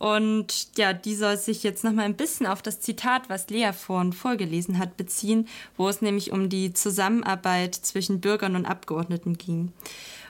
Und 0.00 0.78
ja, 0.78 0.94
die 0.94 1.14
soll 1.14 1.36
sich 1.36 1.62
jetzt 1.62 1.84
noch 1.84 1.92
mal 1.92 2.06
ein 2.06 2.16
bisschen 2.16 2.46
auf 2.46 2.62
das 2.62 2.80
Zitat, 2.80 3.28
was 3.28 3.50
Lea 3.50 3.72
vorhin 3.74 4.14
vorgelesen 4.14 4.78
hat, 4.78 4.96
beziehen, 4.96 5.46
wo 5.76 5.90
es 5.90 6.00
nämlich 6.00 6.32
um 6.32 6.48
die 6.48 6.72
Zusammenarbeit 6.72 7.74
zwischen 7.74 8.18
Bürgern 8.18 8.56
und 8.56 8.64
Abgeordneten 8.64 9.36
ging. 9.36 9.74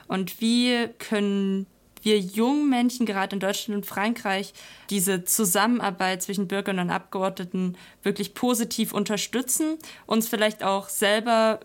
Und 0.09 0.41
wie 0.41 0.89
können 0.99 1.67
wir 2.01 2.19
jungen 2.19 2.69
Menschen 2.69 3.05
gerade 3.05 3.37
in 3.37 3.39
Deutschland 3.39 3.77
und 3.77 3.85
Frankreich 3.85 4.53
diese 4.89 5.23
Zusammenarbeit 5.23 6.21
zwischen 6.21 6.49
Bürgern 6.49 6.79
und 6.79 6.89
Abgeordneten 6.89 7.77
wirklich 8.03 8.33
positiv 8.33 8.91
unterstützen, 8.91 9.77
uns 10.05 10.27
vielleicht 10.27 10.65
auch 10.65 10.89
selber 10.89 11.61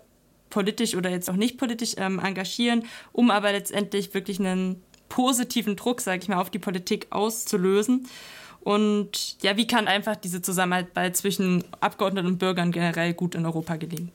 politisch 0.51 0.95
oder 0.95 1.11
jetzt 1.11 1.29
auch 1.29 1.35
nicht 1.35 1.59
politisch 1.59 1.95
ähm, 1.97 2.21
engagieren, 2.21 2.85
um 3.11 3.33
aber 3.33 3.51
letztendlich 3.51 4.15
wirklich 4.15 4.39
einen 4.39 4.81
positiven 5.09 5.77
Druck, 5.77 6.01
sage 6.01 6.23
ich 6.23 6.29
mal, 6.29 6.41
auf 6.41 6.51
die 6.51 6.59
Politik 6.59 7.07
auszulösen. 7.11 8.07
Und 8.61 9.37
ja, 9.43 9.57
wie 9.57 9.67
kann 9.67 9.87
einfach 9.87 10.17
diese 10.17 10.43
Zusammenarbeit 10.43 11.17
zwischen 11.17 11.63
Abgeordneten 11.81 12.27
und 12.27 12.39
Bürgern 12.39 12.73
generell 12.73 13.15
gut 13.15 13.35
in 13.35 13.47
Europa 13.47 13.77
gelingen? 13.77 14.11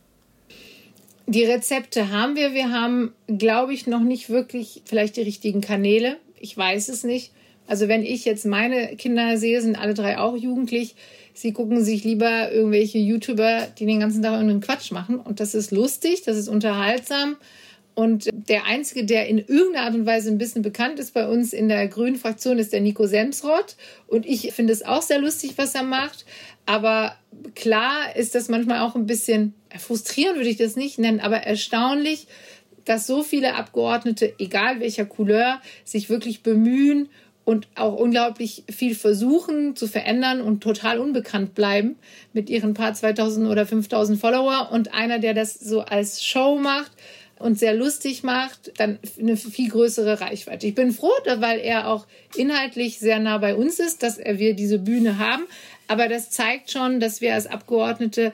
Die 1.28 1.46
Rezepte 1.46 2.12
haben 2.12 2.36
wir. 2.36 2.54
Wir 2.54 2.72
haben, 2.72 3.14
glaube 3.28 3.74
ich, 3.74 3.88
noch 3.88 4.02
nicht 4.02 4.30
wirklich 4.30 4.82
vielleicht 4.86 5.16
die 5.16 5.22
richtigen 5.22 5.62
Kanäle. 5.62 6.18
Ich 6.40 6.58
weiß 6.58 6.90
es 6.90 7.06
nicht. 7.06 7.32
Also 7.68 7.88
wenn 7.88 8.04
ich 8.04 8.26
jetzt 8.26 8.46
meine 8.46 8.98
Kinder 8.98 9.38
sehe, 9.38 9.62
sind 9.62 9.78
alle 9.78 9.94
drei 9.94 10.20
auch 10.20 10.36
jugendlich. 10.36 10.96
Sie 11.34 11.54
gucken 11.54 11.82
sich 11.86 12.04
lieber 12.04 12.52
irgendwelche 12.52 12.98
YouTuber, 12.98 13.68
die 13.80 13.86
den 13.86 14.02
ganzen 14.02 14.22
Tag 14.22 14.34
irgendeinen 14.34 14.60
Quatsch 14.60 14.92
machen. 14.92 15.20
Und 15.20 15.40
das 15.40 15.56
ist 15.56 15.72
lustig, 15.72 16.24
das 16.24 16.36
ist 16.36 16.50
unterhaltsam. 16.50 17.38
Und 17.94 18.30
der 18.32 18.66
Einzige, 18.66 19.06
der 19.06 19.28
in 19.28 19.38
irgendeiner 19.38 19.86
Art 19.86 19.96
und 19.96 20.06
Weise 20.06 20.30
ein 20.32 20.38
bisschen 20.38 20.62
bekannt 20.62 21.00
ist 21.00 21.14
bei 21.14 21.28
uns 21.28 21.52
in 21.52 21.68
der 21.68 21.88
grünen 21.88 22.16
Fraktion, 22.16 22.58
ist 22.58 22.74
der 22.74 22.82
Nico 22.82 23.06
Semsrott. 23.06 23.76
Und 24.08 24.26
ich 24.26 24.54
finde 24.54 24.74
es 24.74 24.84
auch 24.84 25.02
sehr 25.02 25.20
lustig, 25.20 25.54
was 25.58 25.76
er 25.76 25.84
macht. 25.84 26.26
Aber 26.66 27.16
klar 27.56 28.16
ist 28.16 28.36
das 28.36 28.50
manchmal 28.50 28.80
auch 28.80 28.96
ein 28.96 29.06
bisschen 29.06 29.54
frustrierend, 29.78 30.38
würde 30.38 30.50
ich 30.50 30.58
das 30.58 30.76
nicht 30.76 31.00
nennen, 31.00 31.20
aber 31.20 31.38
erstaunlich, 31.38 32.28
dass 32.86 33.08
so 33.08 33.24
viele 33.24 33.56
Abgeordnete, 33.56 34.34
egal 34.40 34.80
welcher 34.80 35.06
Couleur, 35.06 35.62
sich 35.84 36.10
wirklich 36.10 36.44
bemühen 36.44 37.10
und 37.44 37.68
auch 37.76 37.96
unglaublich 37.96 38.64
viel 38.70 38.96
versuchen 38.96 39.76
zu 39.76 39.88
verändern 39.88 40.42
und 40.42 40.62
total 40.62 41.00
unbekannt 41.00 41.56
bleiben 41.56 41.96
mit 42.34 42.50
ihren 42.50 42.74
paar 42.74 42.94
2000 42.94 43.48
oder 43.50 43.66
5000 43.66 44.20
Follower. 44.20 44.70
Und 44.72 44.94
einer, 44.94 45.20
der 45.20 45.34
das 45.34 45.56
so 45.56 45.82
als 45.82 46.24
Show 46.24 46.58
macht, 46.58 46.92
und 47.42 47.60
sehr 47.60 47.74
lustig 47.74 48.24
macht, 48.24 48.72
dann 48.78 49.00
eine 49.20 49.38
viel 49.38 49.70
größere 49.70 50.22
Reichweite. 50.22 50.68
Ich 50.68 50.76
bin 50.76 50.92
froh, 50.92 51.12
weil 51.38 51.60
er 51.60 51.88
auch 51.90 52.06
inhaltlich 52.36 53.00
sehr 53.00 53.20
nah 53.20 53.38
bei 53.38 53.56
uns 53.56 53.80
ist, 53.80 54.04
dass 54.04 54.20
wir 54.20 54.54
diese 54.54 54.80
Bühne 54.80 55.18
haben. 55.18 55.44
Aber 55.88 56.08
das 56.08 56.30
zeigt 56.30 56.72
schon, 56.72 57.00
dass 57.00 57.20
wir 57.20 57.34
als 57.34 57.48
Abgeordnete 57.48 58.32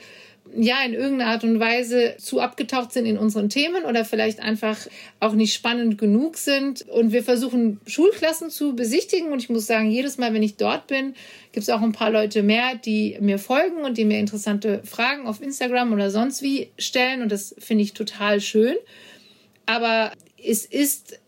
ja 0.58 0.84
in 0.84 0.94
irgendeiner 0.94 1.32
Art 1.32 1.44
und 1.44 1.60
Weise 1.60 2.16
zu 2.18 2.40
abgetaucht 2.40 2.92
sind 2.92 3.06
in 3.06 3.18
unseren 3.18 3.50
Themen 3.50 3.86
oder 3.86 4.04
vielleicht 4.06 4.40
einfach 4.40 4.78
auch 5.20 5.34
nicht 5.34 5.54
spannend 5.54 5.98
genug 5.98 6.38
sind. 6.38 6.88
Und 6.90 7.12
wir 7.12 7.24
versuchen 7.24 7.80
Schulklassen 7.86 8.50
zu 8.50 8.76
besichtigen. 8.76 9.32
Und 9.32 9.42
ich 9.42 9.50
muss 9.50 9.68
sagen, 9.68 9.92
jedes 9.92 10.18
Mal, 10.18 10.34
wenn 10.34 10.44
ich 10.44 10.58
dort 10.58 10.88
bin, 10.88 11.14
gibt 11.52 11.64
es 11.64 11.70
auch 11.70 11.82
ein 11.82 11.92
paar 11.92 12.12
Leute 12.12 12.44
mehr, 12.44 12.76
die 12.76 13.18
mir 13.20 13.40
folgen 13.40 13.84
und 13.84 13.98
die 13.98 14.06
mir 14.06 14.20
interessante 14.20 14.82
Fragen 14.84 15.28
auf 15.28 15.42
Instagram 15.42 15.94
oder 15.94 16.10
sonst 16.10 16.42
wie 16.42 16.70
stellen. 16.78 17.22
Und 17.22 17.32
das 17.32 17.56
finde 17.60 17.84
ich 17.84 17.94
total 17.94 18.42
schön. 18.42 18.76
Aber 19.66 20.12
es 20.44 20.66
ist 20.66 21.20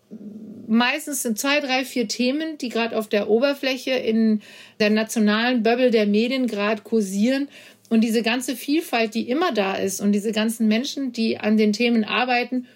meistens 0.68 1.24
sind 1.24 1.40
zwei, 1.40 1.60
drei, 1.60 1.84
vier 1.84 2.08
Themen, 2.08 2.58
die 2.60 2.70
gerade 2.70 2.98
auf 2.98 3.08
der 3.08 3.30
Oberfläche 3.30 3.92
in 3.92 4.42
der 4.80 4.92
nationalen 4.92 5.64
Bubble 5.64 5.90
der 5.90 6.06
Medien 6.06 6.48
gerade 6.48 6.84
kursieren 6.84 7.50
und 7.90 8.02
diese 8.02 8.22
ganze 8.22 8.56
Vielfalt, 8.56 9.16
die 9.16 9.30
immer 9.30 9.52
da 9.52 9.76
ist 9.76 10.00
und 10.00 10.12
diese 10.12 10.32
ganzen 10.32 10.68
Menschen, 10.68 11.12
die 11.12 11.40
an 11.40 11.58
den 11.58 11.74
Themen 11.74 12.04
arbeiten, 12.04 12.68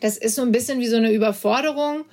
das 0.00 0.16
ist 0.16 0.34
so 0.34 0.42
ein 0.42 0.52
bisschen 0.52 0.80
wie 0.80 0.88
so 0.88 0.96
eine 0.96 1.12
Überforderung. 1.12 2.04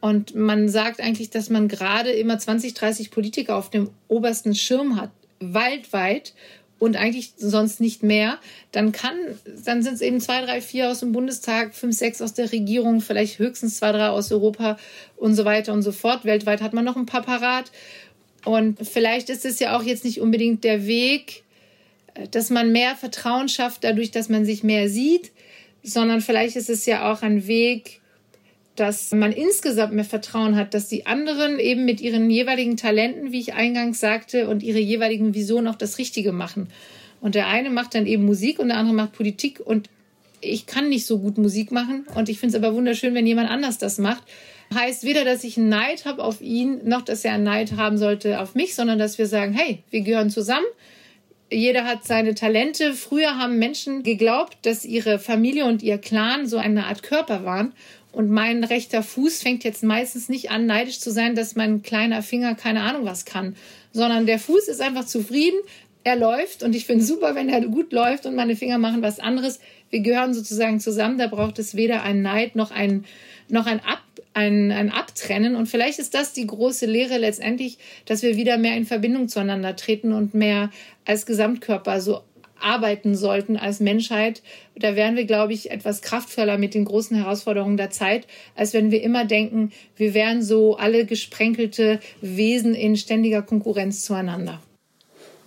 Und 0.00 0.34
man 0.34 0.68
sagt 0.68 1.00
eigentlich, 1.00 1.30
dass 1.30 1.48
man 1.50 1.68
gerade 1.68 2.10
immer 2.10 2.38
20, 2.38 2.74
30 2.74 3.10
Politiker 3.10 3.56
auf 3.56 3.70
dem 3.70 3.90
obersten 4.08 4.54
Schirm 4.54 5.00
hat, 5.00 5.10
weltweit 5.40 6.34
und 6.78 6.96
eigentlich 6.96 7.32
sonst 7.36 7.80
nicht 7.80 8.02
mehr, 8.02 8.38
dann 8.72 8.92
kann, 8.92 9.16
dann 9.64 9.82
sind 9.82 9.94
es 9.94 10.00
eben 10.00 10.20
zwei, 10.20 10.44
drei, 10.44 10.60
vier 10.60 10.90
aus 10.90 11.00
dem 11.00 11.12
Bundestag, 11.12 11.74
fünf, 11.74 11.96
sechs 11.96 12.20
aus 12.20 12.34
der 12.34 12.52
Regierung, 12.52 13.00
vielleicht 13.00 13.38
höchstens 13.38 13.78
zwei, 13.78 13.92
drei 13.92 14.08
aus 14.08 14.30
Europa 14.32 14.76
und 15.16 15.34
so 15.34 15.44
weiter 15.44 15.72
und 15.72 15.82
so 15.82 15.92
fort. 15.92 16.24
Weltweit 16.24 16.60
hat 16.60 16.74
man 16.74 16.84
noch 16.84 16.96
ein 16.96 17.06
paar 17.06 17.22
parat. 17.22 17.70
Und 18.44 18.86
vielleicht 18.86 19.30
ist 19.30 19.44
es 19.44 19.58
ja 19.58 19.76
auch 19.76 19.82
jetzt 19.82 20.04
nicht 20.04 20.20
unbedingt 20.20 20.64
der 20.64 20.86
Weg, 20.86 21.44
dass 22.30 22.50
man 22.50 22.72
mehr 22.72 22.96
Vertrauen 22.96 23.48
schafft 23.48 23.84
dadurch, 23.84 24.10
dass 24.10 24.28
man 24.28 24.44
sich 24.44 24.62
mehr 24.62 24.88
sieht, 24.88 25.32
sondern 25.82 26.20
vielleicht 26.20 26.56
ist 26.56 26.70
es 26.70 26.86
ja 26.86 27.12
auch 27.12 27.22
ein 27.22 27.46
Weg, 27.46 28.00
dass 28.74 29.12
man 29.12 29.32
insgesamt 29.32 29.94
mehr 29.94 30.04
Vertrauen 30.04 30.56
hat, 30.56 30.74
dass 30.74 30.88
die 30.88 31.06
anderen 31.06 31.58
eben 31.58 31.84
mit 31.84 32.00
ihren 32.00 32.28
jeweiligen 32.28 32.76
Talenten, 32.76 33.32
wie 33.32 33.40
ich 33.40 33.54
eingangs 33.54 34.00
sagte, 34.00 34.48
und 34.48 34.62
ihre 34.62 34.78
jeweiligen 34.78 35.34
Visionen 35.34 35.68
auch 35.68 35.76
das 35.76 35.98
Richtige 35.98 36.32
machen. 36.32 36.68
Und 37.20 37.34
der 37.34 37.48
eine 37.48 37.70
macht 37.70 37.94
dann 37.94 38.06
eben 38.06 38.24
Musik 38.24 38.58
und 38.58 38.68
der 38.68 38.76
andere 38.76 38.94
macht 38.94 39.12
Politik 39.12 39.60
und 39.64 39.88
ich 40.42 40.66
kann 40.66 40.90
nicht 40.90 41.06
so 41.06 41.18
gut 41.18 41.38
Musik 41.38 41.72
machen 41.72 42.06
und 42.14 42.28
ich 42.28 42.38
finde 42.38 42.56
es 42.56 42.62
aber 42.62 42.74
wunderschön, 42.74 43.14
wenn 43.14 43.26
jemand 43.26 43.50
anders 43.50 43.78
das 43.78 43.98
macht. 43.98 44.22
Heißt 44.74 45.04
weder, 45.04 45.24
dass 45.24 45.44
ich 45.44 45.56
einen 45.56 45.68
Neid 45.68 46.04
habe 46.04 46.22
auf 46.22 46.40
ihn, 46.40 46.80
noch 46.84 47.02
dass 47.02 47.24
er 47.24 47.32
einen 47.32 47.44
Neid 47.44 47.76
haben 47.76 47.96
sollte 47.96 48.40
auf 48.40 48.54
mich, 48.54 48.74
sondern 48.74 48.98
dass 48.98 49.16
wir 49.16 49.26
sagen, 49.26 49.52
hey, 49.54 49.82
wir 49.90 50.02
gehören 50.02 50.28
zusammen. 50.28 50.66
Jeder 51.50 51.84
hat 51.84 52.04
seine 52.04 52.34
Talente. 52.34 52.94
Früher 52.94 53.38
haben 53.38 53.58
Menschen 53.58 54.02
geglaubt, 54.02 54.58
dass 54.62 54.84
ihre 54.84 55.18
Familie 55.18 55.64
und 55.64 55.82
ihr 55.82 55.98
Clan 55.98 56.46
so 56.46 56.58
eine 56.58 56.86
Art 56.86 57.02
Körper 57.02 57.44
waren. 57.44 57.72
Und 58.10 58.30
mein 58.30 58.64
rechter 58.64 59.02
Fuß 59.02 59.42
fängt 59.42 59.62
jetzt 59.62 59.84
meistens 59.84 60.28
nicht 60.28 60.50
an, 60.50 60.66
neidisch 60.66 61.00
zu 61.00 61.10
sein, 61.10 61.34
dass 61.34 61.54
mein 61.54 61.82
kleiner 61.82 62.22
Finger 62.22 62.54
keine 62.54 62.80
Ahnung 62.80 63.04
was 63.04 63.26
kann, 63.26 63.54
sondern 63.92 64.24
der 64.24 64.38
Fuß 64.38 64.68
ist 64.68 64.80
einfach 64.80 65.04
zufrieden, 65.04 65.58
er 66.02 66.16
läuft 66.16 66.62
und 66.62 66.74
ich 66.74 66.86
finde 66.86 67.04
super, 67.04 67.34
wenn 67.34 67.48
er 67.48 67.60
gut 67.62 67.92
läuft 67.92 68.26
und 68.26 68.36
meine 68.36 68.56
Finger 68.56 68.78
machen 68.78 69.02
was 69.02 69.18
anderes. 69.18 69.60
Wir 69.90 70.00
gehören 70.00 70.34
sozusagen 70.34 70.80
zusammen, 70.80 71.18
da 71.18 71.26
braucht 71.26 71.58
es 71.58 71.74
weder 71.74 72.04
einen 72.04 72.22
Neid 72.22 72.56
noch 72.56 72.70
ein, 72.70 73.04
noch 73.48 73.66
ein, 73.66 73.80
Ab, 73.80 74.02
ein, 74.36 74.70
ein 74.70 74.90
Abtrennen. 74.90 75.56
Und 75.56 75.66
vielleicht 75.66 75.98
ist 75.98 76.14
das 76.14 76.34
die 76.34 76.46
große 76.46 76.84
Lehre 76.84 77.16
letztendlich, 77.16 77.78
dass 78.04 78.22
wir 78.22 78.36
wieder 78.36 78.58
mehr 78.58 78.76
in 78.76 78.84
Verbindung 78.84 79.28
zueinander 79.28 79.74
treten 79.76 80.12
und 80.12 80.34
mehr 80.34 80.70
als 81.06 81.24
Gesamtkörper 81.24 82.02
so 82.02 82.20
arbeiten 82.60 83.14
sollten 83.14 83.56
als 83.56 83.80
Menschheit. 83.80 84.42
Da 84.76 84.94
wären 84.94 85.16
wir, 85.16 85.24
glaube 85.24 85.54
ich, 85.54 85.70
etwas 85.70 86.02
kraftvoller 86.02 86.58
mit 86.58 86.74
den 86.74 86.84
großen 86.84 87.16
Herausforderungen 87.16 87.78
der 87.78 87.90
Zeit, 87.90 88.26
als 88.54 88.74
wenn 88.74 88.90
wir 88.90 89.02
immer 89.02 89.24
denken, 89.24 89.72
wir 89.96 90.12
wären 90.12 90.42
so 90.42 90.76
alle 90.76 91.06
gesprenkelte 91.06 92.00
Wesen 92.20 92.74
in 92.74 92.96
ständiger 92.96 93.42
Konkurrenz 93.42 94.04
zueinander. 94.04 94.60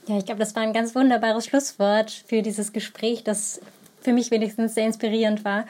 Ja, 0.07 0.17
ich 0.17 0.25
glaube, 0.25 0.39
das 0.39 0.55
war 0.55 0.63
ein 0.63 0.73
ganz 0.73 0.95
wunderbares 0.95 1.45
Schlusswort 1.45 2.23
für 2.25 2.41
dieses 2.41 2.73
Gespräch, 2.73 3.23
das 3.23 3.61
für 4.01 4.13
mich 4.13 4.31
wenigstens 4.31 4.73
sehr 4.73 4.85
inspirierend 4.85 5.45
war. 5.45 5.65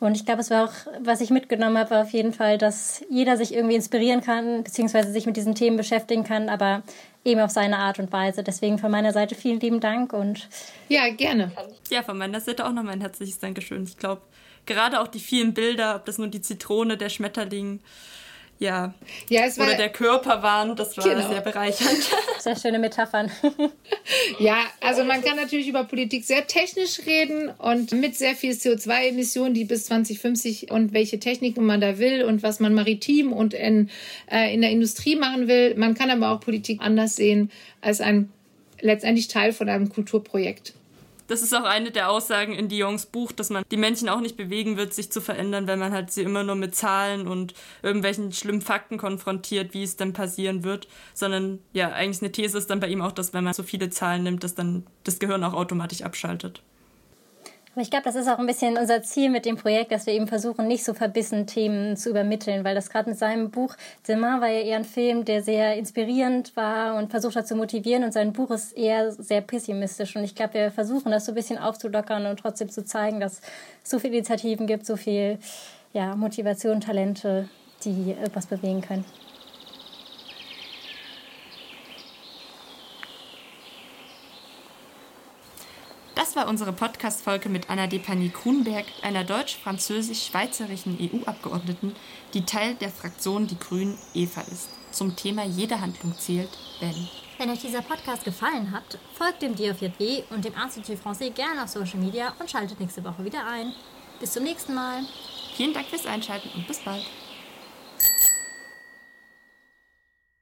Und 0.00 0.16
ich 0.16 0.24
glaube, 0.24 0.40
es 0.40 0.50
war 0.50 0.64
auch, 0.64 0.72
was 1.00 1.20
ich 1.20 1.30
mitgenommen 1.30 1.76
habe, 1.76 1.90
war 1.90 2.02
auf 2.02 2.10
jeden 2.10 2.32
Fall, 2.32 2.56
dass 2.56 3.04
jeder 3.10 3.36
sich 3.36 3.54
irgendwie 3.54 3.74
inspirieren 3.74 4.22
kann, 4.22 4.64
beziehungsweise 4.64 5.12
sich 5.12 5.26
mit 5.26 5.36
diesen 5.36 5.54
Themen 5.54 5.76
beschäftigen 5.76 6.24
kann, 6.24 6.48
aber 6.48 6.82
eben 7.22 7.40
auf 7.40 7.50
seine 7.50 7.78
Art 7.78 7.98
und 7.98 8.10
Weise. 8.10 8.42
Deswegen 8.42 8.78
von 8.78 8.90
meiner 8.90 9.12
Seite 9.12 9.34
vielen 9.34 9.60
lieben 9.60 9.80
Dank 9.80 10.14
und. 10.14 10.48
Ja, 10.88 11.10
gerne. 11.10 11.52
Ja, 11.90 12.02
von 12.02 12.16
meiner 12.16 12.40
Seite 12.40 12.66
auch 12.66 12.72
nochmal 12.72 12.94
ein 12.94 13.02
herzliches 13.02 13.38
Dankeschön. 13.38 13.84
Ich 13.84 13.98
glaube, 13.98 14.22
gerade 14.64 15.00
auch 15.00 15.08
die 15.08 15.20
vielen 15.20 15.52
Bilder, 15.52 15.96
ob 15.96 16.06
das 16.06 16.16
nur 16.16 16.28
die 16.28 16.40
Zitrone, 16.40 16.96
der 16.96 17.10
Schmetterling, 17.10 17.80
ja, 18.60 18.92
ja 19.30 19.46
es 19.46 19.58
war, 19.58 19.66
oder 19.66 19.76
der 19.76 19.88
Körper 19.88 20.42
waren, 20.42 20.76
das 20.76 20.94
war 20.98 21.04
genau. 21.04 21.28
sehr 21.28 21.40
bereichernd. 21.40 22.10
Sehr 22.38 22.56
schöne 22.56 22.78
Metaphern. 22.78 23.30
ja, 24.38 24.56
also 24.80 25.04
man 25.04 25.22
kann 25.22 25.36
natürlich 25.36 25.68
über 25.68 25.84
Politik 25.84 26.24
sehr 26.24 26.46
technisch 26.46 27.00
reden 27.04 27.50
und 27.58 27.92
mit 27.92 28.16
sehr 28.16 28.34
viel 28.34 28.52
CO2-Emissionen, 28.52 29.52
die 29.52 29.64
bis 29.64 29.84
2050 29.84 30.70
und 30.70 30.94
welche 30.94 31.20
Techniken 31.20 31.66
man 31.66 31.82
da 31.82 31.98
will 31.98 32.24
und 32.24 32.42
was 32.42 32.58
man 32.58 32.72
maritim 32.72 33.34
und 33.34 33.52
in, 33.52 33.90
äh, 34.30 34.54
in 34.54 34.62
der 34.62 34.70
Industrie 34.70 35.16
machen 35.16 35.48
will. 35.48 35.74
Man 35.76 35.92
kann 35.92 36.08
aber 36.08 36.30
auch 36.30 36.40
Politik 36.40 36.80
anders 36.80 37.16
sehen 37.16 37.50
als 37.82 38.00
ein 38.00 38.30
letztendlich 38.80 39.28
Teil 39.28 39.52
von 39.52 39.68
einem 39.68 39.90
Kulturprojekt. 39.90 40.72
Das 41.30 41.42
ist 41.42 41.54
auch 41.54 41.62
eine 41.62 41.92
der 41.92 42.10
Aussagen 42.10 42.54
in 42.54 42.68
Diongs 42.68 43.06
Buch, 43.06 43.30
dass 43.30 43.50
man 43.50 43.62
die 43.70 43.76
Menschen 43.76 44.08
auch 44.08 44.20
nicht 44.20 44.36
bewegen 44.36 44.76
wird, 44.76 44.92
sich 44.92 45.12
zu 45.12 45.20
verändern, 45.20 45.68
wenn 45.68 45.78
man 45.78 45.92
halt 45.92 46.10
sie 46.10 46.22
immer 46.22 46.42
nur 46.42 46.56
mit 46.56 46.74
Zahlen 46.74 47.28
und 47.28 47.54
irgendwelchen 47.84 48.32
schlimmen 48.32 48.62
Fakten 48.62 48.98
konfrontiert, 48.98 49.72
wie 49.72 49.84
es 49.84 49.94
dann 49.94 50.12
passieren 50.12 50.64
wird, 50.64 50.88
sondern 51.14 51.60
ja, 51.72 51.92
eigentlich 51.92 52.20
eine 52.20 52.32
These 52.32 52.58
ist 52.58 52.68
dann 52.68 52.80
bei 52.80 52.88
ihm 52.88 53.00
auch, 53.00 53.12
dass 53.12 53.32
wenn 53.32 53.44
man 53.44 53.54
so 53.54 53.62
viele 53.62 53.90
Zahlen 53.90 54.24
nimmt, 54.24 54.42
dass 54.42 54.56
dann 54.56 54.88
das 55.04 55.20
Gehirn 55.20 55.44
auch 55.44 55.54
automatisch 55.54 56.02
abschaltet. 56.02 56.62
Ich 57.80 57.90
glaube, 57.90 58.04
das 58.04 58.14
ist 58.14 58.28
auch 58.28 58.38
ein 58.38 58.46
bisschen 58.46 58.76
unser 58.76 59.02
Ziel 59.02 59.30
mit 59.30 59.46
dem 59.46 59.56
Projekt, 59.56 59.90
dass 59.90 60.04
wir 60.04 60.12
eben 60.12 60.26
versuchen, 60.26 60.68
nicht 60.68 60.84
so 60.84 60.92
verbissen 60.92 61.46
Themen 61.46 61.96
zu 61.96 62.10
übermitteln, 62.10 62.62
weil 62.62 62.74
das 62.74 62.90
gerade 62.90 63.08
mit 63.08 63.18
seinem 63.18 63.50
Buch 63.50 63.74
Zimmer 64.02 64.40
war 64.42 64.48
ja 64.48 64.60
eher 64.60 64.76
ein 64.76 64.84
Film, 64.84 65.24
der 65.24 65.42
sehr 65.42 65.76
inspirierend 65.76 66.54
war 66.56 66.96
und 66.96 67.10
versucht 67.10 67.36
hat 67.36 67.48
zu 67.48 67.56
motivieren 67.56 68.04
und 68.04 68.12
sein 68.12 68.34
Buch 68.34 68.50
ist 68.50 68.76
eher 68.76 69.12
sehr 69.12 69.40
pessimistisch 69.40 70.14
und 70.14 70.24
ich 70.24 70.34
glaube, 70.34 70.54
wir 70.54 70.70
versuchen 70.70 71.10
das 71.10 71.24
so 71.24 71.32
ein 71.32 71.36
bisschen 71.36 71.56
aufzulockern 71.56 72.26
und 72.26 72.38
trotzdem 72.40 72.68
zu 72.68 72.84
zeigen, 72.84 73.18
dass 73.18 73.40
es 73.82 73.90
so 73.90 73.98
viele 73.98 74.16
Initiativen 74.16 74.66
gibt, 74.66 74.84
so 74.84 74.96
viel 74.96 75.38
ja, 75.94 76.14
Motivation, 76.16 76.82
Talente, 76.82 77.48
die 77.84 78.14
etwas 78.22 78.46
bewegen 78.46 78.82
können. 78.82 79.04
War 86.40 86.48
unsere 86.48 86.72
Podcast-Folge 86.72 87.50
mit 87.50 87.68
Anna 87.68 87.86
Depany-Grunberg, 87.86 88.86
einer 89.02 89.24
deutsch-französisch-schweizerischen 89.24 90.98
EU-Abgeordneten, 90.98 91.94
die 92.32 92.46
Teil 92.46 92.76
der 92.76 92.88
Fraktion 92.88 93.46
Die 93.46 93.58
Grünen 93.58 93.98
EVA 94.14 94.40
ist. 94.50 94.70
Zum 94.90 95.16
Thema 95.16 95.44
Jede 95.44 95.82
Handlung 95.82 96.16
zählt, 96.16 96.48
wenn. 96.80 96.94
Wenn 97.36 97.50
euch 97.50 97.60
dieser 97.60 97.82
Podcast 97.82 98.24
gefallen 98.24 98.72
hat, 98.72 98.98
folgt 99.12 99.42
dem 99.42 99.54
DFJW 99.54 100.22
und 100.30 100.42
dem 100.46 100.54
Institut 100.54 100.96
Français 101.04 101.28
gerne 101.30 101.62
auf 101.62 101.68
Social 101.68 101.98
Media 101.98 102.32
und 102.38 102.50
schaltet 102.50 102.80
nächste 102.80 103.04
Woche 103.04 103.22
wieder 103.22 103.46
ein. 103.46 103.74
Bis 104.18 104.32
zum 104.32 104.44
nächsten 104.44 104.74
Mal. 104.74 105.02
Vielen 105.56 105.74
Dank 105.74 105.88
fürs 105.88 106.06
Einschalten 106.06 106.48
und 106.54 106.66
bis 106.66 106.78
bald. 106.78 107.04